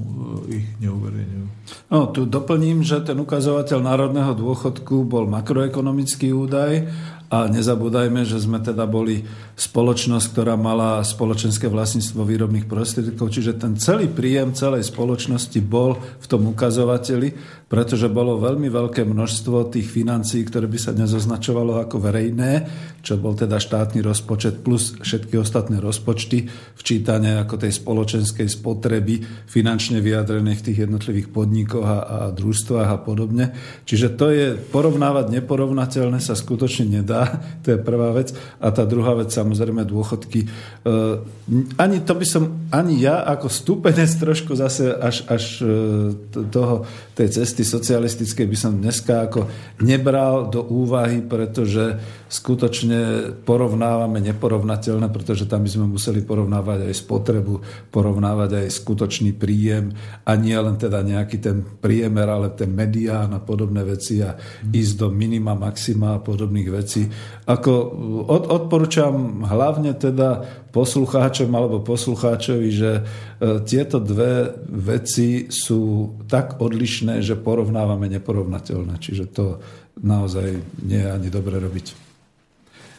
[0.50, 1.46] e, ich neuverejňujú.
[1.94, 6.90] No, tu doplním, že ten ukazovateľ národného dôchodku bol makroekonomický údaj
[7.30, 9.22] a nezabúdajme, že sme teda boli
[9.58, 16.26] spoločnosť, ktorá mala spoločenské vlastníctvo výrobných prostriedkov, čiže ten celý príjem celej spoločnosti bol v
[16.30, 22.64] tom ukazovateli pretože bolo veľmi veľké množstvo tých financií, ktoré by sa nezoznačovalo ako verejné,
[23.04, 26.48] čo bol teda štátny rozpočet plus všetky ostatné rozpočty,
[26.80, 32.98] včítane ako tej spoločenskej spotreby, finančne vyjadrené v tých jednotlivých podnikoch a, a družstvách a
[33.04, 33.52] podobne.
[33.84, 38.32] Čiže to je porovnávať neporovnateľné sa skutočne nedá, to je prvá vec.
[38.64, 40.44] A tá druhá vec, samozrejme, dôchodky.
[40.44, 40.48] E,
[41.80, 45.72] ani to by som, ani ja ako stupenec trošku zase až, až e,
[46.52, 46.84] toho
[47.18, 49.50] tej cesty socialistickej by som dneska ako
[49.82, 51.98] nebral do úvahy, pretože
[52.30, 57.54] skutočne porovnávame neporovnateľné, pretože tam by sme museli porovnávať aj spotrebu,
[57.90, 59.90] porovnávať aj skutočný príjem
[60.22, 64.38] a nie len teda nejaký ten priemer, ale ten medián a podobné veci a
[64.70, 67.02] ísť do minima, maxima a podobných vecí.
[67.50, 67.72] Ako
[68.30, 73.02] od, odporúčam hlavne teda poslucháčom alebo poslucháčovi, že e,
[73.64, 79.00] tieto dve veci sú tak odlišné, že porovnávame neporovnateľné.
[79.00, 79.58] Čiže to
[80.00, 82.08] naozaj nie je ani dobre robiť.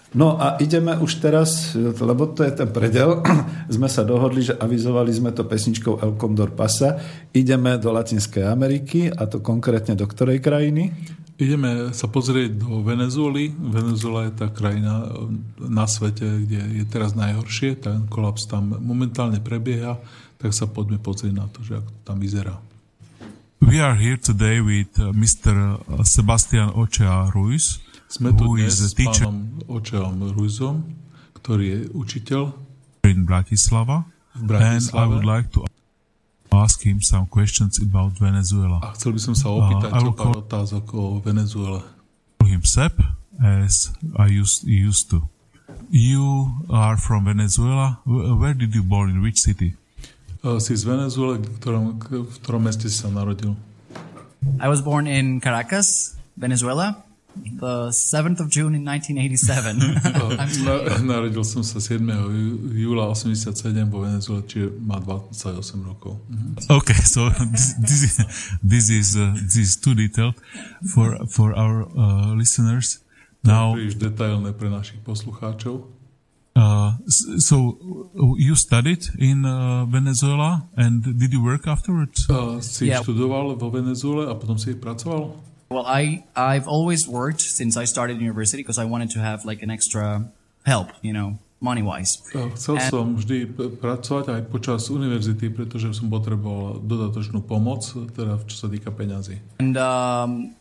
[0.10, 3.22] No a ideme už teraz, lebo to je ten predel,
[3.70, 6.98] sme sa dohodli, že avizovali sme to pesničkou El Condor Pasa.
[7.30, 10.90] Ideme do Latinskej Ameriky, a to konkrétne do ktorej krajiny?
[11.40, 13.56] Ideme sa pozrieť do Venezuely.
[13.56, 15.08] Venezuela je tá krajina
[15.56, 17.80] na svete, kde je teraz najhoršie.
[17.80, 19.96] Ten kolaps tam momentálne prebieha,
[20.36, 22.60] tak sa poďme pozrieť na to, že ako to tam vyzerá.
[23.64, 25.80] We are here today with uh, Mr.
[26.04, 27.80] Sebastian Ochoa Ruiz,
[28.10, 30.82] Sme tu dnes s pánom Očeom Ruizom,
[31.40, 32.52] ktorý je učiteľ
[33.08, 34.04] in Bratislava,
[34.36, 34.92] v Bratislave.
[34.92, 35.64] and I would like to
[36.52, 38.80] ask him some questions about Venezuela.
[38.82, 41.82] A chcel by som sa opýtať Uh, I will pár call- otázok o Venezuele.
[42.42, 42.98] Him Sep,
[43.38, 45.30] as I used, used to.
[45.90, 48.02] You are from Venezuela.
[48.06, 49.10] Where did you born?
[49.10, 49.78] In which city?
[50.40, 53.54] Uh, Si z Venezuele, v ktorom, v ktorom meste si sa narodil?
[54.58, 57.04] I was born in Caracas, Venezuela,
[57.36, 59.80] the 7th of June in 1987.
[60.40, 62.02] I'm Na, narodil som sa 7.
[62.02, 63.54] jú- júla 87
[63.88, 65.38] vo Venezuele, čiže má 28
[65.84, 66.18] rokov.
[66.28, 66.68] Mhm.
[66.70, 68.14] Okay, so this, this is
[68.64, 70.36] this is uh, this is too detailed
[70.90, 73.00] for for our uh, listeners.
[73.40, 75.88] Now, Príliš detailné pre našich poslucháčov.
[76.60, 77.80] uh, s- so
[78.20, 82.28] uh, you studied in uh, Venezuela, and did you work afterwards?
[82.28, 83.00] Uh, si Yeah.
[83.00, 85.40] študoval vo Venezuele a potom si pracoval?
[85.70, 89.62] Well, I, I've always worked since I started university because I wanted to have like
[89.62, 90.26] an extra
[90.66, 92.18] help, you know, money wise.
[92.34, 93.46] Uh, Chcel And- som vždy
[93.78, 97.86] pracovať aj počas univerzity, pretože som potreboval dodatočnú pomoc,
[98.16, 99.38] teda čo sa týka peňazí.
[99.62, 100.56] And um,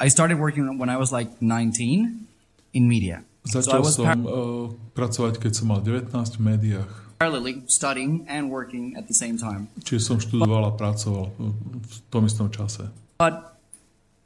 [0.00, 2.24] I started working when I was like 19
[2.72, 3.22] in media.
[3.44, 6.92] so Začal was som uh, pracovať, keď som mal 19 v médiách.
[7.14, 9.70] parallelly studying and working at the same time.
[9.86, 12.90] Čiže som študoval a pracoval v v tom istom čase.
[13.16, 13.53] But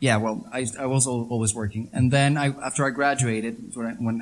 [0.01, 4.17] yeah, well, I, I was always working, and then I after I graduated, when, when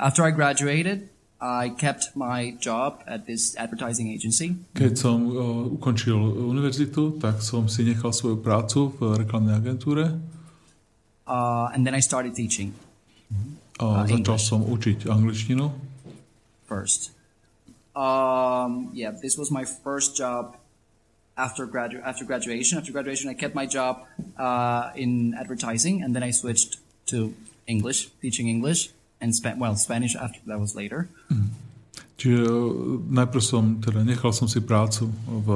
[0.00, 1.08] after I graduated,
[1.40, 6.16] I kept my job at this advertising agency, Keď som uh, ukončil
[6.48, 10.16] univerzitu, tak som si nechal svoju prácu v reklamnej agentúre
[11.26, 12.72] uh, and then I started teaching
[13.80, 14.46] a Uh, začal English.
[14.46, 15.66] som učiť angličtinu.
[16.64, 17.10] first.
[17.94, 20.56] Um, yeah, this was my first job
[21.36, 22.78] after gradu- after graduation.
[22.78, 24.06] After graduation, I kept my job
[24.38, 26.78] uh, in advertising, and then I switched
[27.10, 27.34] to
[27.66, 28.90] English, teaching English,
[29.20, 31.08] and spa- well, Spanish after that was later.
[32.14, 35.48] Čiže uh, najprv som, teda nechal som si prácu v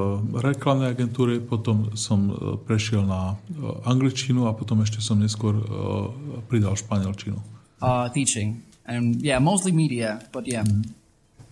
[0.42, 5.55] reklamnej agentúre, potom som uh, prešiel na uh, angličtinu a potom ešte som neskôr
[6.50, 7.38] pridal španielčinu.
[7.78, 10.66] uh, teaching, and yeah, mostly media, but yeah,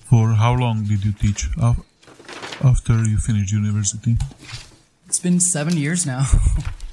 [0.07, 1.51] For how long did you teach
[2.63, 4.17] after you finished university?
[5.07, 6.25] it's been seven years now.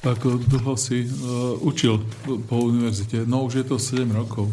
[0.03, 3.23] Tak uh, dlho si uh, učil po univerzite?
[3.23, 4.51] No už je to 7 rokov.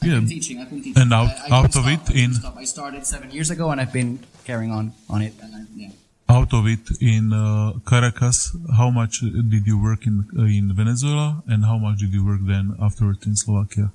[0.00, 0.24] Yeah.
[0.24, 0.96] teaching, I've been teaching.
[0.96, 2.56] And out- I, I out of stop, it I in- stop.
[2.56, 4.16] I started seven years ago, and I've been
[4.48, 5.36] carrying on on it.
[5.44, 5.92] And I, yeah.
[6.32, 11.44] Out of it in uh, Caracas, how much did you work in uh, in Venezuela,
[11.44, 13.92] and how much did you work then afterwards in Slovakia?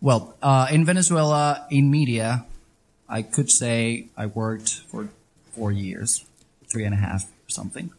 [0.00, 2.48] Well, uh, in Venezuela, in media,
[3.10, 5.10] I could say I worked for
[5.50, 6.22] four years,
[6.70, 7.90] three and a half or something.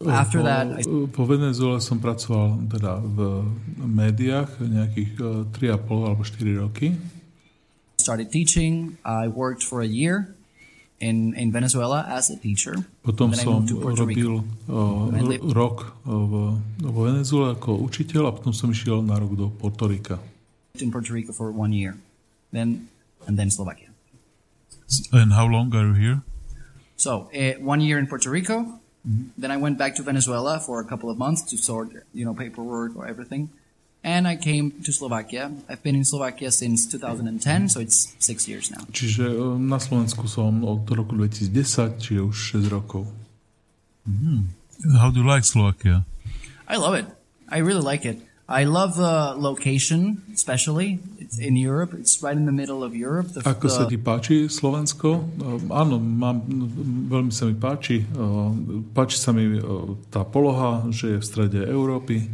[0.00, 0.80] After that, I
[1.12, 3.44] po Venezuele som pracoval teda v
[3.84, 6.96] médiách nejakých uh, 3,5 alebo 4 roky.
[8.00, 8.96] started teaching.
[9.04, 10.32] I worked for a year
[11.04, 12.80] in, in Venezuela as a teacher.
[13.04, 14.40] Potom som robil
[14.72, 15.12] uh,
[15.52, 16.32] rok uh, v,
[16.80, 20.16] vo Venezuele ako učiteľ a potom som išiel na rok do Puerto Rica.
[20.80, 21.98] in Puerto Rico for one year,
[22.52, 22.88] then
[23.28, 23.89] and then Slovakia.
[24.90, 26.18] S- And how long are you here?
[26.98, 28.76] So uh, one year in Puerto Rico,
[29.38, 32.34] then I went back to Venezuela for a couple of months to sort, you know,
[32.36, 33.48] paperwork or everything,
[34.04, 35.48] and I came to Slovakia.
[35.70, 38.84] I've been in Slovakia since 2010, so it's six years now.
[38.92, 43.08] Čiže uh, na Slovensku som od roku 2010, čiže už 6 rokov.
[45.00, 46.04] How do you like Slovakia?
[46.68, 47.06] I love it.
[47.48, 48.20] I really like it.
[48.48, 50.98] I love the location, especially.
[51.38, 51.94] In Europe.
[51.94, 53.30] It's right in the middle of Europe.
[53.30, 55.30] The, Ako sa ti páči Slovensko?
[55.38, 56.42] Uh, áno, mám,
[57.06, 58.02] veľmi sa mi páči.
[58.18, 58.50] Uh,
[58.90, 62.26] páči sa mi uh, tá poloha, že je v strede Európy.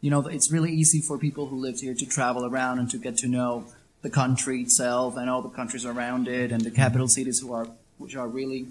[0.00, 2.98] you know, it's really easy for people who live here to travel around and to
[2.98, 3.64] get to know
[4.02, 7.66] the country itself and all the countries around it and the capital cities who are
[7.98, 8.68] which are really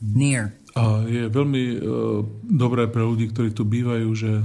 [0.00, 0.52] near.
[0.76, 4.44] A je veľmi uh, dobré pre ľudí, ktorí tu bývajú, že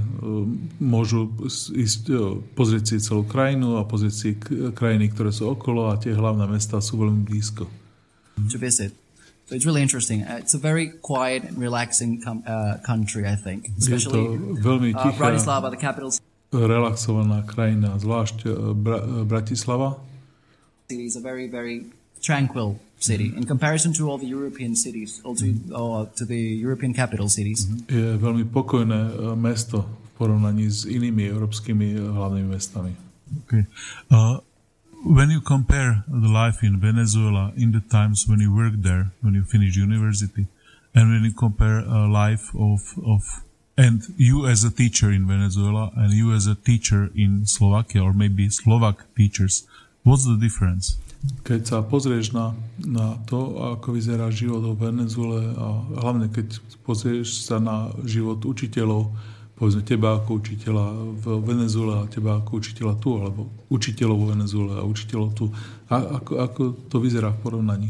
[0.80, 1.28] môžu
[1.76, 6.00] ísť uh, pozrieť si celú krajinu a pozrieť si k- krajiny, ktoré sú okolo a
[6.00, 7.68] tie hlavné mesta sú veľmi blízko.
[8.48, 8.96] to visit.
[9.44, 10.24] So it's really interesting.
[10.24, 13.68] Uh, it's a very quiet and relaxing com- uh, country, I think.
[13.76, 14.24] Je to Especially
[14.64, 16.08] veľmi uh, tichá, Bratislava, the capital
[16.52, 20.00] relaxovaná krajina, zvlášť uh, Bra- uh, Bratislava.
[20.92, 21.88] is a very, very
[22.22, 27.28] tranquil city in comparison to all the European cities, also uh, to the European capital
[27.28, 27.66] cities.
[27.90, 32.94] Je veľmi pokojné uh, mesto v porovnaní s inými európskymi uh, hlavnými mestami.
[33.44, 33.66] Okay.
[34.06, 34.38] Uh,
[35.02, 39.34] when you compare the life in Venezuela in the times when you worked there, when
[39.34, 40.46] you finished university,
[40.94, 43.42] and when you compare a life of of
[43.74, 48.12] and you as a teacher in Venezuela and you as a teacher in Slovakia or
[48.12, 49.66] maybe Slovak teachers,
[50.04, 51.00] what's the difference?
[51.22, 52.50] Keď sa pozrieš na,
[52.82, 55.66] na to, ako vyzerá život vo Venezuele a
[56.02, 59.06] hlavne keď pozrieš sa na život učiteľov,
[59.54, 60.86] povedzme teba ako učiteľa
[61.22, 65.46] v Venezuele a teba ako učiteľa tu, alebo učiteľov vo Venezuele a učiteľov tu,
[65.86, 67.88] a, ako, ako to vyzerá v porovnaní?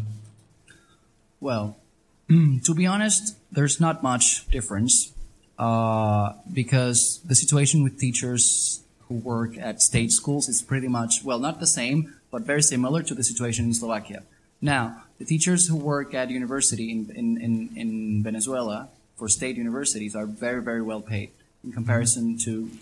[1.40, 1.80] Well,
[2.68, 5.16] to be honest, there's not much difference
[5.56, 8.81] uh, because the situation with teachers
[9.12, 13.02] who work at state schools is pretty much, well, not the same, but very similar
[13.04, 14.24] to the situation in Slovakia.
[14.62, 17.90] Now, the teachers who work at university in, in, in, in
[18.22, 21.30] Venezuela for state universities are very, very well paid
[21.64, 22.72] in comparison to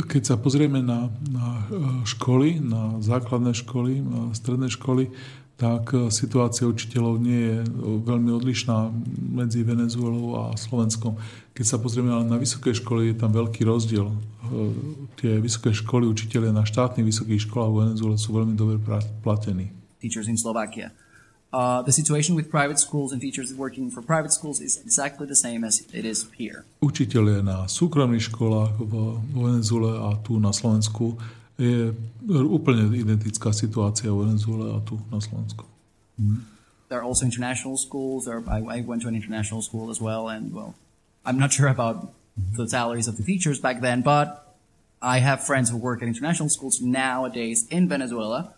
[0.00, 1.76] Keď sa pozrieme na, na e,
[2.08, 5.12] školy, na základné školy, na stredné školy,
[5.60, 7.68] tak e, situácia učiteľov nie je e,
[8.00, 8.88] veľmi odlišná
[9.20, 11.20] medzi Venezuelou a Slovenskom.
[11.60, 14.08] Keď sa pozrieme ale na vysoké školy, je tam veľký rozdiel.
[14.08, 14.16] E,
[15.20, 18.80] Tie vysoké školy, učiteľe na štátnych vysokých školách v Venezuele sú veľmi dobre
[19.20, 19.68] platení.
[20.00, 20.90] teachers in Slovakia.
[21.52, 25.36] Uh, the situation with private schools and teachers working for private schools is exactly the
[25.36, 26.64] same as it is here.
[26.80, 28.94] Učiteľe na súkromných školách v
[29.34, 31.18] Venezuele a tu na Slovensku
[31.58, 31.90] je
[32.24, 35.66] úplne identická situácia v Venezuele a tu na Slovensku.
[36.88, 38.24] There are also international schools.
[38.30, 40.78] There, I, I went to an international school as well, and well,
[41.24, 42.12] I'm not sure about
[42.56, 44.56] the salaries of the teachers back then, but
[45.02, 48.54] I have friends who work at international schools nowadays in Venezuela,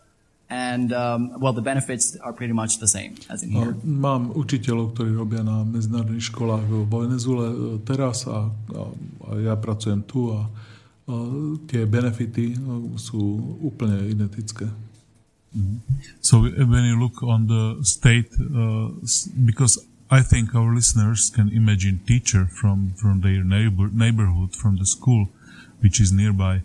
[0.51, 3.75] and um, well, the benefits are pretty much the same as in here.
[3.83, 8.81] Mám učiteľov, ktorí robia na medzinárodných školách vo Venezuele teraz a, a,
[9.27, 10.47] a ja pracujem tu a,
[11.07, 11.15] a
[11.71, 12.59] tie benefity
[12.99, 13.19] sú
[13.63, 14.67] úplne identické.
[16.21, 18.89] So when you look on the state, uh,
[19.45, 19.77] because
[20.13, 25.31] I think our listeners can imagine teacher from from their neighbor neighborhood, from the school,
[25.81, 26.61] which is nearby.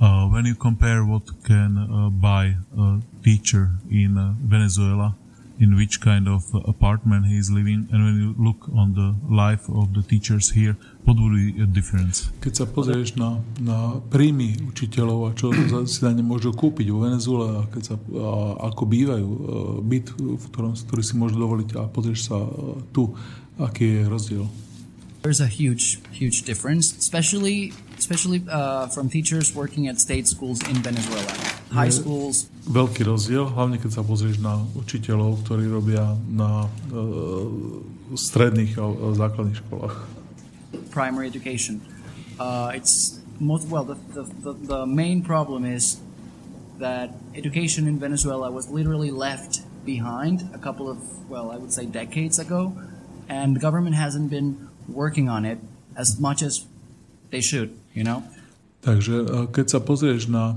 [0.00, 5.14] Uh, when you compare what can uh, buy a teacher in uh, Venezuela,
[5.60, 9.14] in which kind of uh, apartment he is living, and when you look on the
[9.32, 10.76] life of the teachers here,
[11.08, 12.28] what would be a difference?
[12.44, 15.48] Keď sa pozrieš na, na príjmy učiteľov a čo
[15.88, 18.32] si na ne môžu kúpiť vo Venezuele a, keď sa, a
[18.68, 19.40] ako bývajú, e,
[19.88, 22.48] byt, v ktorom, ktorý si môžu dovoliť a pozrieš sa e,
[22.92, 23.16] tu,
[23.56, 24.44] aký je rozdiel.
[25.24, 30.78] There's a huge, huge difference, especially especially uh, from teachers working at state schools in
[30.78, 31.26] Venezuela.
[31.74, 36.68] High schools, Veľký rozdiel, hlavne keď sa pozrieš na učiteľov, ktorí robia na e,
[38.12, 40.17] stredných a, a základných školách.
[40.90, 41.80] Primary education.
[42.38, 43.84] Uh, it's most well.
[43.84, 46.00] The, the, the, the main problem is
[46.78, 51.84] that education in Venezuela was literally left behind a couple of well, I would say
[51.86, 52.76] decades ago,
[53.28, 55.58] and the government hasn't been working on it
[55.96, 56.66] as much as
[57.30, 57.76] they should.
[57.94, 58.22] You know.
[58.78, 60.56] Takže e, keď sa pozrieš na e,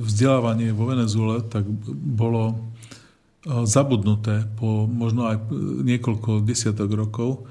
[0.00, 2.56] vzdelávanie vo Venezuele, tak bolo
[3.44, 5.44] e, zabudnuté po možno aj
[5.84, 7.44] niekoľko desiatok rokov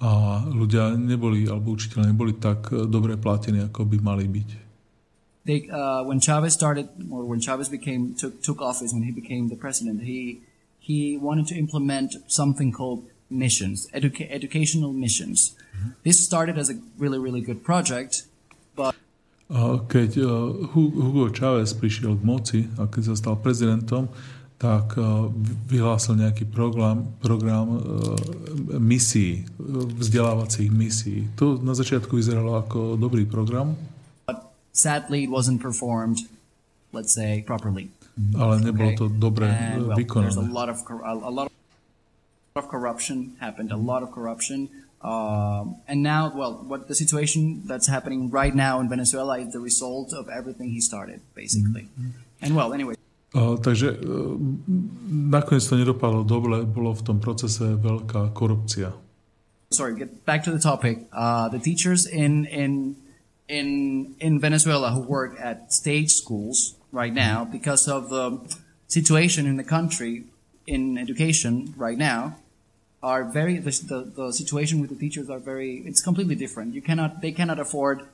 [0.00, 4.48] a ľudia neboli, alebo učiteľe neboli tak e, dobre platení, ako by mali byť.
[5.44, 9.48] They uh, when Chavez started, or when Chavez became took took office, when he became
[9.48, 10.44] the president, he
[10.80, 15.56] he wanted to implement something called missions, educa- educational missions.
[16.04, 18.28] This started as a really really good project,
[18.76, 18.92] but
[19.88, 20.20] keď
[20.76, 24.12] Hu- Hugo Chávez prišiel k moci a keď sa stal prezidentom,
[24.60, 25.02] tak e,
[25.72, 27.78] vyhlásil nejaký program, program e,
[28.76, 29.44] misií, e,
[29.96, 31.32] vzdelávacích misií.
[31.40, 33.72] To na začiatku vyzeralo ako dobrý program,
[34.70, 36.28] sadly it wasn't performed
[36.92, 37.90] let's say, properly.
[38.36, 40.52] ale nebolo to dobre And, well, there's a vykonané.
[40.52, 41.46] lot of a, lot
[42.56, 43.72] of corruption happened.
[43.72, 44.68] A lot of corruption.
[45.00, 49.62] Um, and now, well, what the situation that's happening right now in Venezuela is the
[49.62, 51.88] result of everything he started, basically.
[52.42, 52.99] And well, anyway,
[53.36, 54.02] Takže
[55.06, 58.90] nakoniec to nedopadlo dobre, bolo v tom procese veľká korupcia.
[59.70, 60.98] sorry, get back to the topic.
[61.12, 62.96] Uh, the teachers in in
[63.48, 68.40] in in Venezuela who work at state schools right now, because of the
[68.88, 70.24] situation in the country
[70.66, 72.36] in education right now,
[73.02, 75.82] are very the, the, the situation with the teachers are very.
[75.86, 76.74] It's completely different.
[76.74, 78.06] You cannot they cannot afford.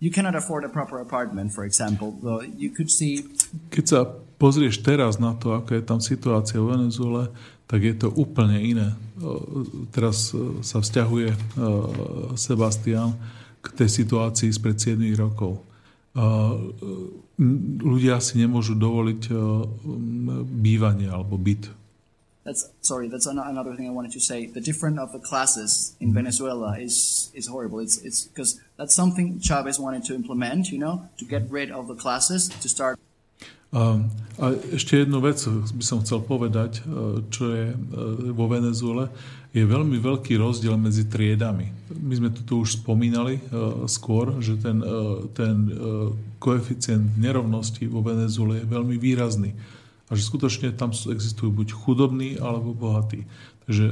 [0.00, 2.18] You cannot afford a proper apartment, for example.
[2.56, 3.22] You could see
[3.70, 7.30] Keď sa pozrieš teraz na to, aká je tam situácia v Venezuele,
[7.70, 8.90] tak je to úplne iné.
[9.94, 11.38] Teraz uh, sa vzťahuje uh,
[12.34, 13.14] Sebastian
[13.62, 15.62] k tej situácii spred 7 rokov.
[16.12, 17.48] M,
[17.80, 19.32] Ľudia si nemôžu dovoliť
[20.44, 21.70] bývanie alebo byt.
[22.44, 23.08] That's sorry.
[23.08, 24.46] That's an- another thing I wanted to say.
[24.46, 27.78] The difference of the classes in Venezuela is is horrible.
[27.78, 30.74] It's it's because that's something Chavez wanted to implement.
[30.74, 32.98] You know, to get rid of the classes, to start
[33.72, 33.96] A,
[34.72, 37.76] ešte jednu vec by som chcel povedať, e, čo je e,
[38.32, 39.08] vo Venezuele.
[39.52, 41.68] Je veľmi veľký rozdiel medzi triedami.
[41.92, 43.42] My sme to tu už spomínali e,
[43.84, 44.80] skôr, že ten,
[45.36, 45.68] ten
[46.40, 49.52] koeficient nerovnosti vo Venezuele je veľmi výrazný.
[50.08, 53.24] A že skutočne tam existujú buď chudobní alebo bohatí.
[53.64, 53.86] Takže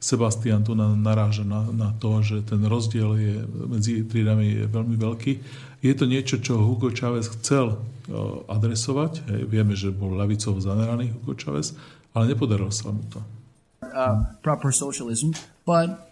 [0.00, 3.36] Sebastian tu na- naráža na, na to, že ten rozdiel je,
[3.68, 5.32] medzi triedami je veľmi veľký.
[5.80, 7.80] Je to niečo, čo Hugo Chávez chcel
[8.46, 9.12] adresovať.
[9.28, 11.76] Hej, vieme, že bol ľavicovo zameraný Hugo Chávez,
[12.12, 13.20] ale nepodarilo sa mu to.
[13.82, 15.32] uh, proper socialism,
[15.64, 16.10] but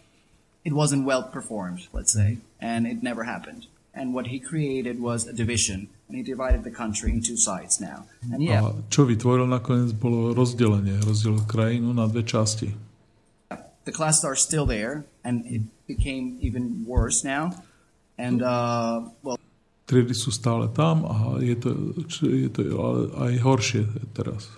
[0.65, 3.67] it wasn't well performed, let's say, and it never happened.
[3.95, 7.81] And what he created was a division, and he divided the country in two sides
[7.81, 8.05] now.
[8.33, 11.01] And yeah, A čo vytvoril nakoniec bolo rozdelenie.
[11.01, 12.71] Rozdelil krajinu na dve časti.
[13.87, 17.55] the classes are still there, and it became even worse now.
[18.19, 19.36] And uh, well,
[19.87, 21.71] Triedy sú stále tam a je to,
[22.27, 22.63] je to
[23.15, 24.51] aj horšie teraz.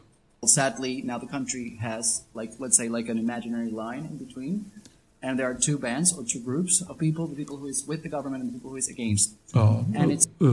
[0.47, 4.71] sadly, now the country has like let's say like an imaginary line in between,
[5.23, 8.03] and there are two bands or two groups of people: the people who is with
[8.03, 9.35] the government and the people who is against.
[9.53, 10.49] A, And it's- e,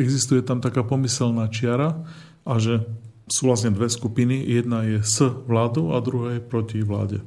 [0.00, 2.00] existuje tam taká pomyselná čiara
[2.42, 2.82] a že
[3.28, 4.42] sú vlastne dve skupiny.
[4.48, 7.20] Jedna je s vládou a druhá je proti vláde.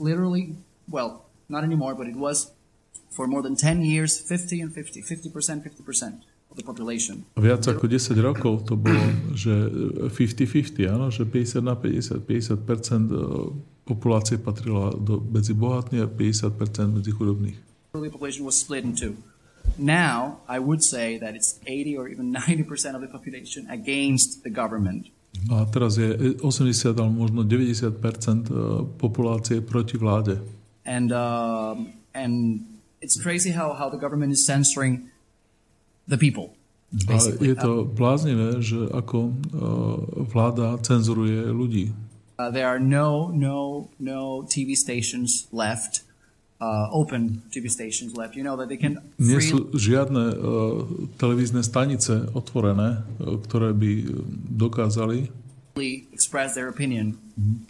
[0.00, 0.56] Literally,
[0.88, 2.54] well, not anymore, but it was
[3.10, 7.24] for more than 10 years 50 and 50, 50%, 50% of the population.
[7.38, 9.02] Viac ako 10 rokov to bolo,
[9.38, 9.54] že
[10.10, 13.22] 50-50, áno, že 50 na 50, 50% e,
[13.86, 17.58] populácie patrila do, medzi bohatných a 50% medzi chudobných.
[17.94, 19.14] The population was split in two.
[19.78, 24.50] Now, I would say that it's 80 or even 90% of the population against the
[24.50, 25.14] government.
[25.46, 28.62] A teraz je 80 alebo možno 90% e,
[28.98, 30.42] populácie proti vláde.
[30.82, 32.66] And, um, and
[33.00, 35.10] it's crazy how, how the government is censoring
[36.06, 36.54] the people.
[37.06, 37.48] Basically.
[37.48, 39.32] je to bláznivé, že ako e,
[40.26, 41.94] vláda cenzuruje ľudí.
[42.40, 46.02] Uh, there are no, no, no TV stations left,
[46.58, 48.34] uh, open TV stations left.
[48.34, 50.82] You know that they can Nie freely sú žiadne uh,
[51.20, 54.08] televízne stanice otvorené, uh, ktoré by uh,
[55.80, 57.16] dokázali express their opinion.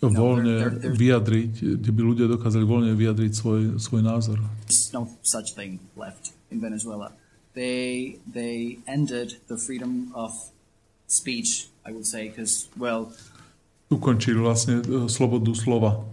[0.01, 4.39] voľne there- there- vyjadriť, kde by ľudia dokázali voľne vyjadriť svoj, svoj názor.
[4.67, 7.15] There's no such thing left in Venezuela.
[7.55, 10.31] They they ended the freedom of
[11.07, 11.71] speech.
[11.87, 13.11] I would say because well,
[13.91, 16.07] Ukončili vlastne uh, slobodu slova.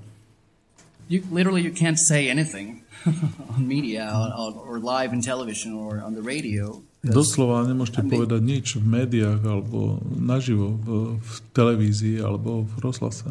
[1.07, 2.83] you literally you can't say anything
[3.53, 6.81] on media or, or live in television or on the radio.
[7.11, 8.13] Doslova nemôžete Andy.
[8.13, 10.87] povedať nič v médiách alebo naživo v,
[11.19, 13.27] v televízii alebo v rozhlase.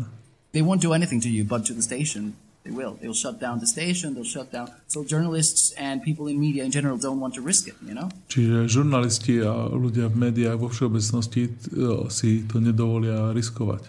[0.57, 2.36] They won't do anything to you, but to the station
[2.66, 2.98] they will.
[3.01, 4.15] They'll shut down the station.
[4.15, 4.70] They'll shut down.
[4.89, 7.78] So journalists and people in media in general don't want to risk it.
[7.86, 8.11] You know.
[8.27, 13.86] Čiže žurnalisti a ľudia v médiách vo všeobecnosti uh, si to nedovolia riskovať.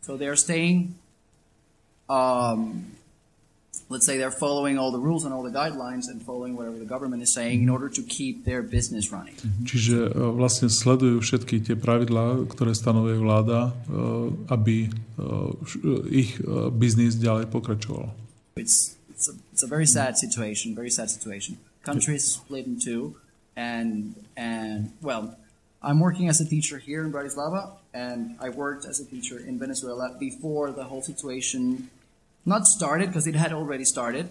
[0.00, 0.96] So they're staying.
[2.08, 2.95] Um,
[3.88, 6.84] let's say they're following all the rules and all the guidelines and following whatever the
[6.84, 9.34] government is saying in order to keep their business running.
[9.38, 9.62] Mhm.
[9.62, 9.96] Čiže
[10.34, 13.70] vlastne sledujú všetky tie pravidlá, ktoré stanovuje vláda,
[14.50, 14.90] aby
[16.10, 16.30] ich
[16.74, 18.10] biznis ďalej pokračoval.
[18.58, 20.74] It's it's a, it's a very sad situation.
[20.74, 21.56] Very sad situation.
[21.86, 23.14] Country is split in two,
[23.54, 25.38] and and well,
[25.80, 29.58] I'm working as a teacher here in Bratislava, and I worked as a teacher in
[29.58, 31.88] Venezuela before the whole situation
[32.46, 34.30] not started because it had already started,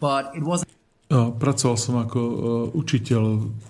[0.00, 0.66] but it wasn't.
[1.06, 2.34] A Pracoval som ako e,
[2.74, 3.22] učiteľ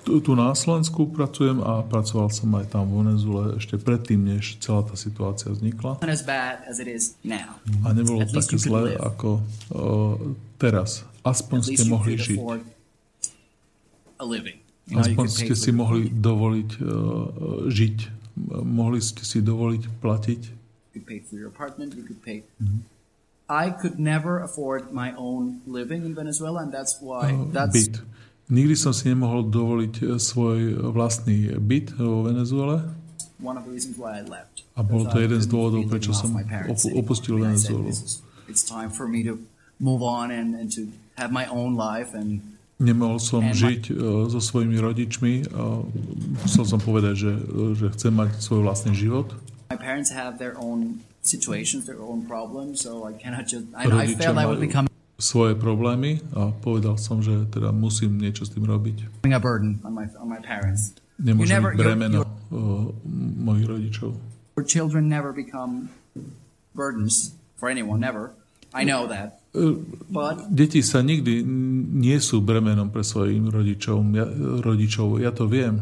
[0.08, 4.80] tu, na Slovensku, pracujem a pracoval som aj tam v Venezuele ešte predtým, než celá
[4.80, 6.00] tá situácia vznikla.
[6.00, 7.60] Not as bad as it is now.
[7.84, 10.16] A nebolo At také zlé ako o,
[10.56, 11.04] teraz.
[11.28, 12.40] Aspoň At ste mohli žiť.
[14.96, 16.88] Aspoň ste si mohli dovoliť uh,
[17.68, 17.96] žiť.
[18.64, 20.40] Mohli ste si dovoliť platiť.
[20.96, 21.92] You could pay for your apartment.
[21.92, 22.48] You could pay.
[22.56, 22.95] Mm-hmm.
[23.48, 28.02] I could never afford my own living in Venezuela, and that's why uh, that's byt.
[28.46, 30.58] Nikdy som si nemohol dovoliť uh, svoj
[30.90, 32.82] vlastný byt vo Venezuele.
[33.36, 34.64] one of the reasons why I left.
[34.74, 36.32] A bol to jeden z dôvodov, prečo som
[36.96, 37.84] opustil Venezuelu.
[37.86, 38.18] "This is-
[38.48, 39.36] It's time for me to
[39.82, 40.86] move on and, and to
[41.20, 42.40] have my own life and
[42.76, 45.48] Nemohol som žiť uh, so svojimi rodičmi.
[46.44, 47.32] Musel som povedať, že,
[47.72, 49.32] že chcem mať svoj vlastný život.
[49.72, 53.66] my parents have their own situations, their own problems, so I cannot just.
[53.74, 58.44] I, I felt I majú becoming svoje problémy a povedal som, že teda musím niečo
[58.44, 59.24] s tým robiť.
[59.26, 60.92] a burden on my on my parents.
[61.16, 62.92] Nemôžem never- byť you're- bremeno uh,
[63.40, 64.12] mojich rodičov.
[64.56, 65.88] Your children never become
[66.72, 68.32] burdens for anyone, never.
[68.72, 69.72] I know that, Uh,
[70.12, 71.40] but Deti sa nikdy
[71.96, 74.04] nie sú bremenom pre svojim rodičov.
[74.12, 74.28] Ja,
[74.60, 75.16] rodičov.
[75.16, 75.80] ja to viem,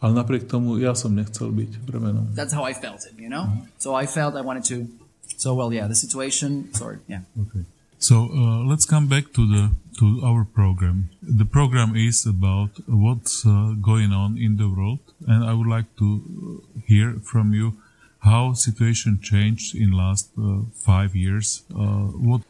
[0.00, 2.32] ale napriek tomu ja som nechcel byť bremenom.
[2.32, 3.48] that's how I felt it, you know.
[3.78, 4.88] So I felt I wanted to.
[5.36, 6.72] So well, yeah, the situation.
[6.74, 7.24] Sorry, yeah.
[7.36, 7.64] Okay.
[8.00, 11.12] So uh, let's come back to the to our program.
[11.20, 15.88] The program is about what's uh, going on in the world, and I would like
[16.00, 17.76] to uh, hear from you
[18.24, 21.62] how situation changed in last uh, five years.
[21.68, 22.40] Uh, what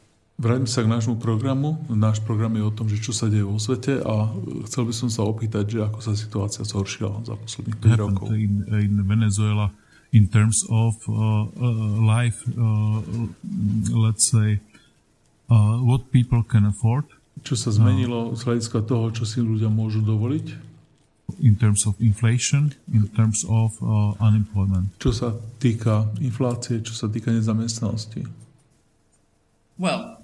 [0.41, 1.77] Vráťme sa k nášmu programu.
[1.93, 4.33] Náš program je o tom, že čo sa deje vo svete a
[4.65, 8.27] chcel by som sa opýtať, že ako sa situácia zhoršila za posledných 5 happened rokov.
[8.33, 9.69] in in Venezuela
[10.17, 12.41] in terms of uh, uh, life?
[12.57, 13.05] Uh,
[13.93, 14.65] let's say
[15.53, 17.05] uh, what people can afford
[17.45, 20.73] Čo sa zmenilo z hľadiska toho, čo si ľudia môžu dovoliť?
[21.39, 24.91] in terms of inflation, in terms of uh, unemployment.
[24.99, 25.29] Čo sa
[25.63, 28.27] týka inflácie, čo sa týka nezamestnanosti?
[29.81, 30.20] Well,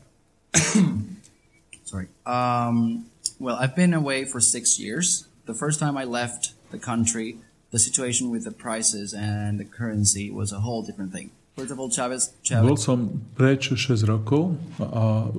[1.85, 2.09] sorry.
[2.25, 3.07] Um,
[3.39, 5.29] well, I've been away for six years.
[5.47, 7.39] The first time I left the country,
[7.71, 11.31] the situation with the prices and the currency was a whole different thing.
[11.57, 15.33] First of all, Chavez, Bol Chavez, som preč 6 rokov a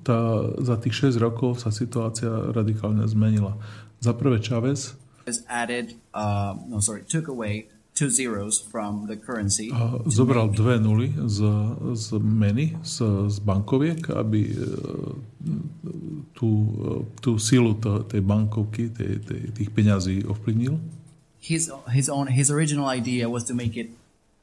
[0.00, 3.60] tá, za tých 6 rokov sa situácia radikálne zmenila.
[4.00, 4.96] Za prvé Chávez
[5.26, 9.70] has added, uh, no, sorry, took away two zeros from the currency.
[9.72, 11.38] a zobral dve nuly z,
[11.94, 14.56] z meny, z, z bankoviek, aby
[16.32, 16.50] tú,
[17.20, 20.80] tú silu to, tej bankovky, tej, tej, tých peňazí ovplyvnil.
[21.42, 23.90] His his own his original idea was to make it,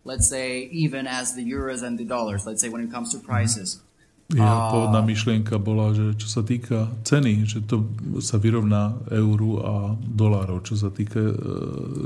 [0.04, 2.46] let's say, even as the euros and the dollars.
[2.46, 3.80] Let's say when it comes to prices.
[4.30, 7.90] Jeho pôvodná myšlienka bola, že čo sa týka ceny, že to
[8.22, 11.34] sa vyrovná euru a dolárov, čo sa týka, e,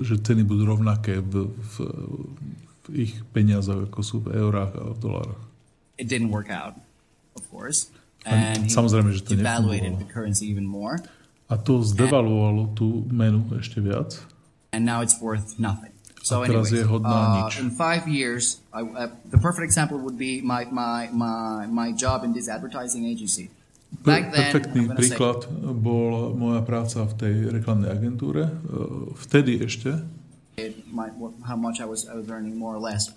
[0.07, 1.75] že ceny budú rovnaké v, v,
[2.87, 5.43] v ich peniazoch, ako sú v eurách a v dolároch.
[5.99, 6.79] It didn't work out,
[7.35, 7.91] of course.
[8.23, 11.03] And samozrejme, že to nefungovalo.
[11.51, 14.15] A to zdevaluovalo tú menu ešte viac.
[14.73, 15.92] and now it's worth nothing.
[16.23, 19.99] So A teraz anyways, je hodná uh, in five years, I, uh, the perfect example
[19.99, 23.51] would be my, my, my, my job in this advertising agency.
[24.01, 28.49] Back then, Perfektný gonna say, príklad bol moja práca v tej reklamnej agentúre.
[28.49, 28.51] E,
[29.19, 29.99] Vtedy ešte,
[30.89, 31.11] my,
[31.45, 33.11] how much I was, I was earning more or less.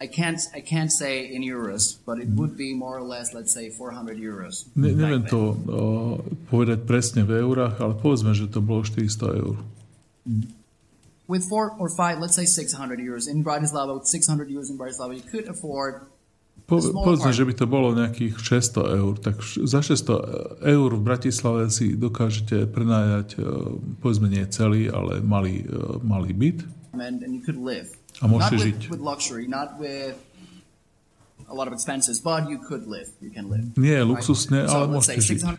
[0.00, 3.52] I can't, I can't say in euros, but it would be more or less, let's
[3.52, 4.64] say, 400 euros.
[4.72, 5.54] ne, neviem to o,
[6.48, 9.60] povedať presne v eurách, ale povedzme, že to bolo 400 eur.
[11.30, 15.14] With four or five, let's say 600 euros in Bratislava, with 600 euros in Bratislava,
[15.14, 16.10] you could afford
[16.66, 21.66] Po, povedzme, že by to bolo nejakých 600 eur, tak za 600 eur v Bratislave
[21.66, 23.42] si dokážete prenajať,
[23.98, 25.66] povedzme nie celý, ale malý,
[26.06, 26.62] malý byt.
[26.94, 27.90] and, and you could live.
[28.22, 28.78] A môžete not žiť.
[28.86, 30.14] with, with luxury, not with
[31.48, 33.08] a lot of expenses, but you could live.
[33.18, 33.64] You can live.
[33.74, 34.12] Nie je right?
[34.12, 35.58] luxusné, so ale let's say môžete žiť.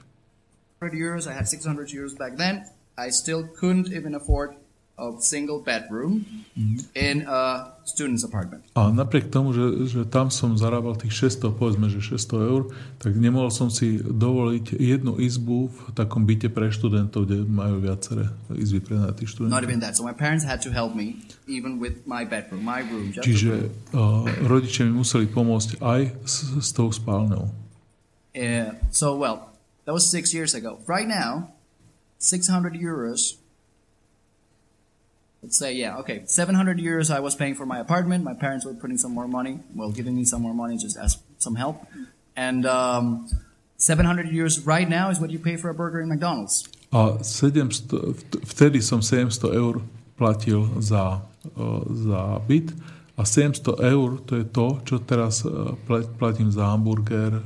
[0.80, 1.24] 600 euros.
[1.28, 2.64] I had 600 euros back then.
[2.96, 4.56] I still couldn't even afford
[4.96, 6.78] a single bedroom Mm-hmm.
[6.94, 8.60] in a student's apartment.
[8.76, 12.62] A napriek tomu, že, že tam som zarábal tých 600, povedzme, že 600 eur,
[13.00, 18.28] tak nemohol som si dovoliť jednu izbu v takom byte pre študentov, kde majú viaceré
[18.52, 19.64] izby pre tých Not študentov.
[19.64, 19.96] even that.
[19.96, 23.16] So my parents had to help me, even with my bedroom, my room.
[23.16, 23.24] Just.
[23.24, 27.48] Čiže uh, rodičia mi museli pomôcť aj s, s tou spálňou.
[28.36, 29.56] Uh, so well,
[29.88, 30.84] that was six years ago.
[30.84, 31.56] Right now,
[32.20, 33.40] 600 euros.
[35.42, 38.24] Let's say, yeah, okay, 700 euros I was paying for my apartment.
[38.24, 41.18] My parents were putting some more money, well, giving me some more money just as
[41.40, 41.86] some help.
[42.36, 43.28] And um,
[43.78, 46.68] 700 euros right now is what you pay for a burger in McDonald's.
[46.94, 49.82] A 700, vt- vtedy som 700 eur
[50.18, 51.22] platil za,
[51.58, 52.74] o, za byt
[53.18, 57.42] a 700 eur to je to, čo teraz uh, e, platím za hamburger, e,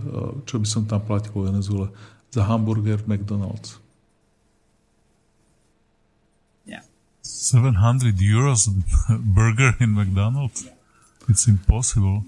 [0.46, 1.92] čo by som tam platil vo Venezuele,
[2.32, 3.76] za hamburger McDonald's.
[6.64, 6.84] Yeah.
[7.36, 8.70] 700 euros
[9.10, 10.68] burger in McDonald's.
[11.28, 12.24] It's impossible.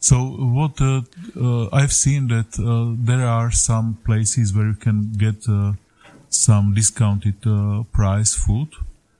[0.00, 1.02] So what uh,
[1.36, 5.72] uh, I've seen that uh, there are some places where you can get uh,
[6.30, 8.68] some discounted uh, price food,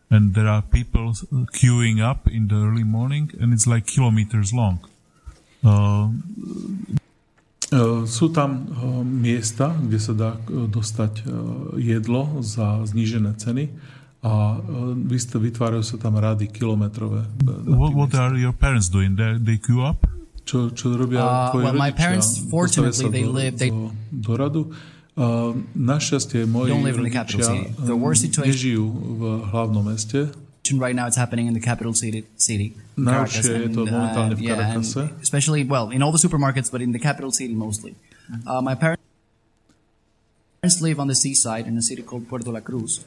[0.08, 4.52] and there are people uh, queuing up in the early morning, and it's like kilometers
[4.52, 4.78] long.
[8.08, 8.64] Sú tam
[9.04, 11.26] miesta, kde sa dá dostať
[11.76, 13.68] jedlo za znížené ceny
[14.18, 14.58] a
[15.04, 17.22] vyst- vytvárajú sa tam rady kilometrové.
[17.38, 18.24] na what, tých what miestach.
[18.24, 19.14] are your parents doing?
[19.14, 20.02] They they queue up.
[20.42, 22.00] Čo, čo robia Uh, tvoji well, my rodičia?
[22.00, 24.62] parents, Postavia fortunately, sa they do, live- they- do, do radu.
[25.14, 27.84] Uh, našťastie moji Don't live in the capital rodičia city.
[27.84, 30.20] The worst um, situation- nežijú v hlavnom meste.
[30.68, 32.28] Right now, it's happening in the capital city.
[32.36, 35.08] city Caracas, Najhoršie je to and, momentálne v yeah, and Caracase.
[35.22, 37.96] especially well in all the supermarkets, but in the capital city mostly.
[38.44, 39.00] Uh, my parents
[40.82, 43.00] live on the seaside in a city called Puerto La Cruz.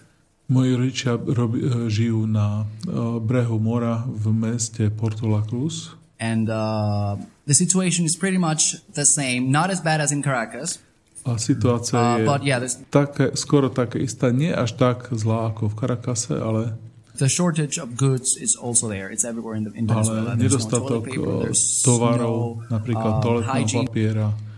[0.52, 5.96] Moji rodičia eh, žijú na uh, brehu mora v meste Porto La Cruz.
[6.20, 7.16] And uh,
[7.48, 10.84] the situation is pretty much the same, not as bad as in Caracas,
[11.22, 15.54] A situácia uh, je but yeah, there's, také, skoro také istá, nie až tak zlá
[15.54, 16.74] ako v Caracase, ale,
[17.14, 19.14] the shortage of goods is also there.
[19.14, 20.34] It's everywhere in, the, in Venezuela.
[20.34, 24.51] ale no nedostatok toilet paper, there's tovarov, no, napríklad uh, toaletného papiera, uh,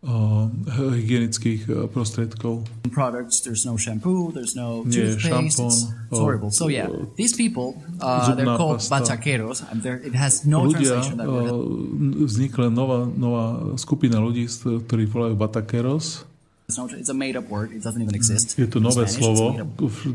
[0.00, 2.64] hygienických eh, prostriedkov.
[2.88, 3.42] products.
[3.42, 4.30] There's no shampoo.
[4.32, 5.28] There's no Nie, toothpaste.
[5.28, 6.50] šampón, It's, it's horrible.
[6.50, 9.14] So yeah, these people uh, they're called pasta.
[9.18, 9.62] bachaqueros.
[9.70, 11.16] and It has no ľudia, translation.
[11.18, 13.44] That uh, vznikla nová, nová
[13.76, 16.24] skupina ľudí, ktorí volajú Batakeros.
[16.68, 17.72] It's, no, it's a made-up word.
[17.72, 18.58] It doesn't even exist.
[18.58, 19.16] Je to nové Spanish.
[19.16, 19.56] slovo,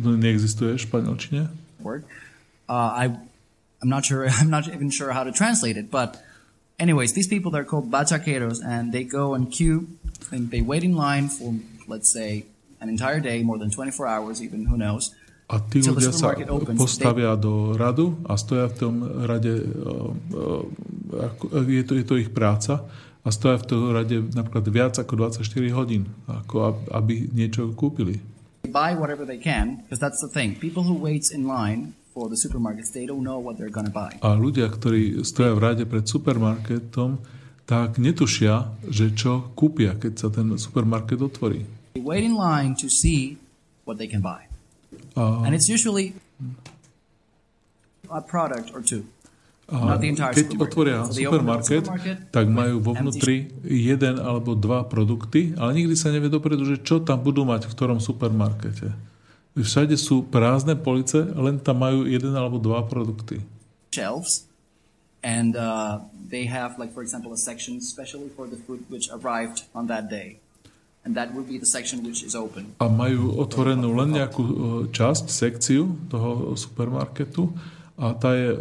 [0.05, 1.41] neexistuje v španielčine.
[1.81, 2.05] word.
[2.69, 3.03] Uh, I,
[3.81, 4.29] I'm not sure.
[4.39, 5.89] I'm not even sure how to translate it.
[5.89, 6.21] But,
[6.79, 9.87] anyways, these people they're called bachaqueros, and they go and queue,
[10.31, 11.53] and they wait in line for
[11.87, 12.45] let's say
[12.79, 15.11] an entire day, more than 24 hours, even who knows.
[15.51, 18.95] A tí ľudia sa opens, postavia do radu a stoja v tom
[19.27, 20.63] rade, uh,
[21.19, 22.87] ako- je, to, je to ich práca,
[23.21, 25.43] a stoja v tom rade napríklad viac ako 24
[25.75, 28.23] hodín, ako ab- aby niečo kúpili.
[28.63, 30.55] They buy whatever they can because that's the thing.
[30.55, 34.13] People who waits in line for the supermarkets, they don't know what they're gonna buy.
[34.21, 37.17] A ľudia, ktorí stoja v rade pred supermarketom,
[37.65, 41.65] tak netušia, že čo kúpia, keď sa ten supermarket otvorí.
[41.97, 43.41] They wait in line to see
[43.89, 44.45] what they can buy,
[45.17, 46.13] A, and it's usually
[48.13, 49.09] a product or two.
[49.73, 49.95] a
[50.35, 51.87] keď otvoria supermarket,
[52.29, 56.99] tak majú vo vnútri jeden alebo dva produkty, ale nikdy sa nevie dopredu, že čo
[56.99, 58.91] tam budú mať v ktorom supermarkete.
[59.53, 63.41] Všade sú prázdne police, len tam majú jeden alebo dva produkty.
[63.93, 64.49] shelves,
[65.21, 66.01] and uh,
[66.33, 70.09] they have, like, for example, a section specially for the food which arrived on that
[70.09, 70.41] day,
[71.05, 72.73] and that would be the section which is open.
[72.81, 74.55] A majú otvorenú len nejakú e,
[74.89, 77.53] časť, sekciu toho supermarketu
[77.93, 78.57] a, tá je, e,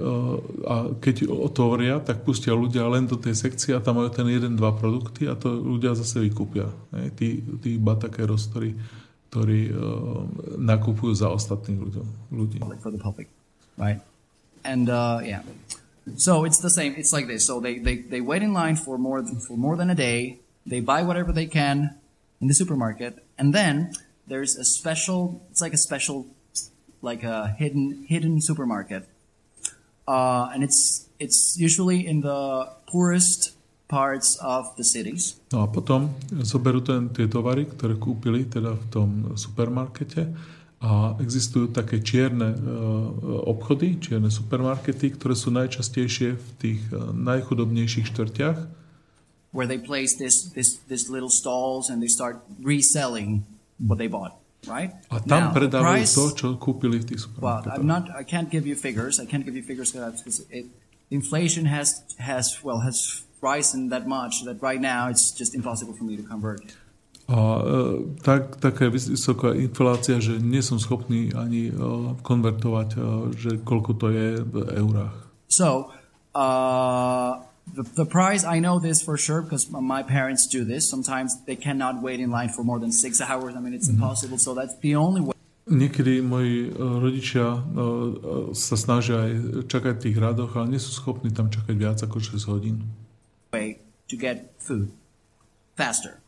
[0.69, 4.60] a keď otvoria, tak pustia ľudia len do tej sekcie a tam majú ten jeden,
[4.60, 6.69] dva produkty a to ľudia zase vykúpia.
[6.93, 7.28] Hej, tí,
[7.64, 8.77] tí batakeros, ktorí,
[9.33, 10.29] ktorí uh,
[10.61, 11.81] nakupujú za ostatných
[12.29, 12.61] ľudí.
[12.85, 13.33] for the public,
[13.81, 13.97] right?
[14.61, 15.41] And uh, yeah,
[16.21, 16.93] so it's the same.
[17.01, 17.49] It's like this.
[17.49, 20.45] So they, they, they wait in line for more than, for more than a day.
[20.69, 21.97] They buy whatever they can
[22.45, 23.97] in the supermarket, and then
[24.29, 25.41] there's a special.
[25.51, 26.29] It's like a special,
[27.01, 29.09] like a hidden hidden supermarket,
[30.07, 33.57] uh, and it's it's usually in the poorest
[33.93, 35.36] parts of the cities.
[35.52, 40.32] No a potom zoberú ten, tie tovary, ktoré kúpili teda v tom supermarkete
[40.81, 42.59] a existujú také čierne e,
[43.47, 48.59] obchody, čierne supermarkety, ktoré sú najčastejšie v tých e, najchudobnejších štvrťach
[49.52, 53.44] where they place this this this little stalls and they start reselling
[53.77, 54.97] what they bought, right?
[55.12, 57.77] a tam Now, predávajú price- to, čo kúpili v tých Well, supermarketoch.
[57.77, 58.05] I'm not.
[58.16, 59.20] I can't give you figures.
[59.20, 60.73] I can't give you figures because it,
[61.12, 66.05] inflation has has well has risen that much that right now it's just impossible for
[66.05, 66.62] me to convert.
[67.28, 71.73] A e, tak, taká je vysoká inflácia, že nie som schopný ani e,
[72.19, 72.98] konvertovať, e,
[73.39, 75.16] že koľko to je v eurách.
[75.47, 75.93] So
[76.35, 77.39] uh,
[77.73, 80.90] the the price I know this for sure because my parents do this.
[80.90, 83.55] Sometimes they cannot wait in line for more than six hours.
[83.55, 84.36] I mean, it's impossible.
[84.36, 85.32] So that's the only way.
[85.62, 87.55] Niekedy moji e, rodičia
[88.51, 89.32] sa snažia aj
[89.70, 92.82] čakať v tých radoch, ale nie sú schopní tam čakať viac ako 6 hodín.
[93.53, 94.91] Way to get food
[95.77, 96.20] faster.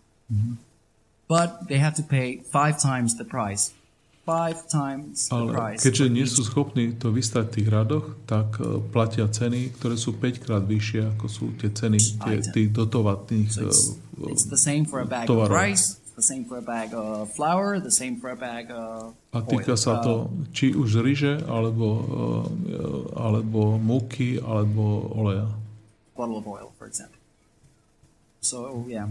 [1.28, 3.72] but they have to pay five times the price.
[4.24, 5.80] Five times the Ale price.
[5.84, 10.16] keďže nie sú schopní to vystať v tých radoch, tak e, platia ceny, ktoré sú
[10.16, 14.56] 5 krát vyššie, ako sú tie ceny tie, tých dotovatných So it's, e, it's the
[14.56, 15.52] same for a bag tovarov.
[15.52, 19.12] of rice, the same for a bag of flour, the same for a bag of
[19.36, 20.12] A týka oil, sa uh, to
[20.56, 21.86] či už ryže, alebo,
[22.64, 22.80] e,
[23.12, 25.52] alebo múky, alebo oleja.
[26.16, 27.13] bottle of oil, for example.
[28.44, 29.08] So yeah.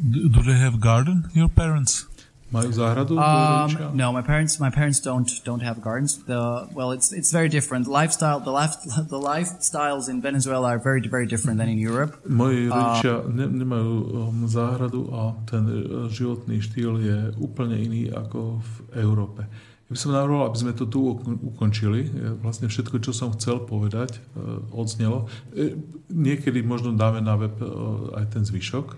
[0.00, 1.30] D- Do they have garden?
[1.36, 2.08] Your parents?
[2.54, 3.18] Majú záhradu?
[3.18, 6.22] Um, no, my parents my parents don't don't have gardens.
[6.22, 7.90] The well, it's it's very different.
[7.90, 8.78] Lifestyle the life
[9.14, 12.14] the lifestyles in Venezuela are very very different than in Europe.
[12.28, 18.62] Moji rodičia ne, nemajú um, záhradu a ten uh, životný štýl je úplne iný ako
[18.62, 18.72] v
[19.02, 19.50] Európe.
[19.84, 22.08] Ja by som navrhoval, aby sme to tu uk- ukončili.
[22.40, 25.28] Vlastne všetko, čo som chcel povedať, uh, odznelo.
[25.52, 25.76] E,
[26.08, 28.96] Niekedy možno dáme na web uh, aj ten zvyšok.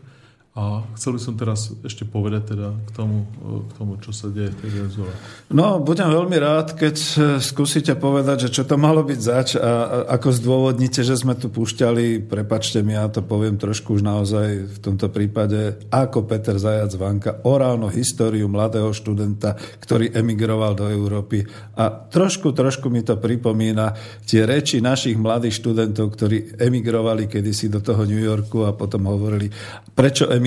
[0.56, 4.32] A chcel by som teraz ešte povedať teda k tomu, uh, k tomu čo sa
[4.32, 5.14] deje v tej Venezuele.
[5.52, 7.14] No, budem veľmi rád, keď e,
[7.44, 12.24] skúsite povedať, že čo to malo byť zač a ako zdôvodnite, že sme tu púšťali,
[12.24, 17.44] prepačte mi, ja to poviem trošku už naozaj v tomto prípade, ako Peter Zajac Vanka,
[17.44, 21.44] orálnu históriu mladého študenta, ktorý emigroval do Európy.
[21.76, 23.92] A trošku, trošku mi to pripomína
[24.24, 29.52] tie reči našich mladých študentov, ktorí emigrovali kedysi do toho New Yorku a potom hovorili,
[29.92, 30.45] prečo emigrovali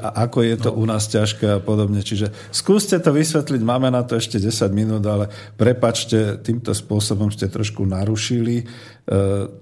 [0.00, 2.00] a ako je to u nás ťažké a podobne.
[2.00, 7.52] Čiže skúste to vysvetliť, máme na to ešte 10 minút, ale prepačte, týmto spôsobom ste
[7.52, 8.64] trošku narušili e,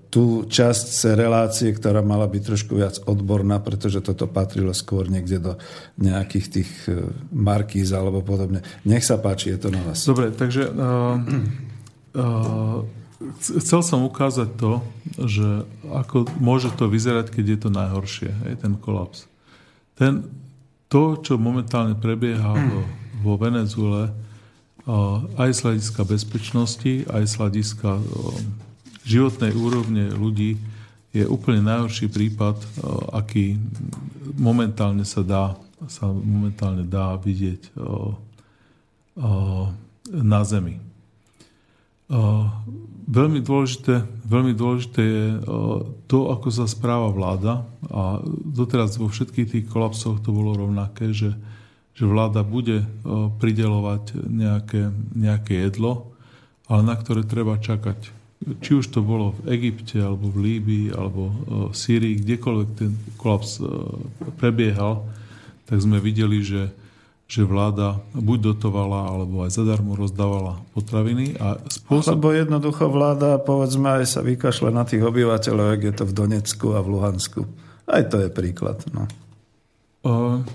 [0.09, 5.53] tú časť relácie, ktorá mala byť trošku viac odborná, pretože toto patrilo skôr niekde do
[5.99, 8.63] nejakých tých e, markíz alebo podobne.
[8.87, 10.07] Nech sa páči, je to na vás.
[10.07, 11.19] Dobre, takže uh,
[12.15, 12.87] uh,
[13.41, 14.73] chcel som ukázať to,
[15.19, 19.27] že ako môže to vyzerať, keď je to najhoršie, hej, ten kolaps.
[19.95, 20.27] Ten,
[20.91, 22.81] to, čo momentálne prebieha vo,
[23.23, 24.11] vo Venezuele,
[25.41, 27.91] aj z hľadiska bezpečnosti, aj z hľadiska
[29.09, 30.61] životnej úrovne ľudí,
[31.15, 32.59] je úplne najhorší prípad,
[33.15, 33.57] aký
[34.35, 35.55] momentálne sa dá,
[35.87, 37.71] sa momentálne dá vidieť
[40.11, 40.83] na Zemi.
[43.05, 49.51] Veľmi dôležité, veľmi dôležité je uh, to, ako sa správa vláda a doteraz vo všetkých
[49.51, 51.37] tých kolapsoch to bolo rovnaké, že,
[51.93, 56.17] že vláda bude uh, pridelovať nejaké, nejaké jedlo,
[56.65, 58.09] ale na ktoré treba čakať.
[58.65, 61.33] Či už to bolo v Egypte, alebo v Líbii, alebo uh,
[61.69, 63.61] v Sýrii, kdekoľvek ten kolaps
[64.41, 65.05] prebiehal,
[65.69, 66.73] tak sme videli, že
[67.35, 71.35] že vláda buď dotovala, alebo aj zadarmo rozdávala potraviny.
[71.43, 72.23] A spôsob...
[72.23, 76.79] Lebo jednoducho vláda, povedzme, aj sa vykašle na tých obyvateľov, ak je to v Donecku
[76.79, 77.43] a v Luhansku.
[77.91, 78.87] Aj to je príklad.
[78.95, 79.11] No.
[80.07, 80.47] Uh,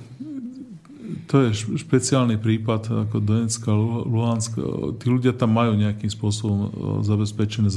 [1.27, 4.55] to je špeciálny prípad ako Donecka, Lu- Luhansk.
[4.55, 6.69] Uh, Tí ľudia tam majú nejakým spôsobom uh,
[7.03, 7.67] zabezpečené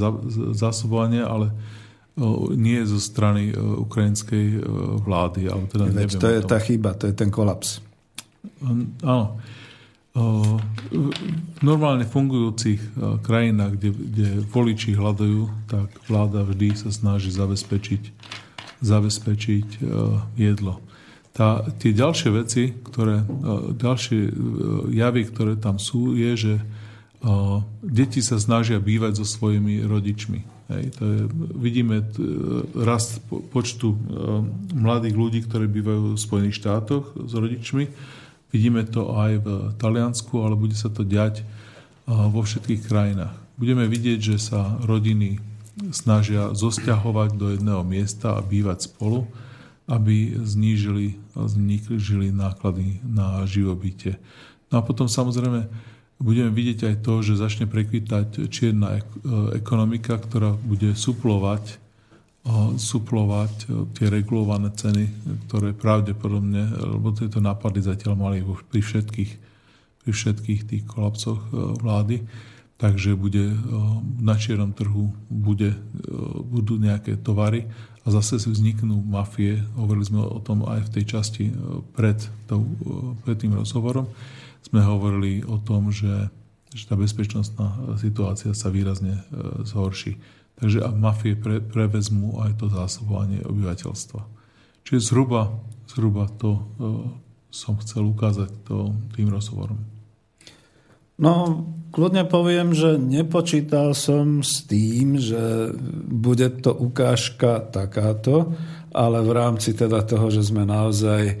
[0.55, 4.63] zásobovanie, ale uh, nie zo strany uh, ukrajinskej
[5.03, 5.51] vlády.
[5.51, 7.83] Ale teda Veď to je tá chyba, to je ten kolaps.
[9.03, 9.39] Áno.
[10.13, 12.77] V normálne fungujúcich
[13.25, 18.13] krajinách, kde, kde voliči hľadujú, tak vláda vždy sa snaží zabezpečiť,
[18.85, 19.67] zabezpečiť
[20.37, 20.77] jedlo.
[21.33, 23.25] Tá, tie ďalšie veci, ktoré,
[23.73, 24.19] ďalšie
[24.93, 26.53] javy, ktoré tam sú, je, že
[27.81, 30.45] deti sa snažia bývať so svojimi rodičmi.
[30.69, 31.19] Hej, to je,
[31.57, 32.05] vidíme
[32.77, 33.97] rast po- počtu
[34.77, 37.89] mladých ľudí, ktorí bývajú v Spojených štátoch s rodičmi.
[38.53, 39.47] Vidíme to aj v
[39.81, 41.43] Taliansku, ale bude sa to diať e,
[42.07, 43.33] vo všetkých krajinách.
[43.57, 45.41] Budeme vidieť, že sa rodiny
[45.89, 49.25] snažia zosťahovať do jedného miesta a bývať spolu,
[49.89, 54.21] aby znížili, znížili náklady na živobytie.
[54.69, 55.67] No a potom samozrejme
[56.21, 59.17] budeme vidieť aj to, že začne prekvítať čierna ek-
[59.59, 61.82] ekonomika, ktorá bude suplovať
[62.75, 65.05] suplovať o, tie regulované ceny,
[65.47, 69.31] ktoré pravdepodobne, lebo tieto nápady zatiaľ mali pri všetkých,
[70.03, 72.27] pri všetkých tých kolapsoch o, vlády,
[72.75, 75.71] takže bude o, na čiernom trhu bude,
[76.43, 77.63] budú nejaké tovary
[78.03, 79.63] a zase si vzniknú mafie.
[79.79, 81.45] Hovorili sme o tom aj v tej časti
[81.95, 82.19] pred,
[82.51, 82.67] tou,
[83.23, 84.11] pred tým rozhovorom.
[84.59, 86.27] Sme hovorili o tom, že,
[86.75, 90.19] že tá bezpečnostná situácia sa výrazne e, zhorší.
[90.57, 94.21] Takže mafie pre, prevezmú aj to zásobovanie obyvateľstva.
[94.83, 95.59] Čiže zhruba,
[95.89, 96.61] zhruba to e,
[97.53, 99.79] som chcel ukázať to, tým rozhovorom.
[101.21, 101.63] No,
[101.93, 105.71] kľudne poviem, že nepočítal som s tým, že
[106.09, 108.57] bude to ukážka takáto,
[108.89, 111.35] ale v rámci teda toho, že sme naozaj e,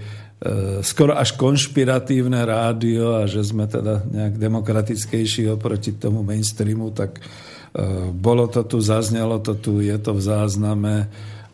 [0.85, 7.17] skoro až konšpiratívne rádio a že sme teda nejak demokratickejší oproti tomu mainstreamu, tak
[8.13, 11.09] bolo to tu, zaznelo to tu, je to v zázname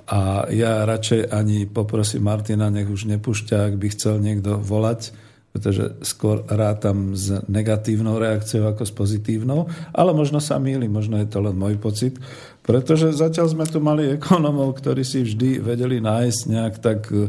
[0.10, 5.14] a ja radšej ani poprosím Martina, nech už nepúšťa, ak by chcel niekto volať,
[5.54, 11.30] pretože skôr rátam s negatívnou reakciou ako s pozitívnou, ale možno sa mýlim, možno je
[11.30, 12.18] to len môj pocit,
[12.66, 17.26] pretože zatiaľ sme tu mali ekonomov, ktorí si vždy vedeli nájsť nejak tak, e,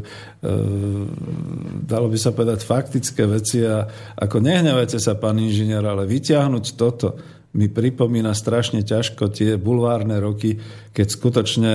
[1.85, 3.85] dalo by sa povedať, faktické veci a
[4.17, 7.17] ako nehnevajte sa, pán inžinier, ale vyťahnuť toto
[7.51, 10.55] mi pripomína strašne ťažko tie bulvárne roky,
[10.95, 11.71] keď skutočne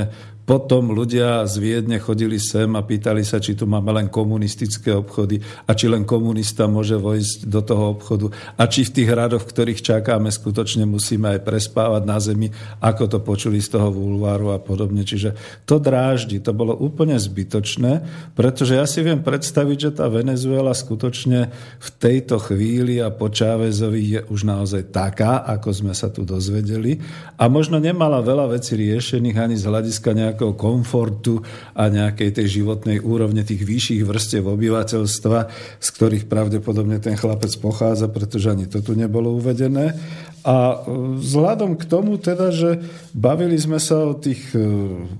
[0.46, 5.42] potom ľudia z Viedne chodili sem a pýtali sa, či tu máme len komunistické obchody
[5.66, 9.50] a či len komunista môže vojsť do toho obchodu a či v tých radoch, v
[9.50, 14.62] ktorých čakáme, skutočne musíme aj prespávať na zemi, ako to počuli z toho vulváru a
[14.62, 15.02] podobne.
[15.02, 15.34] Čiže
[15.66, 18.06] to dráždi, to bolo úplne zbytočné,
[18.38, 21.50] pretože ja si viem predstaviť, že tá Venezuela skutočne
[21.82, 27.02] v tejto chvíli a po Čávezovi je už naozaj taká, ako sme sa tu dozvedeli
[27.34, 31.40] a možno nemala veľa vecí riešených ani z hľadiska nejak nejakého komfortu
[31.72, 35.38] a nejakej tej životnej úrovne tých vyšších vrstev obyvateľstva,
[35.80, 39.96] z ktorých pravdepodobne ten chlapec pochádza, pretože ani to tu nebolo uvedené.
[40.44, 40.94] A e,
[41.24, 42.84] vzhľadom k tomu teda, že
[43.16, 44.60] bavili sme sa o tých, e,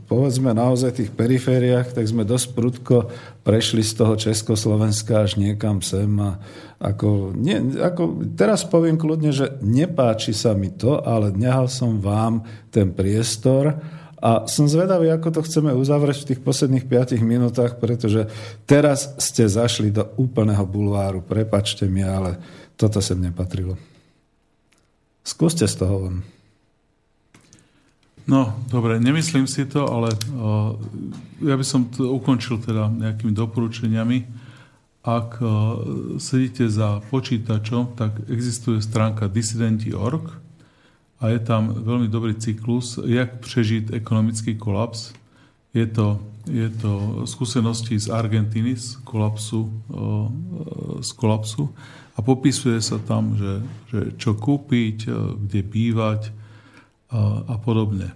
[0.04, 3.08] povedzme naozaj tých perifériách, tak sme dosť prudko
[3.40, 6.36] prešli z toho Československa až niekam sem a
[6.76, 12.44] ako, nie, ako, teraz poviem kľudne, že nepáči sa mi to, ale nehal som vám
[12.68, 13.80] ten priestor
[14.16, 18.32] a som zvedavý, ako to chceme uzavrieť v tých posledných 5 minútach, pretože
[18.64, 21.20] teraz ste zašli do úplného bulváru.
[21.20, 22.40] Prepačte mi, ale
[22.80, 23.76] toto sem nepatrilo.
[25.20, 26.16] Skúste z toho von.
[28.26, 30.74] No, dobre, nemyslím si to, ale uh,
[31.44, 34.26] ja by som to ukončil teda nejakými doporučeniami.
[35.06, 40.45] Ak uh, sedíte za počítačom, tak existuje stránka dissidenti.org,
[41.26, 45.10] a je tam veľmi dobrý cyklus, jak prežiť ekonomický kolaps.
[45.74, 49.66] Je to, je to skúsenosti z Argentíny, z kolapsu,
[51.02, 51.74] z kolapsu
[52.14, 53.54] a popisuje sa tam, že,
[53.90, 55.10] že čo kúpiť,
[55.42, 56.30] kde bývať
[57.10, 58.14] a, a podobne.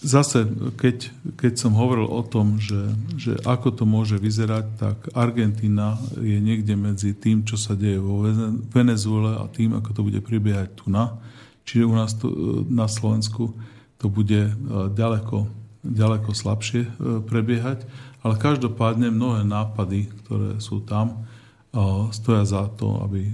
[0.00, 0.48] Zase,
[0.80, 6.40] keď, keď som hovoril o tom, že, že ako to môže vyzerať, tak Argentína je
[6.40, 8.24] niekde medzi tým, čo sa deje vo
[8.72, 11.20] Venezuele a tým, ako to bude pribiehať tu na.
[11.68, 12.26] Čiže u nás to,
[12.66, 13.52] na Slovensku
[14.00, 14.52] to bude e,
[14.96, 15.46] ďaleko,
[15.84, 16.90] ďaleko slabšie e,
[17.20, 17.84] prebiehať.
[18.24, 21.28] Ale každopádne mnohé nápady, ktoré sú tam,
[21.76, 23.28] e, stoja za to, aby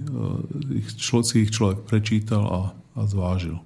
[0.82, 2.62] ich, si ich človek prečítal a,
[2.98, 3.62] a zvážil.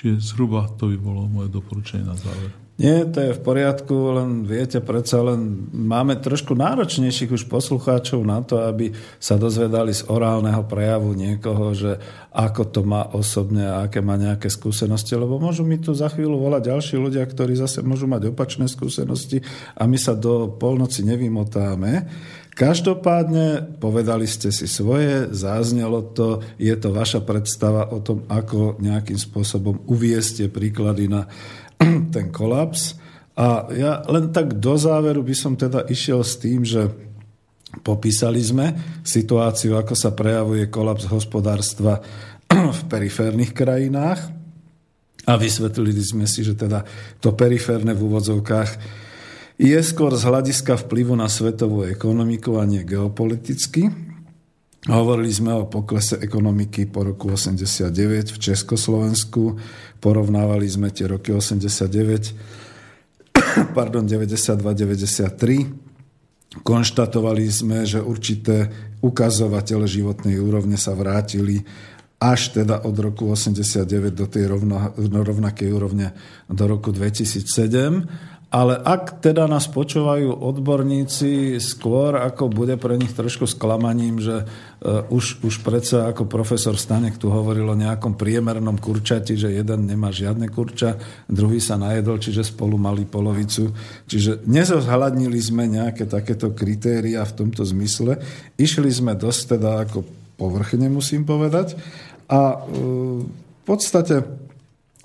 [0.00, 2.48] Čiže zhruba to by bolo moje doporučenie na záver.
[2.80, 8.40] Nie, to je v poriadku, len viete, predsa len máme trošku náročnejších už poslucháčov na
[8.40, 12.00] to, aby sa dozvedali z orálneho prejavu niekoho, že
[12.32, 16.40] ako to má osobne a aké má nejaké skúsenosti, lebo môžu mi tu za chvíľu
[16.40, 19.44] volať ďalší ľudia, ktorí zase môžu mať opačné skúsenosti
[19.76, 22.08] a my sa do polnoci nevymotáme.
[22.60, 29.16] Každopádne povedali ste si svoje, záznelo to, je to vaša predstava o tom, ako nejakým
[29.16, 31.24] spôsobom uvieste príklady na
[32.14, 33.00] ten kolaps.
[33.32, 36.92] A ja len tak do záveru by som teda išiel s tým, že
[37.80, 42.04] popísali sme situáciu, ako sa prejavuje kolaps hospodárstva
[42.76, 44.20] v periférnych krajinách
[45.24, 46.84] a vysvetlili sme si, že teda
[47.24, 48.70] to periférne v úvodzovkách
[49.60, 53.92] je skôr z hľadiska vplyvu na svetovú ekonomiku a nie geopoliticky.
[54.88, 59.60] Hovorili sme o poklese ekonomiky po roku 89 v Československu,
[60.00, 61.92] porovnávali sme tie roky 89,
[63.76, 66.64] pardon, 92-93.
[66.64, 68.72] Konštatovali sme, že určité
[69.04, 71.60] ukazovatele životnej úrovne sa vrátili
[72.16, 76.16] až teda od roku 89 do tej rovno, rovnakej úrovne
[76.48, 83.46] do roku 2007 ale ak teda nás počúvajú odborníci skôr, ako bude pre nich trošku
[83.46, 89.38] sklamaním, že uh, už, už predsa ako profesor Stanek tu hovoril o nejakom priemernom kurčati,
[89.38, 90.98] že jeden nemá žiadne kurča,
[91.30, 93.70] druhý sa najedol, čiže spolu mali polovicu.
[94.10, 98.18] Čiže nezohľadnili sme nejaké takéto kritéria v tomto zmysle.
[98.58, 100.02] Išli sme dosť teda ako
[100.34, 101.78] povrchne, musím povedať.
[102.26, 104.49] A uh, v podstate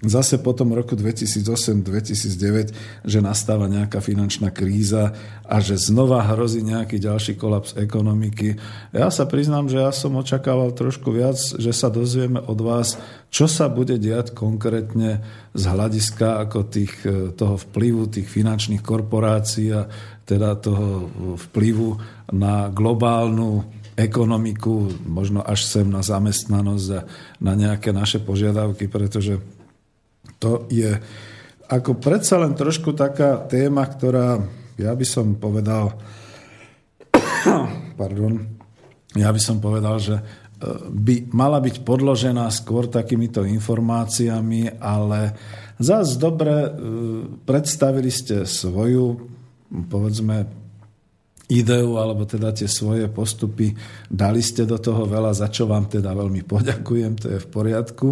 [0.08, 5.14] zase potom roku 2008-2009, že nastáva nejaká finančná kríza
[5.46, 8.58] a že znova hrozí nejaký ďalší kolaps ekonomiky.
[8.92, 12.98] Ja sa priznám, že ja som očakával trošku viac, že sa dozvieme od vás,
[13.30, 15.22] čo sa bude diať konkrétne
[15.52, 19.88] z hľadiska ako tých, e, toho vplyvu tých finančných korporácií a
[20.26, 21.08] teda toho
[21.38, 22.02] vplyvu
[22.34, 23.62] na globálnu
[23.96, 27.02] ekonomiku, možno až sem na zamestnanosť a
[27.40, 29.40] na nejaké naše požiadavky, pretože
[30.40, 30.96] to je
[31.66, 34.38] ako predsa len trošku taká téma, ktorá,
[34.78, 35.98] ja by som povedal,
[38.02, 38.46] pardon,
[39.18, 40.24] ja by som povedal, že e,
[40.86, 45.34] by mala byť podložená skôr takýmito informáciami, ale
[45.82, 46.70] zás dobre e,
[47.42, 49.26] predstavili ste svoju,
[49.90, 50.65] povedzme,
[51.50, 53.74] ideu alebo teda tie svoje postupy.
[54.10, 58.08] Dali ste do toho veľa, za čo vám teda veľmi poďakujem, to je v poriadku.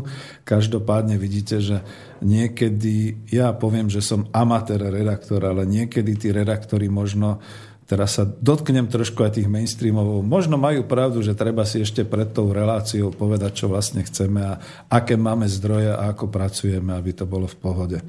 [0.46, 1.82] Každopádne vidíte, že
[2.22, 7.42] niekedy, ja poviem, že som amatér redaktor, ale niekedy tí redaktori možno
[7.84, 10.24] teraz sa dotknem trošku aj tých mainstreamov.
[10.24, 14.58] Možno majú pravdu, že treba si ešte pred tou reláciou povedať, čo vlastne chceme a
[14.88, 18.00] aké máme zdroje a ako pracujeme, aby to bolo v pohode.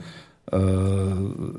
[0.55, 1.15] Eh,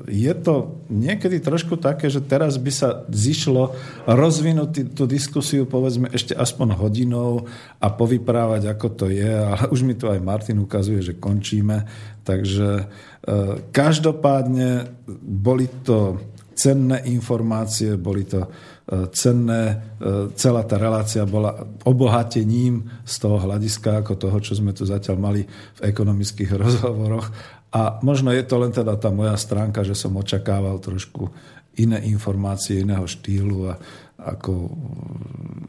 [0.08, 3.76] je to niekedy trošku také, že teraz by sa zišlo
[4.08, 7.44] rozvinúť tú diskusiu povedzme ešte aspoň hodinou
[7.76, 11.84] a povyprávať, ako to je, ale už mi to aj Martin ukazuje, že končíme.
[12.24, 14.88] Takže eh, každopádne
[15.20, 16.16] boli to
[16.56, 19.92] cenné informácie, boli to eh, cenné,
[20.40, 21.52] celá tá relácia bola
[21.84, 28.00] obohatením z toho hľadiska ako toho, čo sme tu zatiaľ mali v ekonomických rozhovoroch a
[28.00, 31.28] možno je to len teda tá moja stránka, že som očakával trošku
[31.76, 33.76] iné informácie, iného štýlu a
[34.16, 34.72] ako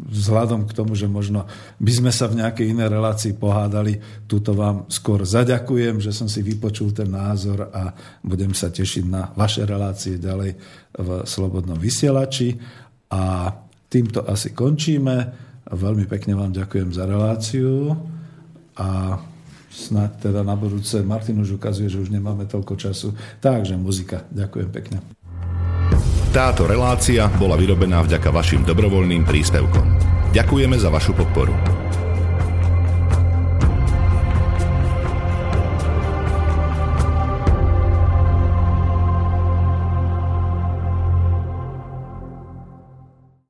[0.08, 1.44] vzhľadom k tomu, že možno
[1.84, 6.40] by sme sa v nejakej inej relácii pohádali, túto vám skôr zaďakujem, že som si
[6.40, 7.92] vypočul ten názor a
[8.24, 10.56] budem sa tešiť na vaše relácie ďalej
[10.96, 12.56] v Slobodnom vysielači
[13.12, 13.52] a
[13.92, 15.16] týmto asi končíme.
[15.68, 17.92] Veľmi pekne vám ďakujem za reláciu
[18.80, 19.20] a
[19.68, 21.04] Snad teda na budúce.
[21.04, 23.14] Martin už ukazuje, že už nemáme toľko času.
[23.44, 24.24] Takže muzika.
[24.32, 24.98] Ďakujem pekne.
[26.32, 29.86] Táto relácia bola vyrobená vďaka vašim dobrovoľným príspevkom.
[30.36, 31.56] Ďakujeme za vašu podporu.